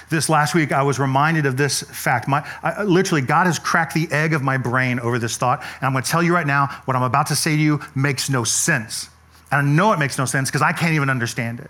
This 0.09 0.29
last 0.29 0.55
week, 0.55 0.71
I 0.71 0.83
was 0.83 0.99
reminded 0.99 1.45
of 1.45 1.57
this 1.57 1.81
fact. 1.81 2.29
My, 2.29 2.49
I, 2.63 2.83
literally, 2.83 3.21
God 3.21 3.45
has 3.45 3.59
cracked 3.59 3.93
the 3.93 4.07
egg 4.09 4.33
of 4.33 4.41
my 4.41 4.55
brain 4.55 5.01
over 5.01 5.19
this 5.19 5.35
thought. 5.35 5.59
And 5.59 5.83
I'm 5.83 5.91
going 5.91 6.05
to 6.05 6.09
tell 6.09 6.23
you 6.23 6.33
right 6.33 6.47
now 6.47 6.67
what 6.85 6.95
I'm 6.95 7.03
about 7.03 7.27
to 7.27 7.35
say 7.35 7.57
to 7.57 7.61
you 7.61 7.81
makes 7.93 8.29
no 8.29 8.45
sense. 8.45 9.09
And 9.51 9.67
I 9.67 9.69
know 9.69 9.91
it 9.91 9.99
makes 9.99 10.17
no 10.17 10.25
sense 10.25 10.49
because 10.49 10.61
I 10.61 10.71
can't 10.71 10.93
even 10.93 11.09
understand 11.09 11.59
it. 11.59 11.69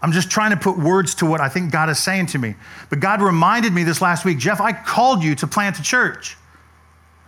I'm 0.00 0.12
just 0.12 0.30
trying 0.30 0.50
to 0.52 0.56
put 0.56 0.78
words 0.78 1.14
to 1.16 1.26
what 1.26 1.40
I 1.40 1.48
think 1.48 1.72
God 1.72 1.90
is 1.90 1.98
saying 1.98 2.26
to 2.26 2.38
me. 2.38 2.54
But 2.88 3.00
God 3.00 3.20
reminded 3.20 3.72
me 3.72 3.82
this 3.82 4.00
last 4.00 4.24
week 4.24 4.38
Jeff, 4.38 4.60
I 4.60 4.72
called 4.72 5.22
you 5.22 5.34
to 5.36 5.46
plant 5.46 5.78
a 5.78 5.82
church. 5.82 6.36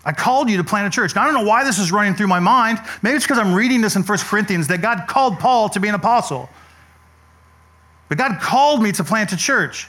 I 0.05 0.13
called 0.13 0.49
you 0.49 0.57
to 0.57 0.65
plant 0.65 0.87
a 0.87 0.91
church. 0.91 1.15
Now, 1.15 1.23
I 1.23 1.25
don't 1.27 1.35
know 1.35 1.49
why 1.49 1.63
this 1.63 1.79
is 1.79 1.93
running 1.93 2.15
through 2.15 2.29
my 2.29 2.41
mind. 2.41 2.79
Maybe 3.03 3.17
it's 3.17 3.27
because 3.27 3.39
I'm 3.39 3.53
reading 3.53 3.83
this 3.83 3.97
in 3.97 4.03
1 4.03 4.19
Corinthians 4.19 4.67
that 4.69 4.81
God 4.81 5.05
called 5.07 5.39
Paul 5.39 5.69
to 5.71 5.81
be 5.81 5.89
an 5.89 5.95
apostle. 5.95 6.49
But 8.09 8.17
God 8.17 8.41
called 8.41 8.83
me 8.83 8.93
to 8.93 9.05
plant 9.05 9.33
a 9.33 9.37
church. 9.37 9.89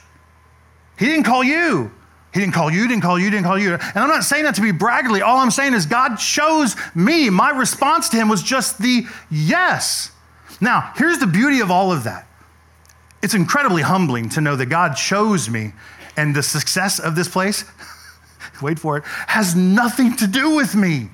He 0.98 1.06
didn't 1.06 1.24
call 1.24 1.42
you. 1.42 1.90
He 2.32 2.40
didn't 2.40 2.54
call 2.54 2.70
you, 2.70 2.88
didn't 2.88 3.02
call 3.02 3.18
you, 3.18 3.30
didn't 3.30 3.44
call 3.44 3.58
you. 3.58 3.74
And 3.74 3.96
I'm 3.96 4.08
not 4.08 4.24
saying 4.24 4.44
that 4.44 4.54
to 4.54 4.62
be 4.62 4.72
braggarly. 4.72 5.20
All 5.20 5.38
I'm 5.38 5.50
saying 5.50 5.74
is 5.74 5.84
God 5.84 6.16
chose 6.16 6.76
me. 6.94 7.28
My 7.28 7.50
response 7.50 8.08
to 8.10 8.16
him 8.16 8.28
was 8.28 8.42
just 8.42 8.78
the 8.78 9.04
yes. 9.30 10.10
Now, 10.60 10.92
here's 10.96 11.18
the 11.18 11.26
beauty 11.26 11.60
of 11.60 11.70
all 11.70 11.92
of 11.92 12.04
that 12.04 12.26
it's 13.22 13.34
incredibly 13.34 13.82
humbling 13.82 14.28
to 14.30 14.40
know 14.40 14.56
that 14.56 14.66
God 14.66 14.94
chose 14.94 15.48
me 15.48 15.72
and 16.16 16.34
the 16.34 16.42
success 16.42 16.98
of 16.98 17.14
this 17.14 17.28
place, 17.28 17.64
wait 18.62 18.78
for 18.78 18.96
it, 18.96 19.04
has 19.04 19.54
nothing 19.54 20.16
to 20.16 20.26
do 20.26 20.56
with 20.56 20.74
me 20.74 21.10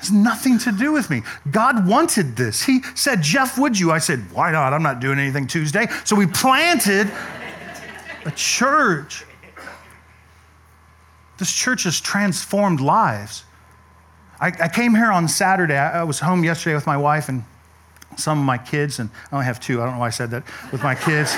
has 0.00 0.10
nothing 0.10 0.58
to 0.58 0.72
do 0.72 0.92
with 0.92 1.10
me. 1.10 1.22
God 1.50 1.86
wanted 1.86 2.34
this. 2.34 2.62
He 2.62 2.80
said, 2.94 3.20
Jeff, 3.20 3.58
would 3.58 3.78
you? 3.78 3.92
I 3.92 3.98
said, 3.98 4.20
why 4.32 4.50
not? 4.50 4.72
I'm 4.72 4.82
not 4.82 4.98
doing 4.98 5.18
anything 5.18 5.46
Tuesday. 5.46 5.88
So 6.04 6.16
we 6.16 6.26
planted 6.26 7.12
a 8.24 8.30
church. 8.30 9.24
This 11.38 11.52
church 11.52 11.84
has 11.84 12.00
transformed 12.00 12.80
lives. 12.80 13.44
I, 14.40 14.48
I 14.48 14.68
came 14.68 14.94
here 14.94 15.10
on 15.10 15.28
Saturday. 15.28 15.76
I, 15.76 16.00
I 16.00 16.04
was 16.04 16.20
home 16.20 16.44
yesterday 16.44 16.74
with 16.74 16.86
my 16.86 16.96
wife 16.96 17.28
and 17.28 17.44
some 18.16 18.38
of 18.38 18.44
my 18.44 18.58
kids, 18.58 18.98
and 18.98 19.10
I 19.30 19.36
only 19.36 19.46
have 19.46 19.60
two. 19.60 19.80
I 19.80 19.84
don't 19.84 19.94
know 19.94 20.00
why 20.00 20.08
I 20.08 20.10
said 20.10 20.30
that. 20.30 20.42
With 20.72 20.82
my 20.82 20.94
kids. 20.94 21.36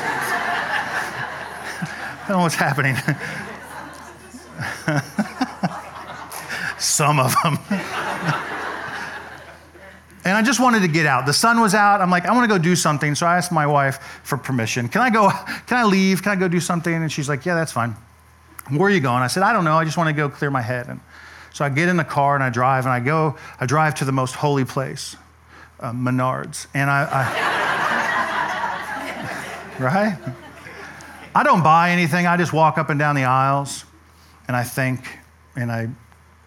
I 2.24 2.28
don't 2.28 2.38
know 2.38 2.42
what's 2.42 2.54
happening. 2.54 2.96
some 6.78 7.18
of 7.18 7.34
them. 7.42 7.58
And 10.24 10.36
I 10.36 10.42
just 10.42 10.60
wanted 10.60 10.80
to 10.82 10.88
get 10.88 11.04
out. 11.04 11.26
The 11.26 11.32
sun 11.32 11.60
was 11.60 11.74
out. 11.74 12.00
I'm 12.00 12.10
like, 12.10 12.26
I 12.26 12.32
want 12.32 12.44
to 12.44 12.58
go 12.58 12.62
do 12.62 12.76
something. 12.76 13.14
So 13.14 13.26
I 13.26 13.36
asked 13.36 13.50
my 13.50 13.66
wife 13.66 14.20
for 14.22 14.38
permission. 14.38 14.88
Can 14.88 15.00
I 15.00 15.10
go? 15.10 15.30
Can 15.66 15.78
I 15.78 15.84
leave? 15.84 16.22
Can 16.22 16.32
I 16.32 16.36
go 16.36 16.48
do 16.48 16.60
something? 16.60 16.94
And 16.94 17.10
she's 17.10 17.28
like, 17.28 17.44
Yeah, 17.44 17.54
that's 17.54 17.72
fine. 17.72 17.96
Where 18.70 18.82
are 18.82 18.90
you 18.90 19.00
going? 19.00 19.22
I 19.22 19.26
said, 19.26 19.42
I 19.42 19.52
don't 19.52 19.64
know. 19.64 19.76
I 19.76 19.84
just 19.84 19.96
want 19.96 20.08
to 20.08 20.14
go 20.14 20.28
clear 20.28 20.50
my 20.50 20.62
head. 20.62 20.86
And 20.88 21.00
so 21.52 21.64
I 21.64 21.68
get 21.68 21.88
in 21.88 21.96
the 21.96 22.04
car 22.04 22.36
and 22.36 22.44
I 22.44 22.50
drive 22.50 22.84
and 22.84 22.92
I 22.92 23.00
go, 23.00 23.36
I 23.58 23.66
drive 23.66 23.96
to 23.96 24.04
the 24.04 24.12
most 24.12 24.36
holy 24.36 24.64
place, 24.64 25.16
uh, 25.80 25.92
Menards. 25.92 26.68
And 26.72 26.88
I, 26.88 27.08
I 27.10 27.24
right? 29.82 30.16
I 31.34 31.42
don't 31.42 31.64
buy 31.64 31.90
anything. 31.90 32.26
I 32.26 32.36
just 32.36 32.52
walk 32.52 32.78
up 32.78 32.88
and 32.90 32.98
down 32.98 33.16
the 33.16 33.24
aisles 33.24 33.84
and 34.46 34.56
I 34.56 34.62
think 34.62 35.18
and 35.56 35.70
I 35.70 35.88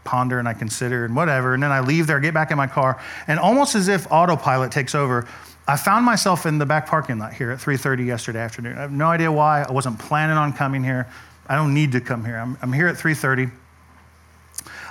ponder 0.06 0.39
and 0.39 0.48
I 0.48 0.54
consider 0.54 1.04
and 1.04 1.15
whatever. 1.15 1.54
And 1.54 1.62
then 1.62 1.72
I 1.72 1.82
leave 1.82 2.08
there, 2.08 2.22
get 2.22 2.34
back 2.34 2.52
in 2.52 2.58
my 2.58 2.68
car, 2.68 3.02
and 3.28 3.38
almost 3.38 3.76
as 3.76 3.89
if 3.89 4.10
autopilot 4.10 4.72
takes 4.72 4.96
over, 4.96 5.28
I 5.68 5.76
found 5.76 6.06
myself 6.06 6.46
in 6.46 6.60
the 6.60 6.65
back 6.65 6.88
parking 6.88 7.20
lot 7.20 7.34
here 7.34 7.52
at 7.52 7.60
3:30 7.60 8.06
yesterday 8.06 8.39
afternoon. 8.39 8.78
I 8.78 8.82
have 8.82 8.91
no 8.91 9.08
idea 9.08 9.32
why. 9.32 9.63
I 9.63 9.72
wasn't 9.72 10.00
planning 10.00 10.38
on 10.38 10.54
coming 10.54 10.84
here. 10.84 11.08
I 11.50 11.56
don't 11.56 11.74
need 11.74 11.91
to 11.94 12.02
come 12.02 12.24
here. 12.24 12.38
I'm, 12.38 12.58
I'm 12.62 12.72
here 12.72 12.88
at 12.88 12.96
3:30. 12.96 13.52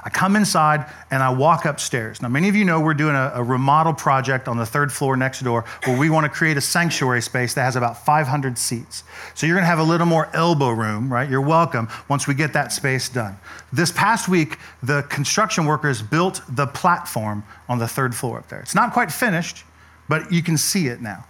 I 0.05 0.11
come 0.11 0.37
inside 0.37 0.85
and 1.11 1.23
I 1.23 1.31
walk 1.31 1.65
upstairs. 1.65 2.21
Now, 2.21 2.29
many 2.29 2.51
of 2.51 2.55
you 2.55 2.67
know 2.67 2.79
we're 2.79 2.93
doing 2.93 3.15
a, 3.17 3.33
a, 3.37 3.43
remodel 3.43 3.95
project 3.95 4.49
on 4.49 4.59
the 4.59 4.67
third 4.67 4.93
floor 4.93 5.17
next 5.17 5.41
door 5.41 5.65
where 5.85 5.99
we 5.99 6.11
want 6.11 6.25
to 6.25 6.29
create 6.29 6.59
a 6.59 6.61
sanctuary 6.61 7.23
space 7.23 7.55
that 7.55 7.63
has 7.63 7.75
about 7.75 8.05
500 8.05 8.59
seats. 8.59 9.03
So 9.35 9.47
you're 9.47 9.57
going 9.57 9.63
to 9.63 9.69
have 9.69 9.79
a 9.79 9.85
little 9.85 10.07
more 10.07 10.29
elbow 10.35 10.71
room, 10.71 11.11
right? 11.11 11.29
You're 11.29 11.41
welcome 11.41 11.89
once 12.09 12.27
we 12.27 12.35
get 12.35 12.53
that 12.53 12.71
space 12.71 13.09
done. 13.09 13.39
This 13.73 13.91
past 13.91 14.29
week, 14.29 14.59
the 14.83 15.03
construction 15.05 15.65
workers 15.65 16.03
built 16.03 16.43
the 16.51 16.67
platform 16.67 17.43
on 17.67 17.79
the 17.79 17.89
third 17.89 18.15
floor 18.15 18.39
up 18.39 18.49
there. 18.51 18.61
It's 18.61 18.75
not 18.75 18.93
quite 18.93 19.11
finished, 19.11 19.65
but 20.07 20.31
you 20.31 20.43
can 20.43 20.59
see 20.59 20.89
it 20.89 21.01
now. 21.01 21.25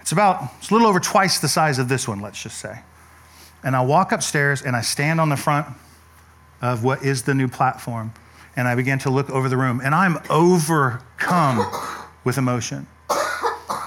It's 0.00 0.12
about, 0.12 0.52
it's 0.58 0.70
a 0.70 0.72
little 0.72 0.86
over 0.86 1.00
twice 1.00 1.40
the 1.40 1.48
size 1.48 1.80
of 1.80 1.88
this 1.88 2.06
one, 2.06 2.20
let's 2.20 2.40
just 2.40 2.58
say. 2.58 2.78
And 3.64 3.74
I 3.74 3.80
walk 3.80 4.12
upstairs 4.12 4.62
and 4.62 4.76
I 4.76 4.82
stand 4.82 5.20
on 5.20 5.30
the 5.30 5.36
front 5.36 5.66
of 6.64 6.82
what 6.82 7.04
is 7.04 7.22
the 7.22 7.34
new 7.34 7.46
platform. 7.46 8.12
And 8.56 8.66
I 8.66 8.74
began 8.74 8.98
to 9.00 9.10
look 9.10 9.28
over 9.30 9.48
the 9.48 9.56
room, 9.56 9.80
and 9.84 9.94
I'm 9.94 10.18
overcome 10.30 11.64
with 12.24 12.38
emotion. 12.38 12.86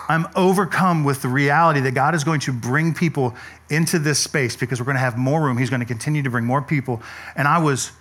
I'm 0.10 0.28
overcome 0.36 1.04
with 1.04 1.22
the 1.22 1.28
reality 1.28 1.82
that 1.82 1.92
God 1.92 2.16
is 2.16 2.24
going 2.24 2.40
to 2.42 2.54
bring 2.54 2.94
people 2.94 3.36
into 3.70 4.00
this 4.00 4.20
space 4.20 4.56
because 4.56 4.80
we're 4.80 4.86
going 4.86 4.96
to 4.96 5.02
have 5.02 5.18
more 5.18 5.42
room. 5.42 5.58
He's 5.58 5.70
going 5.70 5.82
to 5.82 5.86
continue 5.86 6.24
to 6.24 6.30
bring 6.30 6.46
more 6.46 6.62
people. 6.62 7.02
And 7.36 7.48
I 7.48 7.58
was, 7.58 7.92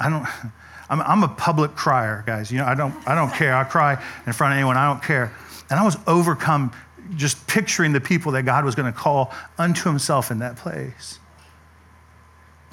I 0.00 0.08
don't, 0.08 0.26
I'm, 0.88 1.22
a 1.24 1.28
public 1.28 1.74
crier, 1.74 2.22
guys. 2.26 2.50
You 2.50 2.58
know, 2.58 2.66
I 2.66 2.74
don't, 2.74 2.94
I 3.08 3.14
don't 3.14 3.32
care. 3.32 3.56
I 3.56 3.64
cry 3.64 4.02
in 4.26 4.32
front 4.32 4.52
of 4.52 4.58
anyone. 4.58 4.76
I 4.76 4.86
don't 4.86 5.02
care. 5.02 5.34
And 5.68 5.80
I 5.80 5.84
was 5.84 5.96
overcome 6.06 6.72
just 7.16 7.46
picturing 7.46 7.92
the 7.92 8.00
people 8.00 8.32
that 8.32 8.44
God 8.44 8.64
was 8.64 8.74
going 8.74 8.90
to 8.90 8.98
call 8.98 9.32
unto 9.58 9.88
himself 9.88 10.30
in 10.30 10.38
that 10.38 10.56
place. 10.56 11.18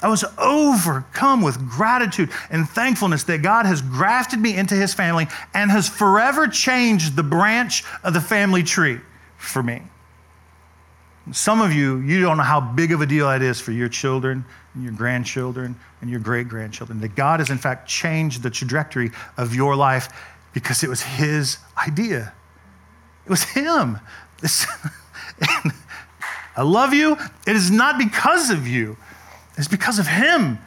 I 0.02 0.08
was 0.08 0.24
overcome 0.38 1.42
with 1.42 1.70
gratitude 1.70 2.30
and 2.50 2.68
thankfulness 2.68 3.24
that 3.24 3.42
God 3.42 3.66
has 3.66 3.82
grafted 3.82 4.40
me 4.40 4.56
into 4.56 4.76
his 4.76 4.94
family 4.94 5.28
and 5.54 5.70
has 5.70 5.90
forever 5.90 6.48
changed 6.48 7.16
the 7.16 7.24
branch 7.24 7.84
of 8.04 8.14
the 8.14 8.22
family 8.22 8.64
tree 8.64 9.00
for 9.38 9.62
me. 9.62 9.82
Some 11.32 11.62
of 11.62 11.74
you, 11.74 11.98
you 12.00 12.22
don't 12.22 12.38
know 12.38 12.44
how 12.44 12.62
big 12.62 12.92
of 12.92 13.02
a 13.02 13.06
deal 13.06 13.28
that 13.28 13.42
is 13.42 13.60
for 13.60 13.72
your 13.72 13.90
children 13.90 14.46
and 14.74 14.84
your 14.84 14.94
grandchildren 14.94 15.76
and 16.02 16.10
your 16.10 16.20
great 16.20 16.48
grandchildren. 16.48 17.02
That 17.02 17.16
God 17.16 17.40
has, 17.40 17.50
in 17.50 17.58
fact, 17.58 17.88
changed 17.88 18.42
the 18.42 18.50
trajectory 18.50 19.12
of 19.38 19.54
your 19.54 19.76
life 19.76 20.10
because 20.54 20.84
it 20.84 20.90
was 20.90 21.02
His 21.02 21.58
idea. 21.78 22.34
It 23.26 23.30
was 23.30 23.44
Him. 23.44 24.00
I 26.56 26.64
love 26.64 26.94
you. 26.94 27.18
It 27.46 27.56
is 27.56 27.70
not 27.70 27.98
because 28.00 28.50
of 28.50 28.68
you. 28.68 28.98
It's 29.60 29.67
because 29.67 30.00
of 30.00 30.08
Him. 30.08 30.58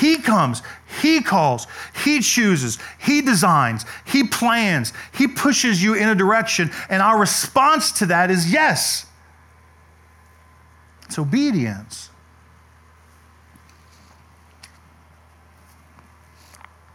He 0.00 0.18
comes, 0.18 0.62
He 1.02 1.20
calls, 1.20 1.66
He 2.04 2.20
chooses, 2.20 2.78
He 2.98 3.20
designs, 3.20 3.84
He 4.06 4.24
plans, 4.24 4.92
He 5.12 5.26
pushes 5.26 5.82
you 5.82 5.94
in 5.94 6.08
a 6.08 6.14
direction, 6.14 6.70
and 6.88 7.02
our 7.02 7.18
response 7.18 7.92
to 7.92 8.06
that 8.06 8.30
is 8.30 8.50
yes. 8.50 9.06
It's 11.06 11.18
obedience. 11.18 12.10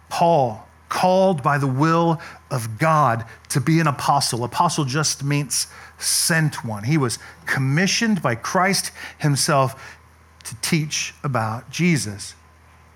Paul, 0.09 0.67
called 0.87 1.41
by 1.41 1.57
the 1.57 1.67
will 1.67 2.21
of 2.51 2.77
God 2.77 3.25
to 3.49 3.59
be 3.59 3.79
an 3.79 3.87
apostle. 3.87 4.43
Apostle 4.43 4.85
just 4.85 5.23
means 5.23 5.67
sent 5.97 6.63
one. 6.63 6.83
He 6.83 6.97
was 6.97 7.17
commissioned 7.47 8.21
by 8.21 8.35
Christ 8.35 8.91
Himself 9.17 9.97
to 10.45 10.55
teach 10.61 11.13
about 11.23 11.69
Jesus. 11.69 12.35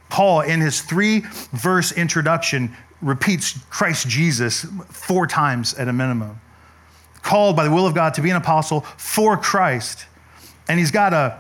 Paul, 0.10 0.42
in 0.42 0.62
his 0.62 0.82
three 0.82 1.22
verse 1.52 1.92
introduction, 1.92 2.76
repeats 3.02 3.58
Christ 3.70 4.08
Jesus 4.08 4.66
four 4.90 5.28
times 5.28 5.74
at 5.74 5.88
a 5.88 5.94
minimum. 5.94 6.40
Called 7.22 7.56
by 7.56 7.66
the 7.66 7.72
will 7.72 7.86
of 7.86 7.94
God 7.94 8.14
to 8.16 8.22
be 8.22 8.30
an 8.30 8.38
apostle 8.38 8.82
for 8.98 9.38
Christ. 9.38 10.06
And 10.70 10.80
he's 10.80 10.92
got 10.92 11.14
a, 11.14 11.40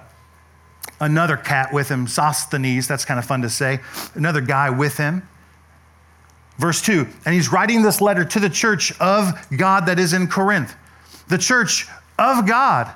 another 1.00 1.38
cat 1.38 1.74
with 1.74 1.90
him, 1.90 2.08
Sosthenes, 2.08 2.88
that's 2.88 3.06
kind 3.06 3.20
of 3.20 3.26
fun 3.26 3.42
to 3.42 3.50
say, 3.50 3.80
another 4.16 4.42
guy 4.42 4.70
with 4.70 4.98
him. 4.98 5.28
Verse 6.58 6.82
2, 6.82 7.08
and 7.26 7.36
he's 7.36 7.52
writing 7.52 7.84
this 7.84 8.02
letter 8.02 8.26
to 8.26 8.40
the 8.40 8.50
church 8.50 8.92
of 9.00 9.32
God 9.56 9.86
that 9.86 10.00
is 10.00 10.14
in 10.14 10.28
Corinth. 10.28 10.76
The 11.28 11.38
church 11.38 11.88
of 12.18 12.48
God. 12.48 12.92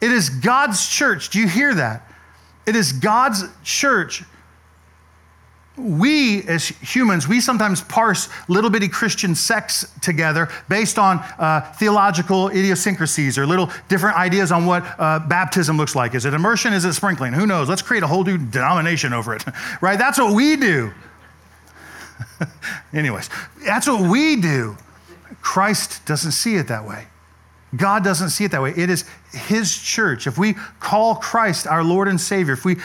It 0.00 0.10
is 0.10 0.30
God's 0.30 0.88
church. 0.88 1.30
Do 1.30 1.38
you 1.38 1.46
hear 1.46 1.74
that? 1.74 2.10
It 2.66 2.76
is 2.76 2.92
God's 2.92 3.44
church. 3.62 4.22
we 5.76 6.42
as 6.44 6.68
humans, 6.68 7.26
we 7.26 7.40
sometimes 7.40 7.82
parse 7.82 8.28
little 8.48 8.70
bitty 8.70 8.88
Christian 8.88 9.34
sects 9.34 9.86
together 10.00 10.48
based 10.68 10.98
on 10.98 11.18
uh, 11.38 11.72
theological 11.78 12.48
idiosyncrasies 12.48 13.36
or 13.36 13.46
little 13.46 13.70
different 13.88 14.16
ideas 14.16 14.52
on 14.52 14.66
what 14.66 14.84
uh, 14.98 15.18
baptism 15.18 15.76
looks 15.76 15.96
like. 15.96 16.14
Is 16.14 16.24
it 16.24 16.34
immersion? 16.34 16.72
Is 16.72 16.84
it 16.84 16.92
sprinkling? 16.92 17.32
Who 17.32 17.46
knows? 17.46 17.68
Let's 17.68 17.82
create 17.82 18.02
a 18.02 18.06
whole 18.06 18.24
new 18.24 18.38
denomination 18.38 19.12
over 19.12 19.34
it, 19.34 19.44
right? 19.80 19.98
That's 19.98 20.18
what 20.18 20.32
we 20.34 20.56
do. 20.56 20.92
Anyways, 22.92 23.28
that's 23.64 23.86
what 23.88 24.08
we 24.08 24.36
do. 24.36 24.76
Christ 25.40 26.06
doesn't 26.06 26.32
see 26.32 26.56
it 26.56 26.68
that 26.68 26.86
way. 26.86 27.06
God 27.76 28.04
doesn't 28.04 28.30
see 28.30 28.44
it 28.44 28.50
that 28.50 28.62
way. 28.62 28.72
It 28.76 28.90
is 28.90 29.04
His 29.32 29.76
church. 29.76 30.26
If 30.26 30.38
we 30.38 30.54
call 30.80 31.16
Christ 31.16 31.66
our 31.66 31.82
Lord 31.82 32.08
and 32.08 32.20
Savior, 32.20 32.52
if 32.52 32.64
we 32.64 32.76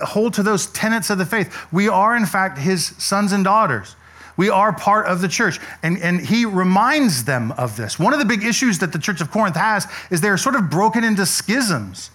hold 0.00 0.34
to 0.34 0.42
those 0.42 0.66
tenets 0.68 1.10
of 1.10 1.18
the 1.18 1.26
faith. 1.26 1.54
We 1.72 1.88
are, 1.88 2.16
in 2.16 2.26
fact, 2.26 2.58
his 2.58 2.86
sons 2.98 3.32
and 3.32 3.44
daughters. 3.44 3.96
We 4.36 4.50
are 4.50 4.72
part 4.72 5.06
of 5.06 5.20
the 5.20 5.28
church. 5.28 5.58
And, 5.82 5.98
and 5.98 6.20
he 6.20 6.44
reminds 6.44 7.24
them 7.24 7.52
of 7.52 7.76
this. 7.76 7.98
One 7.98 8.12
of 8.12 8.20
the 8.20 8.24
big 8.24 8.44
issues 8.44 8.78
that 8.78 8.92
the 8.92 8.98
church 8.98 9.20
of 9.20 9.30
Corinth 9.30 9.56
has 9.56 9.86
is 10.10 10.20
they're 10.20 10.36
sort 10.36 10.54
of 10.54 10.70
broken 10.70 11.02
into 11.02 11.26
schisms. 11.26 12.10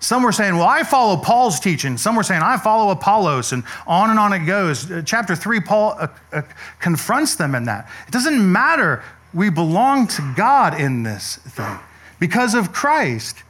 Some 0.00 0.22
were 0.22 0.32
saying, 0.32 0.56
Well, 0.56 0.66
I 0.66 0.82
follow 0.82 1.16
Paul's 1.18 1.60
teaching. 1.60 1.98
Some 1.98 2.16
were 2.16 2.22
saying, 2.22 2.40
I 2.42 2.56
follow 2.56 2.90
Apollos, 2.90 3.52
and 3.52 3.62
on 3.86 4.08
and 4.08 4.18
on 4.18 4.32
it 4.32 4.46
goes. 4.46 4.90
Uh, 4.90 5.02
chapter 5.04 5.36
three, 5.36 5.60
Paul 5.60 5.94
uh, 6.00 6.08
uh, 6.32 6.40
confronts 6.78 7.34
them 7.34 7.54
in 7.54 7.64
that. 7.64 7.88
It 8.08 8.10
doesn't 8.10 8.50
matter. 8.50 9.04
We 9.32 9.50
belong 9.50 10.08
to 10.08 10.34
God 10.36 10.80
in 10.80 11.02
this 11.02 11.36
thing 11.36 11.78
because 12.18 12.54
of 12.54 12.72
Christ. 12.72 13.42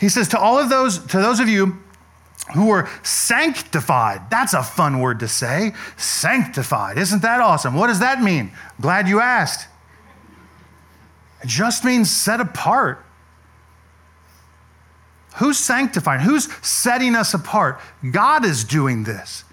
He 0.00 0.08
says, 0.08 0.28
To 0.28 0.38
all 0.38 0.58
of 0.58 0.68
those, 0.68 0.98
to 1.06 1.18
those 1.18 1.40
of 1.40 1.48
you 1.48 1.78
who 2.52 2.66
were 2.66 2.88
sanctified. 3.02 4.28
That's 4.30 4.52
a 4.52 4.62
fun 4.62 5.00
word 5.00 5.20
to 5.20 5.28
say. 5.28 5.72
Sanctified. 5.96 6.98
Isn't 6.98 7.22
that 7.22 7.40
awesome? 7.40 7.74
What 7.74 7.86
does 7.86 8.00
that 8.00 8.22
mean? 8.22 8.52
Glad 8.80 9.08
you 9.08 9.20
asked. 9.20 9.66
It 11.42 11.48
just 11.48 11.84
means 11.84 12.10
set 12.10 12.40
apart. 12.40 13.04
Who's 15.36 15.58
sanctifying? 15.58 16.20
Who's 16.20 16.52
setting 16.64 17.16
us 17.16 17.34
apart? 17.34 17.80
God 18.10 18.44
is 18.44 18.62
doing 18.62 19.04
this. 19.04 19.44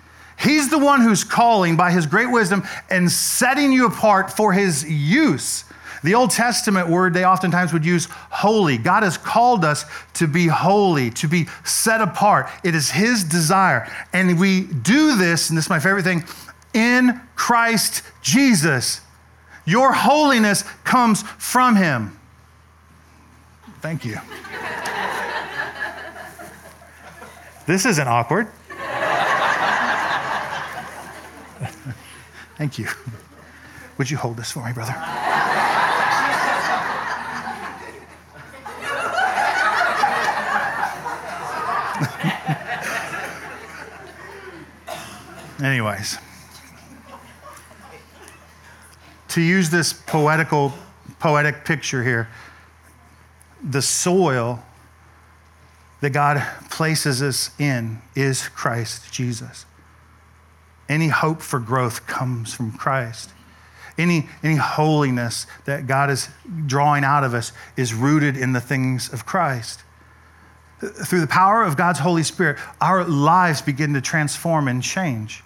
He's 0.41 0.69
the 0.69 0.79
one 0.79 1.01
who's 1.01 1.23
calling 1.23 1.77
by 1.77 1.91
his 1.91 2.05
great 2.05 2.31
wisdom 2.31 2.63
and 2.89 3.11
setting 3.11 3.71
you 3.71 3.85
apart 3.85 4.31
for 4.31 4.53
his 4.53 4.89
use. 4.89 5.65
The 6.03 6.15
Old 6.15 6.31
Testament 6.31 6.89
word 6.89 7.13
they 7.13 7.25
oftentimes 7.25 7.73
would 7.73 7.85
use 7.85 8.07
holy. 8.09 8.79
God 8.79 9.03
has 9.03 9.17
called 9.17 9.63
us 9.63 9.85
to 10.13 10.27
be 10.27 10.47
holy, 10.47 11.11
to 11.11 11.27
be 11.27 11.47
set 11.63 12.01
apart. 12.01 12.49
It 12.63 12.73
is 12.73 12.89
His 12.89 13.23
desire. 13.23 13.87
And 14.11 14.39
we 14.39 14.61
do 14.61 15.15
this, 15.15 15.49
and 15.49 15.57
this 15.57 15.65
is 15.65 15.69
my 15.69 15.79
favorite 15.79 16.03
thing, 16.03 16.23
in 16.73 17.21
Christ 17.35 18.01
Jesus. 18.23 19.01
Your 19.65 19.93
holiness 19.93 20.63
comes 20.83 21.21
from 21.21 21.75
Him. 21.75 22.17
Thank 23.81 24.03
you. 24.03 24.15
this 27.67 27.85
isn't 27.85 28.07
awkward. 28.07 28.47
Thank 32.57 32.77
you. 32.79 32.87
Would 33.97 34.09
you 34.09 34.17
hold 34.17 34.37
this 34.37 34.51
for 34.51 34.65
me, 34.65 34.73
brother? 34.73 34.95
Anyways, 45.63 46.17
to 49.27 49.41
use 49.41 49.69
this 49.69 49.93
poetical, 49.93 50.73
poetic 51.19 51.63
picture 51.63 52.03
here, 52.03 52.27
the 53.63 53.81
soil 53.81 54.63
that 56.01 56.09
God 56.09 56.43
places 56.71 57.21
us 57.21 57.51
in 57.59 58.01
is 58.15 58.49
Christ 58.49 59.13
Jesus. 59.13 59.65
Any 60.91 61.07
hope 61.07 61.41
for 61.41 61.59
growth 61.59 62.05
comes 62.05 62.53
from 62.53 62.71
Christ. 62.73 63.29
Any, 63.97 64.27
any 64.43 64.55
holiness 64.55 65.47
that 65.65 65.87
God 65.87 66.09
is 66.09 66.29
drawing 66.65 67.03
out 67.03 67.23
of 67.23 67.33
us 67.33 67.51
is 67.77 67.93
rooted 67.93 68.37
in 68.37 68.53
the 68.53 68.61
things 68.61 69.11
of 69.11 69.25
Christ 69.25 69.81
through 70.81 71.21
the 71.21 71.27
power 71.27 71.63
of 71.63 71.77
God's 71.77 71.99
Holy 71.99 72.23
Spirit, 72.23 72.57
our 72.79 73.03
lives 73.03 73.61
begin 73.61 73.93
to 73.93 74.01
transform 74.01 74.67
and 74.67 74.81
change. 74.81 75.43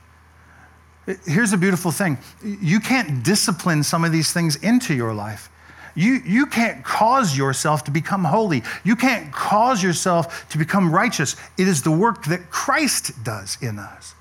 Here's 1.26 1.54
a 1.54 1.58
beautiful 1.58 1.92
thing 1.92 2.18
you 2.44 2.80
can't 2.80 3.24
discipline 3.24 3.84
some 3.84 4.04
of 4.04 4.12
these 4.12 4.32
things 4.32 4.56
into 4.58 4.94
your 4.94 5.14
life. 5.14 5.50
You, 5.94 6.22
you 6.26 6.46
can't 6.46 6.84
cause 6.84 7.38
yourself 7.38 7.86
to 7.86 7.92
become 7.92 8.24
holy. 8.24 8.64
You 8.84 8.96
can't 8.96 9.32
cause 9.32 9.82
yourself 9.82 10.50
to 10.50 10.58
become 10.58 10.94
righteous. 10.94 11.38
It 11.58 11.68
is 11.68 11.84
the 11.84 11.92
work 11.92 12.26
that 12.26 12.50
Christ 12.50 13.24
does 13.24 13.58
in 13.62 13.80
us. 13.80 14.14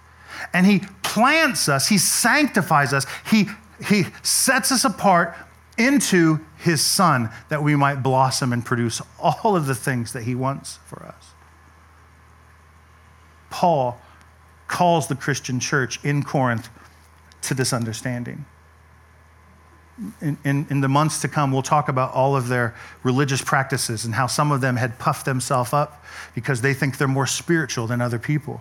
And 0.53 0.67
He 0.67 0.81
plants 1.03 1.69
us, 1.69 1.89
He 1.89 1.99
sanctifies 1.99 2.93
us, 2.93 3.07
He, 3.31 3.49
he 3.87 4.05
sets 4.23 4.73
us 4.73 4.85
apart 4.85 5.37
into 5.77 6.41
his 6.59 6.81
son 6.81 7.31
that 7.49 7.63
we 7.63 7.77
might 7.77 8.03
blossom 8.03 8.53
and 8.53 8.65
produce 8.65 9.03
all 9.19 9.57
of 9.57 9.67
the 9.67 9.75
things 9.75 10.13
that 10.13 10.23
he 10.23 10.35
wants 10.35 10.79
for 10.87 11.03
us. 11.03 11.33
Paul 13.51 14.01
calls 14.69 15.09
the 15.09 15.15
Christian 15.15 15.61
church 15.61 16.03
in 16.05 16.23
Corinth 16.23 16.69
to 17.43 17.55
this 17.55 17.73
understanding. 17.73 18.45
In, 20.21 20.37
in, 20.45 20.67
in, 20.71 20.81
the 20.81 20.89
months 20.89 21.21
to 21.21 21.29
come, 21.29 21.53
we'll 21.53 21.63
talk 21.63 21.89
about 21.89 22.13
all 22.15 22.35
of 22.35 22.49
their 22.49 22.75
religious 23.05 23.41
practices 23.41 24.05
and 24.05 24.13
how 24.13 24.27
some 24.27 24.51
of 24.51 24.61
them 24.61 24.75
had 24.75 24.99
puffed 24.99 25.25
themselves 25.25 25.73
up 25.73 26.05
because 26.35 26.63
they 26.63 26.75
think 26.75 26.99
they're 26.99 27.07
more 27.07 27.29
spiritual 27.29 27.87
than 27.87 28.01
other 28.01 28.19
people. 28.19 28.61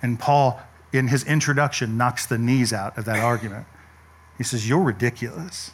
And 0.00 0.16
Paul, 0.18 0.60
in 0.92 1.08
his 1.08 1.24
introduction, 1.24 1.96
knocks 1.96 2.26
the 2.26 2.38
knees 2.38 2.72
out 2.72 2.98
of 2.98 3.04
that 3.04 3.18
argument. 3.18 3.66
He 4.38 4.44
says, 4.44 4.68
You're 4.68 4.82
ridiculous. 4.82 5.72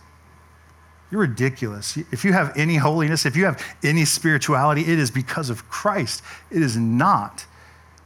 You're 1.11 1.21
ridiculous. 1.21 1.97
If 2.11 2.25
you 2.25 2.33
have 2.33 2.57
any 2.57 2.77
holiness, 2.77 3.27
if 3.27 3.37
you 3.37 3.45
have 3.45 3.63
any 3.85 4.05
spirituality, 4.05 4.83
it 4.83 4.99
is 4.99 5.11
because 5.11 5.51
of 5.51 5.69
Christ. 5.69 6.23
It 6.51 6.63
is 6.63 6.77
not 6.77 7.47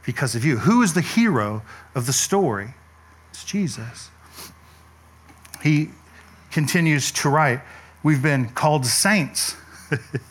because 0.05 0.35
of 0.35 0.45
you. 0.45 0.57
Who 0.57 0.83
is 0.83 0.93
the 0.93 1.01
hero 1.01 1.63
of 1.95 2.05
the 2.05 2.13
story? 2.13 2.75
It's 3.31 3.43
Jesus. 3.43 4.11
He 5.63 5.89
continues 6.51 7.11
to 7.13 7.29
write, 7.29 7.61
We've 8.03 8.21
been 8.21 8.49
called 8.49 8.85
saints. 8.85 9.53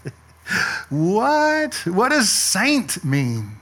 what? 0.90 1.74
What 1.86 2.10
does 2.10 2.28
saint 2.28 3.04
mean? 3.04 3.56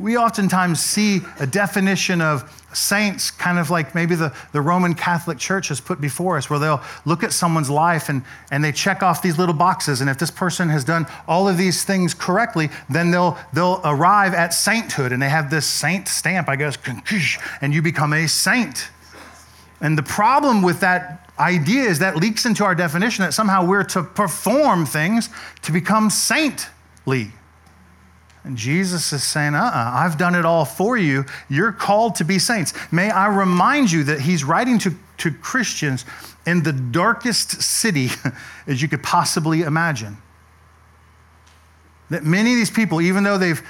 We 0.00 0.16
oftentimes 0.16 0.80
see 0.80 1.20
a 1.38 1.46
definition 1.46 2.22
of 2.22 2.56
saints 2.72 3.30
kind 3.30 3.58
of 3.58 3.68
like 3.68 3.94
maybe 3.94 4.14
the, 4.14 4.34
the 4.52 4.60
Roman 4.60 4.94
Catholic 4.94 5.36
Church 5.38 5.68
has 5.68 5.80
put 5.80 6.00
before 6.00 6.38
us, 6.38 6.48
where 6.48 6.58
they'll 6.58 6.80
look 7.04 7.22
at 7.22 7.32
someone's 7.32 7.68
life 7.68 8.08
and, 8.08 8.22
and 8.50 8.64
they 8.64 8.72
check 8.72 9.02
off 9.02 9.20
these 9.20 9.36
little 9.38 9.54
boxes. 9.54 10.00
And 10.00 10.08
if 10.08 10.18
this 10.18 10.30
person 10.30 10.70
has 10.70 10.84
done 10.84 11.06
all 11.28 11.48
of 11.48 11.58
these 11.58 11.84
things 11.84 12.14
correctly, 12.14 12.70
then 12.88 13.10
they'll, 13.10 13.36
they'll 13.52 13.80
arrive 13.84 14.32
at 14.32 14.54
sainthood. 14.54 15.12
And 15.12 15.20
they 15.20 15.28
have 15.28 15.50
this 15.50 15.66
saint 15.66 16.08
stamp, 16.08 16.48
I 16.48 16.56
guess, 16.56 16.78
and 17.60 17.74
you 17.74 17.82
become 17.82 18.14
a 18.14 18.26
saint. 18.26 18.88
And 19.82 19.98
the 19.98 20.02
problem 20.02 20.62
with 20.62 20.80
that 20.80 21.30
idea 21.38 21.84
is 21.84 21.98
that 21.98 22.16
leaks 22.16 22.46
into 22.46 22.64
our 22.64 22.74
definition 22.74 23.24
that 23.24 23.34
somehow 23.34 23.66
we're 23.66 23.84
to 23.84 24.02
perform 24.02 24.86
things 24.86 25.28
to 25.62 25.72
become 25.72 26.08
saintly. 26.08 27.32
And 28.44 28.56
Jesus 28.56 29.12
is 29.12 29.22
saying, 29.22 29.54
uh 29.54 29.58
uh-uh, 29.58 29.68
uh, 29.68 29.90
I've 29.94 30.16
done 30.16 30.34
it 30.34 30.44
all 30.44 30.64
for 30.64 30.96
you. 30.96 31.24
You're 31.48 31.72
called 31.72 32.14
to 32.16 32.24
be 32.24 32.38
saints. 32.38 32.72
May 32.90 33.10
I 33.10 33.28
remind 33.28 33.92
you 33.92 34.04
that 34.04 34.20
he's 34.20 34.44
writing 34.44 34.78
to, 34.80 34.94
to 35.18 35.30
Christians 35.30 36.06
in 36.46 36.62
the 36.62 36.72
darkest 36.72 37.62
city 37.62 38.08
as 38.66 38.80
you 38.80 38.88
could 38.88 39.02
possibly 39.02 39.62
imagine. 39.62 40.16
That 42.08 42.24
many 42.24 42.52
of 42.52 42.56
these 42.56 42.70
people, 42.70 43.00
even 43.00 43.24
though 43.24 43.38
they've 43.38 43.62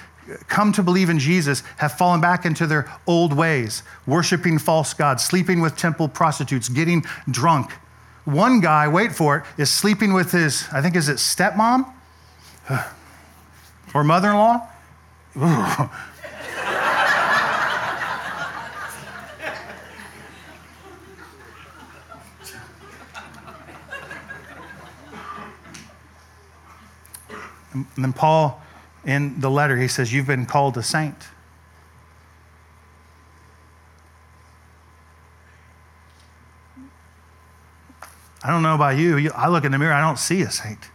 come 0.46 0.72
to 0.72 0.82
believe 0.82 1.10
in 1.10 1.18
Jesus, 1.18 1.64
have 1.78 1.92
fallen 1.98 2.20
back 2.20 2.46
into 2.46 2.66
their 2.66 2.90
old 3.08 3.32
ways, 3.32 3.82
worshiping 4.06 4.58
false 4.58 4.94
gods, 4.94 5.24
sleeping 5.24 5.60
with 5.60 5.76
temple 5.76 6.08
prostitutes, 6.08 6.68
getting 6.68 7.04
drunk. 7.28 7.72
One 8.24 8.60
guy, 8.60 8.86
wait 8.86 9.12
for 9.12 9.38
it, 9.38 9.44
is 9.60 9.70
sleeping 9.70 10.12
with 10.12 10.30
his, 10.30 10.64
I 10.72 10.80
think, 10.80 10.94
is 10.94 11.08
it 11.08 11.16
stepmom? 11.16 11.92
Or 13.94 14.04
mother 14.04 14.30
in 14.30 14.36
law? 14.36 14.68
And 27.72 27.86
then 27.96 28.12
Paul, 28.12 28.60
in 29.04 29.40
the 29.40 29.50
letter, 29.50 29.76
he 29.76 29.88
says, 29.88 30.12
You've 30.12 30.26
been 30.26 30.46
called 30.46 30.76
a 30.76 30.82
saint. 30.82 31.28
I 38.42 38.50
don't 38.50 38.62
know 38.62 38.74
about 38.74 38.96
you. 38.96 39.30
I 39.32 39.48
look 39.48 39.64
in 39.64 39.72
the 39.72 39.78
mirror, 39.78 39.92
I 39.92 40.00
don't 40.00 40.18
see 40.18 40.42
a 40.42 40.50
saint. 40.50 40.90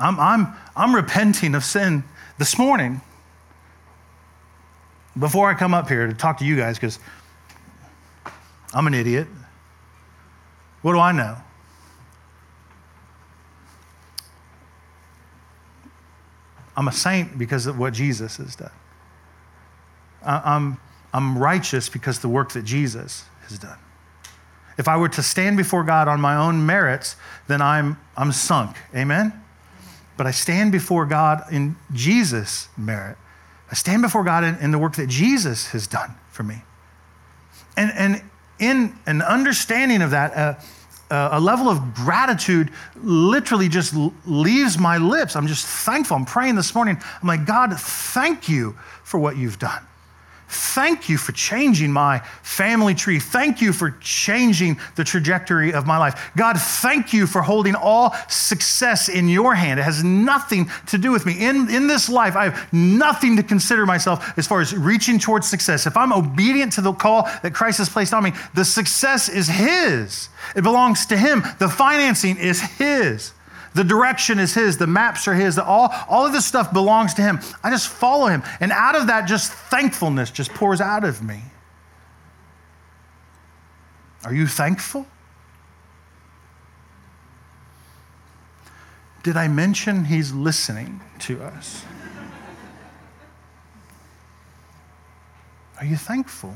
I'm, 0.00 0.18
I'm, 0.18 0.54
I'm 0.74 0.94
repenting 0.94 1.54
of 1.54 1.62
sin 1.62 2.02
this 2.38 2.58
morning 2.58 3.02
before 5.18 5.50
I 5.50 5.54
come 5.54 5.74
up 5.74 5.88
here 5.88 6.06
to 6.06 6.14
talk 6.14 6.38
to 6.38 6.44
you 6.44 6.56
guys 6.56 6.76
because 6.76 6.98
I'm 8.72 8.86
an 8.86 8.94
idiot. 8.94 9.28
What 10.80 10.92
do 10.92 10.98
I 10.98 11.12
know? 11.12 11.36
I'm 16.76 16.88
a 16.88 16.92
saint 16.92 17.38
because 17.38 17.66
of 17.66 17.78
what 17.78 17.92
Jesus 17.92 18.38
has 18.38 18.56
done. 18.56 18.70
I'm, 20.22 20.78
I'm 21.12 21.36
righteous 21.36 21.90
because 21.90 22.16
of 22.16 22.22
the 22.22 22.28
work 22.28 22.52
that 22.52 22.64
Jesus 22.64 23.24
has 23.48 23.58
done. 23.58 23.78
If 24.78 24.88
I 24.88 24.96
were 24.96 25.08
to 25.10 25.22
stand 25.22 25.58
before 25.58 25.84
God 25.84 26.08
on 26.08 26.22
my 26.22 26.36
own 26.36 26.64
merits, 26.64 27.16
then 27.48 27.60
I'm, 27.60 27.98
I'm 28.16 28.32
sunk. 28.32 28.76
Amen? 28.94 29.39
But 30.20 30.26
I 30.26 30.32
stand 30.32 30.70
before 30.70 31.06
God 31.06 31.44
in 31.50 31.76
Jesus' 31.94 32.68
merit. 32.76 33.16
I 33.70 33.74
stand 33.74 34.02
before 34.02 34.22
God 34.22 34.44
in, 34.44 34.54
in 34.56 34.70
the 34.70 34.78
work 34.78 34.96
that 34.96 35.06
Jesus 35.06 35.68
has 35.68 35.86
done 35.86 36.14
for 36.30 36.42
me. 36.42 36.56
And, 37.74 37.90
and 37.94 38.22
in 38.58 38.98
an 39.06 39.22
understanding 39.22 40.02
of 40.02 40.10
that, 40.10 40.36
uh, 40.36 40.60
uh, 41.10 41.30
a 41.32 41.40
level 41.40 41.70
of 41.70 41.94
gratitude 41.94 42.70
literally 43.02 43.70
just 43.70 43.94
leaves 44.26 44.76
my 44.76 44.98
lips. 44.98 45.36
I'm 45.36 45.46
just 45.46 45.64
thankful. 45.64 46.18
I'm 46.18 46.26
praying 46.26 46.56
this 46.56 46.74
morning. 46.74 46.98
I'm 47.22 47.26
like, 47.26 47.46
God, 47.46 47.72
thank 47.80 48.46
you 48.46 48.72
for 49.02 49.18
what 49.18 49.38
you've 49.38 49.58
done. 49.58 49.86
Thank 50.52 51.08
you 51.08 51.16
for 51.16 51.30
changing 51.30 51.92
my 51.92 52.18
family 52.42 52.92
tree. 52.92 53.20
Thank 53.20 53.60
you 53.60 53.72
for 53.72 53.92
changing 54.00 54.80
the 54.96 55.04
trajectory 55.04 55.72
of 55.72 55.86
my 55.86 55.96
life. 55.96 56.32
God, 56.36 56.60
thank 56.60 57.12
you 57.12 57.28
for 57.28 57.40
holding 57.40 57.76
all 57.76 58.16
success 58.28 59.08
in 59.08 59.28
your 59.28 59.54
hand. 59.54 59.78
It 59.78 59.84
has 59.84 60.02
nothing 60.02 60.68
to 60.88 60.98
do 60.98 61.12
with 61.12 61.24
me. 61.24 61.34
In, 61.38 61.70
in 61.70 61.86
this 61.86 62.08
life, 62.08 62.34
I 62.34 62.48
have 62.48 62.72
nothing 62.72 63.36
to 63.36 63.44
consider 63.44 63.86
myself 63.86 64.36
as 64.36 64.48
far 64.48 64.60
as 64.60 64.74
reaching 64.74 65.20
towards 65.20 65.46
success. 65.46 65.86
If 65.86 65.96
I'm 65.96 66.12
obedient 66.12 66.72
to 66.72 66.80
the 66.80 66.94
call 66.94 67.28
that 67.44 67.54
Christ 67.54 67.78
has 67.78 67.88
placed 67.88 68.12
on 68.12 68.24
me, 68.24 68.32
the 68.54 68.64
success 68.64 69.28
is 69.28 69.46
His. 69.46 70.30
It 70.56 70.62
belongs 70.62 71.06
to 71.06 71.16
Him. 71.16 71.44
The 71.60 71.68
financing 71.68 72.36
is 72.38 72.60
His. 72.60 73.32
The 73.74 73.84
direction 73.84 74.38
is 74.38 74.54
His, 74.54 74.78
the 74.78 74.86
maps 74.86 75.28
are 75.28 75.34
His, 75.34 75.58
all, 75.58 75.92
all 76.08 76.26
of 76.26 76.32
this 76.32 76.44
stuff 76.44 76.72
belongs 76.72 77.14
to 77.14 77.22
Him. 77.22 77.40
I 77.62 77.70
just 77.70 77.88
follow 77.88 78.26
Him. 78.26 78.42
And 78.58 78.72
out 78.72 78.96
of 78.96 79.06
that, 79.06 79.28
just 79.28 79.52
thankfulness 79.52 80.30
just 80.30 80.52
pours 80.52 80.80
out 80.80 81.04
of 81.04 81.22
me. 81.22 81.40
Are 84.24 84.34
you 84.34 84.46
thankful? 84.46 85.06
Did 89.22 89.36
I 89.36 89.48
mention 89.48 90.04
He's 90.04 90.32
listening 90.32 91.00
to 91.20 91.42
us? 91.42 91.84
Are 95.78 95.86
you 95.86 95.96
thankful? 95.96 96.54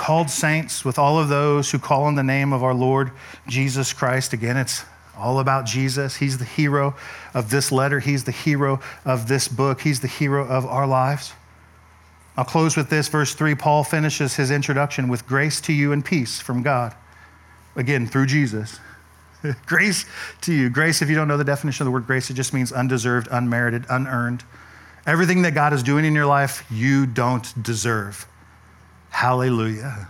Called 0.00 0.30
saints 0.30 0.82
with 0.82 0.98
all 0.98 1.18
of 1.18 1.28
those 1.28 1.70
who 1.70 1.78
call 1.78 2.04
on 2.04 2.14
the 2.14 2.22
name 2.22 2.54
of 2.54 2.64
our 2.64 2.72
Lord 2.72 3.10
Jesus 3.46 3.92
Christ. 3.92 4.32
Again, 4.32 4.56
it's 4.56 4.82
all 5.14 5.40
about 5.40 5.66
Jesus. 5.66 6.16
He's 6.16 6.38
the 6.38 6.46
hero 6.46 6.96
of 7.34 7.50
this 7.50 7.70
letter, 7.70 8.00
He's 8.00 8.24
the 8.24 8.32
hero 8.32 8.80
of 9.04 9.28
this 9.28 9.46
book, 9.46 9.82
He's 9.82 10.00
the 10.00 10.08
hero 10.08 10.48
of 10.48 10.64
our 10.64 10.86
lives. 10.86 11.34
I'll 12.34 12.46
close 12.46 12.78
with 12.78 12.88
this. 12.88 13.08
Verse 13.08 13.34
3 13.34 13.54
Paul 13.54 13.84
finishes 13.84 14.36
his 14.36 14.50
introduction 14.50 15.08
with 15.08 15.26
grace 15.26 15.60
to 15.62 15.72
you 15.74 15.92
and 15.92 16.02
peace 16.02 16.40
from 16.40 16.62
God. 16.62 16.94
Again, 17.76 18.06
through 18.06 18.26
Jesus. 18.26 18.80
grace 19.66 20.06
to 20.40 20.54
you. 20.54 20.70
Grace, 20.70 21.02
if 21.02 21.10
you 21.10 21.14
don't 21.14 21.28
know 21.28 21.36
the 21.36 21.44
definition 21.44 21.82
of 21.82 21.86
the 21.88 21.92
word 21.92 22.06
grace, 22.06 22.30
it 22.30 22.34
just 22.34 22.54
means 22.54 22.72
undeserved, 22.72 23.28
unmerited, 23.30 23.84
unearned. 23.90 24.44
Everything 25.06 25.42
that 25.42 25.52
God 25.52 25.74
is 25.74 25.82
doing 25.82 26.06
in 26.06 26.14
your 26.14 26.26
life, 26.26 26.64
you 26.70 27.04
don't 27.04 27.62
deserve. 27.62 28.26
Hallelujah. 29.10 30.08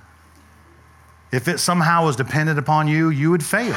If 1.33 1.49
it 1.49 1.59
somehow 1.59 2.07
was 2.07 2.17
dependent 2.17 2.59
upon 2.59 2.89
you, 2.89 3.11
you 3.11 3.31
would 3.31 3.45
fail. 3.45 3.77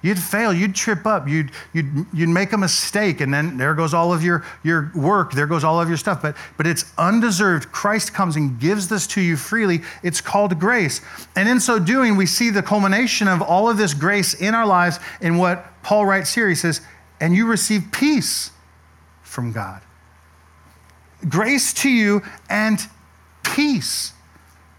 You'd 0.00 0.18
fail, 0.18 0.52
you'd 0.52 0.76
trip 0.76 1.06
up, 1.06 1.26
you'd, 1.26 1.50
you'd, 1.72 2.06
you'd 2.12 2.28
make 2.28 2.52
a 2.52 2.58
mistake, 2.58 3.20
and 3.20 3.34
then 3.34 3.56
there 3.56 3.74
goes 3.74 3.92
all 3.92 4.12
of 4.12 4.22
your, 4.22 4.44
your 4.62 4.92
work, 4.94 5.32
there 5.32 5.48
goes 5.48 5.64
all 5.64 5.80
of 5.80 5.88
your 5.88 5.96
stuff. 5.96 6.22
But, 6.22 6.36
but 6.56 6.68
it's 6.68 6.92
undeserved. 6.96 7.72
Christ 7.72 8.14
comes 8.14 8.36
and 8.36 8.60
gives 8.60 8.86
this 8.86 9.08
to 9.08 9.20
you 9.20 9.36
freely. 9.36 9.80
It's 10.04 10.20
called 10.20 10.60
grace. 10.60 11.00
And 11.34 11.48
in 11.48 11.58
so 11.58 11.80
doing, 11.80 12.16
we 12.16 12.26
see 12.26 12.50
the 12.50 12.62
culmination 12.62 13.26
of 13.26 13.42
all 13.42 13.68
of 13.68 13.76
this 13.76 13.92
grace 13.92 14.34
in 14.34 14.54
our 14.54 14.66
lives 14.66 15.00
in 15.20 15.36
what 15.36 15.66
Paul 15.82 16.06
writes 16.06 16.32
here. 16.32 16.48
He 16.48 16.54
says, 16.54 16.80
And 17.20 17.34
you 17.34 17.48
receive 17.48 17.88
peace 17.90 18.52
from 19.22 19.50
God. 19.50 19.82
Grace 21.28 21.72
to 21.74 21.90
you 21.90 22.22
and 22.48 22.78
peace. 23.58 24.12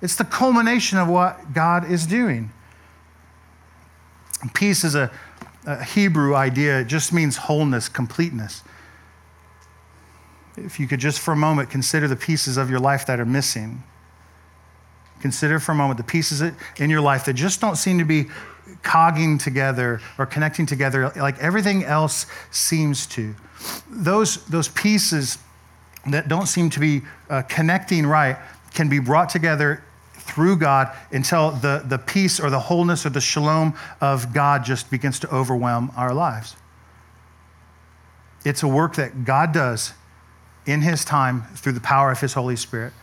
It's 0.02 0.16
the 0.16 0.24
culmination 0.24 0.98
of 0.98 1.10
what 1.10 1.54
God 1.54 1.92
is 1.92 2.06
doing. 2.08 2.50
Peace 4.54 4.86
is 4.86 4.96
a, 4.96 5.12
a 5.66 5.84
Hebrew 5.84 6.34
idea, 6.34 6.80
it 6.80 6.88
just 6.88 7.12
means 7.12 7.36
wholeness, 7.36 7.90
completeness. 7.90 8.64
If 10.56 10.80
you 10.80 10.88
could 10.88 11.02
just 11.02 11.20
for 11.20 11.34
a 11.34 11.36
moment 11.36 11.70
consider 11.70 12.08
the 12.08 12.16
pieces 12.16 12.56
of 12.56 12.70
your 12.70 12.80
life 12.80 13.06
that 13.08 13.20
are 13.20 13.26
missing. 13.26 13.84
Consider 15.20 15.60
for 15.60 15.74
a 15.74 15.76
moment 15.76 15.98
the 15.98 16.06
pieces 16.06 16.42
in 16.78 16.90
your 16.90 17.02
life 17.02 17.26
that 17.26 17.34
just 17.34 17.60
don't 17.60 17.76
seem 17.76 17.98
to 18.00 18.06
be 18.06 18.28
cogging 18.82 19.38
together 19.38 20.00
or 20.18 20.26
connecting 20.26 20.66
together 20.66 21.12
like 21.18 21.38
everything 21.40 21.84
else 21.84 22.28
seems 22.50 23.06
to. 23.08 23.36
Those, 23.90 24.46
those 24.46 24.70
pieces 24.70 25.38
that 26.08 26.30
don't 26.30 26.48
seem 26.48 26.70
to 26.70 26.80
be 26.80 27.02
uh, 27.30 27.42
connecting 27.44 28.06
right, 28.06 28.38
can 28.80 28.88
be 28.88 29.00
brought 29.00 29.28
together 29.28 29.84
through 30.14 30.56
God 30.56 30.96
until 31.12 31.52
the, 31.52 31.84
the 31.86 31.98
peace 31.98 32.40
or 32.40 32.50
the 32.50 32.62
wholeness 32.62 33.06
or 33.06 33.10
the 33.10 33.20
shalom 33.20 33.74
of 34.00 34.34
God 34.34 34.64
just 34.64 34.90
begins 34.90 35.20
to 35.20 35.36
overwhelm 35.36 35.92
our 35.98 36.14
lives. 36.14 36.56
It's 38.46 38.64
a 38.64 38.70
work 38.70 38.96
that 38.96 39.26
God 39.26 39.52
does 39.52 39.92
in 40.66 40.82
His 40.82 41.04
time 41.04 41.42
through 41.56 41.74
the 41.74 41.82
power 41.82 42.10
of 42.10 42.22
His 42.22 42.32
Holy 42.32 42.56
Spirit. 42.56 42.94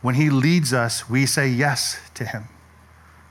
When 0.00 0.14
He 0.14 0.30
leads 0.30 0.72
us, 0.72 1.10
we 1.10 1.26
say 1.26 1.46
yes 1.46 2.00
to 2.14 2.24
Him. 2.24 2.44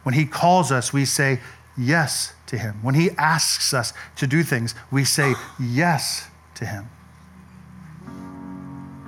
When 0.03 0.13
He 0.13 0.27
calls 0.27 0.71
us, 0.71 0.93
we 0.93 1.03
say 1.03 1.39
yes 1.75 2.33
to 2.45 2.59
Him. 2.59 2.75
When 2.83 2.93
He 2.93 3.09
asks 3.17 3.73
us 3.73 3.91
to 4.17 4.27
do 4.27 4.43
things, 4.43 4.75
we 4.91 5.03
say 5.03 5.33
yes 5.59 6.27
to 6.53 6.65
Him. 6.67 6.89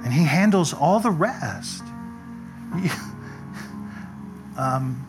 And 0.04 0.12
He 0.12 0.24
handles 0.24 0.74
all 0.74 1.00
the 1.00 1.12
rest. 1.12 1.84
um, 4.58 5.04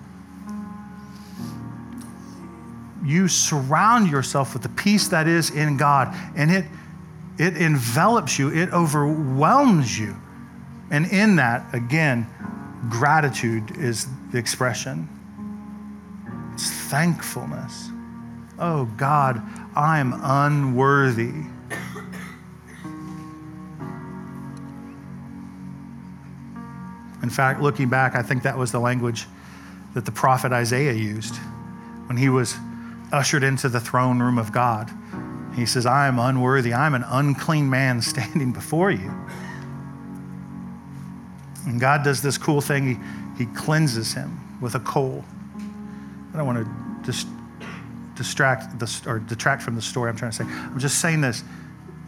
you 3.05 3.29
surround 3.29 4.11
yourself 4.11 4.53
with 4.53 4.63
the 4.63 4.69
peace 4.71 5.09
that 5.09 5.27
is 5.27 5.51
in 5.51 5.77
God, 5.77 6.15
and 6.37 6.51
it, 6.51 6.65
it 7.39 7.57
envelops 7.57 8.39
you, 8.39 8.53
it 8.53 8.71
overwhelms 8.73 9.99
you. 9.99 10.17
And 10.91 11.07
in 11.07 11.37
that, 11.37 11.75
again, 11.75 12.27
gratitude 12.89 13.77
is 13.77 14.07
the 14.33 14.39
expression. 14.39 15.09
It's 16.55 16.71
thankfulness. 16.71 17.91
Oh 18.59 18.87
God, 18.97 19.41
I'm 19.77 20.15
unworthy. 20.23 21.45
In 27.29 27.35
fact, 27.35 27.61
looking 27.61 27.91
back, 27.91 28.15
I 28.15 28.23
think 28.23 28.45
that 28.45 28.57
was 28.57 28.73
the 28.73 28.79
language 28.79 29.27
that 29.93 30.07
the 30.07 30.11
prophet 30.11 30.51
Isaiah 30.51 30.95
used 30.95 31.37
when 32.07 32.17
he 32.17 32.31
was 32.31 32.57
ushered 33.13 33.43
into 33.43 33.69
the 33.69 33.81
throne 33.81 34.19
room 34.19 34.39
of 34.39 34.51
God. 34.51 34.91
He 35.55 35.67
says, 35.67 35.85
I 35.85 36.07
am 36.07 36.19
unworthy. 36.19 36.73
I'm 36.73 36.95
an 36.95 37.05
unclean 37.07 37.69
man 37.69 38.01
standing 38.13 38.51
before 38.51 38.91
you. 38.91 39.13
And 41.67 41.79
God 41.79 42.03
does 42.03 42.23
this 42.23 42.39
cool 42.39 42.63
thing. 42.63 42.97
He, 43.37 43.45
he 43.45 43.53
cleanses 43.55 44.15
him 44.15 44.59
with 44.63 44.75
a 44.75 44.81
coal. 44.81 45.23
I 46.33 46.39
don't 46.39 46.47
want 46.47 46.65
to 46.65 47.03
dis- 47.05 47.27
distract 48.17 48.79
the, 48.79 49.03
or 49.07 49.19
detract 49.19 49.61
from 49.61 49.75
the 49.75 49.83
story 49.83 50.09
I'm 50.09 50.17
trying 50.17 50.31
to 50.31 50.37
say. 50.39 50.45
I'm 50.45 50.79
just 50.79 51.03
saying 51.03 51.21
this 51.21 51.45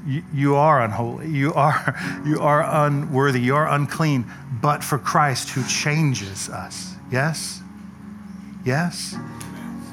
you, 0.07 0.57
are 0.57 0.83
unholy. 0.83 1.29
You 1.29 1.53
are, 1.55 2.23
you 2.27 2.41
are 2.41 2.87
unworthy. 2.87 3.41
You 3.41 3.57
are 3.57 3.69
unclean, 3.69 4.25
but 4.63 4.83
for 4.83 4.99
Christ 4.99 5.51
who 5.51 5.67
changes 5.67 6.49
us. 6.49 6.95
Yes? 7.11 7.61
Yes? 8.65 9.17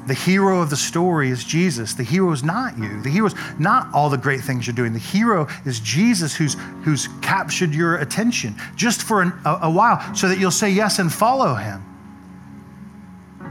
The 0.08 0.14
hero 0.14 0.62
of 0.62 0.70
the 0.70 0.78
story 0.78 1.30
is 1.30 1.44
Jesus. 1.44 1.94
The 1.94 2.04
hero 2.04 2.32
is 2.32 2.42
not 2.42 2.78
you. 2.78 3.02
The 3.02 3.10
hero 3.10 3.28
is 3.28 3.36
not 3.60 3.94
all 3.94 4.10
the 4.10 4.18
great 4.18 4.40
things 4.40 4.66
you're 4.66 4.76
doing. 4.76 4.94
The 4.94 5.00
hero 5.00 5.48
is 5.66 5.82
Jesus 5.82 6.34
who's, 6.34 6.56
who's 6.84 7.10
captured 7.22 7.74
your 7.74 7.98
attention 7.98 8.56
just 8.78 9.04
for 9.04 9.22
an, 9.22 9.34
a, 9.46 9.60
a 9.64 9.70
while 9.70 10.16
so 10.16 10.30
that 10.30 10.40
you'll 10.40 10.52
say 10.52 10.70
yes 10.70 11.00
and 11.00 11.12
follow 11.12 11.56
him. 11.56 11.84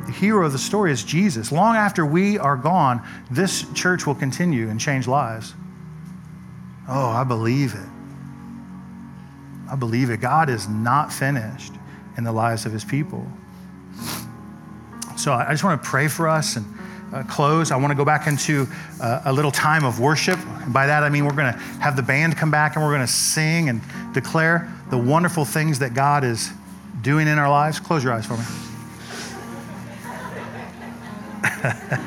the 0.07 0.13
hero 0.13 0.47
of 0.47 0.53
the 0.53 0.59
story 0.59 0.93
is 0.93 1.05
Jesus. 1.05 1.53
Long 1.53 1.77
after 1.77 2.07
we 2.07 2.39
are 2.39 2.57
gone, 2.57 3.07
this 3.31 3.71
church 3.75 4.07
will 4.07 4.15
continue 4.15 4.71
and 4.71 4.81
change 4.81 5.07
lives. 5.07 5.53
Oh, 6.89 7.09
I 7.09 7.25
believe 7.25 7.75
it. 7.75 7.89
I 9.71 9.75
believe 9.75 10.11
it. 10.11 10.21
God 10.21 10.49
is 10.49 10.69
not 10.69 11.13
finished 11.13 11.73
in 12.17 12.25
the 12.25 12.33
lives 12.33 12.67
of 12.67 12.73
his 12.73 12.85
people. 12.85 13.27
So 15.17 15.33
I 15.33 15.51
just 15.51 15.65
want 15.65 15.83
to 15.83 15.89
pray 15.89 16.09
for 16.09 16.29
us 16.29 16.57
and 16.57 16.67
uh, 17.13 17.23
close. 17.25 17.71
I 17.71 17.77
want 17.77 17.91
to 17.91 17.97
go 17.97 18.05
back 18.05 18.27
into 18.27 18.67
uh, 19.01 19.23
a 19.25 19.33
little 19.33 19.51
time 19.51 19.85
of 19.85 19.99
worship. 19.99 20.39
And 20.39 20.73
by 20.73 20.87
that, 20.87 21.03
I 21.03 21.09
mean 21.09 21.25
we're 21.25 21.33
going 21.33 21.53
to 21.53 21.59
have 21.81 21.97
the 21.97 22.03
band 22.03 22.37
come 22.37 22.51
back 22.51 22.77
and 22.77 22.85
we're 22.85 22.93
going 22.93 23.07
to 23.07 23.13
sing 23.13 23.69
and 23.69 23.81
declare 24.13 24.73
the 24.91 24.99
wonderful 24.99 25.45
things 25.45 25.79
that 25.81 25.95
God 25.95 26.23
is 26.23 26.51
doing 27.03 27.27
in 27.29 27.39
our 27.39 27.51
lives. 27.51 27.81
Close 27.81 28.05
your 28.05 28.13
eyes 28.13 28.27
for 28.27 28.37
me. 28.37 28.45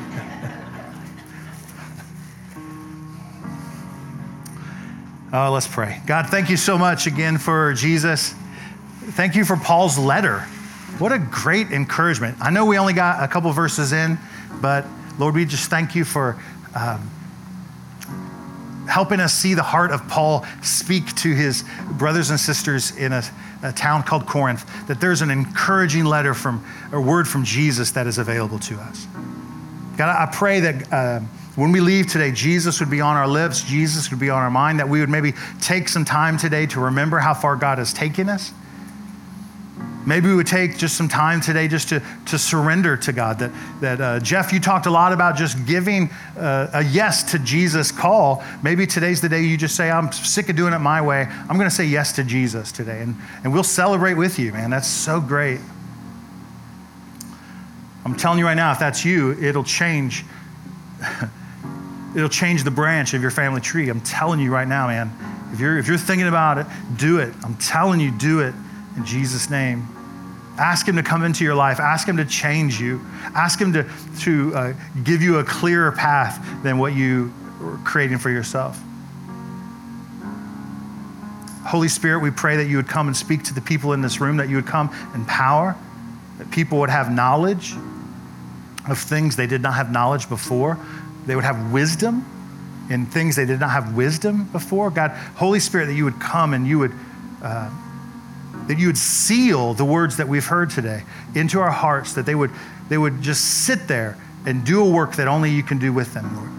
oh, 5.32 5.50
let's 5.52 5.68
pray. 5.68 6.00
God, 6.06 6.28
thank 6.28 6.50
you 6.50 6.56
so 6.56 6.76
much 6.76 7.06
again 7.06 7.38
for 7.38 7.72
Jesus. 7.74 8.34
Thank 9.10 9.34
you 9.34 9.44
for 9.44 9.56
Paul's 9.56 9.98
letter. 9.98 10.40
What 10.98 11.12
a 11.12 11.18
great 11.18 11.72
encouragement. 11.72 12.36
I 12.40 12.50
know 12.50 12.66
we 12.66 12.78
only 12.78 12.92
got 12.92 13.22
a 13.22 13.28
couple 13.28 13.50
verses 13.52 13.92
in, 13.92 14.18
but 14.60 14.84
Lord, 15.18 15.34
we 15.34 15.44
just 15.44 15.70
thank 15.70 15.94
you 15.94 16.04
for 16.04 16.40
um, 16.74 17.10
helping 18.88 19.20
us 19.20 19.32
see 19.32 19.54
the 19.54 19.62
heart 19.62 19.92
of 19.92 20.06
Paul 20.08 20.44
speak 20.62 21.14
to 21.16 21.34
his 21.34 21.64
brothers 21.92 22.30
and 22.30 22.38
sisters 22.38 22.96
in 22.96 23.12
a, 23.12 23.22
a 23.62 23.72
town 23.72 24.02
called 24.02 24.26
Corinth, 24.26 24.66
that 24.88 25.00
there's 25.00 25.22
an 25.22 25.30
encouraging 25.30 26.04
letter 26.04 26.34
from, 26.34 26.64
a 26.92 27.00
word 27.00 27.28
from 27.28 27.44
Jesus 27.44 27.92
that 27.92 28.06
is 28.06 28.18
available 28.18 28.58
to 28.58 28.76
us. 28.76 29.06
God, 29.96 30.08
I 30.08 30.30
pray 30.32 30.60
that 30.60 30.92
uh, 30.92 31.20
when 31.60 31.72
we 31.72 31.80
leave 31.80 32.06
today, 32.06 32.32
Jesus 32.32 32.80
would 32.80 32.88
be 32.88 33.02
on 33.02 33.18
our 33.18 33.28
lips, 33.28 33.62
Jesus 33.62 34.10
would 34.10 34.18
be 34.18 34.30
on 34.30 34.38
our 34.38 34.50
mind, 34.50 34.78
that 34.78 34.88
we 34.88 35.00
would 35.00 35.10
maybe 35.10 35.34
take 35.60 35.90
some 35.90 36.06
time 36.06 36.38
today 36.38 36.64
to 36.64 36.80
remember 36.80 37.18
how 37.18 37.34
far 37.34 37.54
God 37.54 37.76
has 37.76 37.92
taken 37.92 38.30
us. 38.30 38.54
Maybe 40.06 40.28
we 40.28 40.36
would 40.36 40.46
take 40.46 40.78
just 40.78 40.96
some 40.96 41.06
time 41.06 41.42
today 41.42 41.68
just 41.68 41.90
to, 41.90 42.02
to 42.28 42.38
surrender 42.38 42.96
to 42.96 43.12
God. 43.12 43.40
That, 43.40 43.52
that 43.82 44.00
uh, 44.00 44.20
Jeff, 44.20 44.54
you 44.54 44.58
talked 44.58 44.86
a 44.86 44.90
lot 44.90 45.12
about 45.12 45.36
just 45.36 45.66
giving 45.66 46.08
uh, 46.38 46.68
a 46.72 46.82
yes 46.82 47.30
to 47.32 47.38
Jesus' 47.38 47.92
call. 47.92 48.42
Maybe 48.62 48.86
today's 48.86 49.20
the 49.20 49.28
day 49.28 49.42
you 49.42 49.58
just 49.58 49.76
say, 49.76 49.90
I'm 49.90 50.10
sick 50.12 50.48
of 50.48 50.56
doing 50.56 50.72
it 50.72 50.78
my 50.78 51.02
way. 51.02 51.26
I'm 51.28 51.58
going 51.58 51.68
to 51.68 51.76
say 51.76 51.84
yes 51.84 52.12
to 52.12 52.24
Jesus 52.24 52.72
today. 52.72 53.02
And, 53.02 53.16
and 53.44 53.52
we'll 53.52 53.64
celebrate 53.64 54.14
with 54.14 54.38
you, 54.38 54.50
man. 54.52 54.70
That's 54.70 54.88
so 54.88 55.20
great. 55.20 55.60
I'm 58.06 58.16
telling 58.16 58.38
you 58.38 58.46
right 58.46 58.54
now, 58.54 58.72
if 58.72 58.78
that's 58.78 59.04
you, 59.04 59.32
it'll 59.38 59.62
change. 59.62 60.24
it'll 62.14 62.28
change 62.28 62.64
the 62.64 62.70
branch 62.70 63.14
of 63.14 63.22
your 63.22 63.30
family 63.30 63.60
tree. 63.60 63.88
I'm 63.88 64.00
telling 64.00 64.40
you 64.40 64.52
right 64.52 64.68
now, 64.68 64.88
man. 64.88 65.10
If 65.52 65.60
you're 65.60 65.78
if 65.78 65.88
you're 65.88 65.98
thinking 65.98 66.28
about 66.28 66.58
it, 66.58 66.66
do 66.96 67.18
it. 67.18 67.34
I'm 67.44 67.56
telling 67.56 68.00
you, 68.00 68.10
do 68.10 68.40
it 68.40 68.54
in 68.96 69.04
Jesus' 69.04 69.50
name. 69.50 69.86
Ask 70.58 70.86
him 70.86 70.96
to 70.96 71.02
come 71.02 71.24
into 71.24 71.42
your 71.42 71.54
life. 71.54 71.80
Ask 71.80 72.06
him 72.06 72.18
to 72.18 72.24
change 72.24 72.78
you. 72.80 73.00
Ask 73.34 73.58
him 73.58 73.72
to, 73.72 73.88
to 74.20 74.54
uh, 74.54 74.74
give 75.04 75.22
you 75.22 75.38
a 75.38 75.44
clearer 75.44 75.90
path 75.90 76.44
than 76.62 76.78
what 76.78 76.92
you 76.92 77.32
were 77.62 77.78
creating 77.78 78.18
for 78.18 78.28
yourself. 78.28 78.78
Holy 81.64 81.88
Spirit, 81.88 82.20
we 82.20 82.30
pray 82.30 82.56
that 82.56 82.66
you 82.66 82.76
would 82.76 82.88
come 82.88 83.06
and 83.06 83.16
speak 83.16 83.42
to 83.44 83.54
the 83.54 83.60
people 83.62 83.94
in 83.94 84.02
this 84.02 84.20
room, 84.20 84.36
that 84.36 84.50
you 84.50 84.56
would 84.56 84.66
come 84.66 84.90
in 85.14 85.24
power, 85.24 85.76
that 86.36 86.50
people 86.50 86.78
would 86.80 86.90
have 86.90 87.10
knowledge 87.10 87.74
of 88.88 88.98
things 88.98 89.36
they 89.36 89.46
did 89.46 89.62
not 89.62 89.74
have 89.74 89.90
knowledge 89.90 90.28
before. 90.28 90.78
They 91.26 91.34
would 91.34 91.44
have 91.44 91.72
wisdom 91.72 92.26
in 92.90 93.06
things 93.06 93.36
they 93.36 93.46
did 93.46 93.60
not 93.60 93.70
have 93.70 93.94
wisdom 93.94 94.44
before. 94.52 94.90
God, 94.90 95.10
Holy 95.36 95.60
Spirit, 95.60 95.86
that 95.86 95.94
you 95.94 96.04
would 96.04 96.20
come 96.20 96.54
and 96.54 96.66
you 96.66 96.78
would. 96.78 96.92
Uh, 97.42 97.70
that 98.66 98.78
you 98.78 98.86
would 98.86 98.98
seal 98.98 99.74
the 99.74 99.84
words 99.84 100.18
that 100.18 100.28
we've 100.28 100.46
heard 100.46 100.70
today 100.70 101.02
into 101.34 101.58
our 101.58 101.70
hearts, 101.70 102.12
that 102.12 102.24
they 102.24 102.36
would, 102.36 102.50
they 102.88 102.98
would 102.98 103.20
just 103.20 103.64
sit 103.64 103.88
there 103.88 104.16
and 104.46 104.64
do 104.64 104.80
a 104.80 104.88
work 104.88 105.16
that 105.16 105.26
only 105.26 105.50
you 105.50 105.62
can 105.62 105.78
do 105.78 105.92
with 105.92 106.14
them, 106.14 106.36
Lord. 106.36 106.50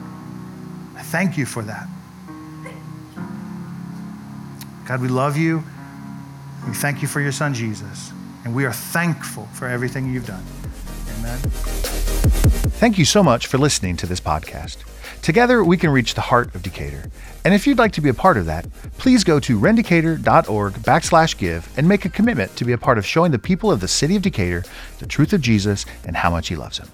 I 0.98 1.04
thank 1.04 1.38
you 1.38 1.46
for 1.46 1.64
that. 1.64 1.88
God, 4.86 5.02
we 5.02 5.08
love 5.08 5.38
you. 5.38 5.64
We 6.68 6.74
thank 6.74 7.02
you 7.02 7.08
for 7.08 7.22
your 7.22 7.32
son, 7.32 7.54
Jesus. 7.54 8.12
And 8.44 8.54
we 8.54 8.66
are 8.66 8.74
thankful 8.74 9.46
for 9.54 9.68
everything 9.68 10.14
you've 10.14 10.28
done. 10.28 10.44
Amen. 11.20 12.61
Thank 12.82 12.98
you 12.98 13.06
so 13.06 13.22
much 13.22 13.46
for 13.46 13.60
listening 13.60 13.96
to 13.98 14.08
this 14.08 14.20
podcast. 14.20 14.78
Together, 15.22 15.64
we 15.64 15.78
can 15.78 15.92
reach 15.92 16.16
the 16.16 16.22
heart 16.22 16.56
of 16.56 16.64
Decatur. 16.64 17.12
And 17.46 17.54
if 17.54 17.68
you'd 17.68 17.78
like 17.78 17.92
to 17.92 18.02
be 18.02 18.10
a 18.10 18.14
part 18.16 18.38
of 18.38 18.48
that, 18.48 18.66
please 18.98 19.24
go 19.24 19.40
to 19.40 19.60
rendicator.org 19.60 20.74
backslash 20.74 21.38
give 21.38 21.72
and 21.78 21.88
make 21.88 22.06
a 22.06 22.10
commitment 22.10 22.56
to 22.56 22.66
be 22.66 22.72
a 22.72 22.80
part 22.80 22.98
of 22.98 23.06
showing 23.06 23.32
the 23.32 23.38
people 23.38 23.72
of 23.72 23.82
the 23.82 23.88
city 23.88 24.16
of 24.16 24.24
Decatur 24.24 24.64
the 24.98 25.06
truth 25.06 25.32
of 25.32 25.42
Jesus 25.42 25.86
and 26.08 26.18
how 26.18 26.32
much 26.32 26.48
he 26.48 26.56
loves 26.56 26.80
them. 26.80 26.90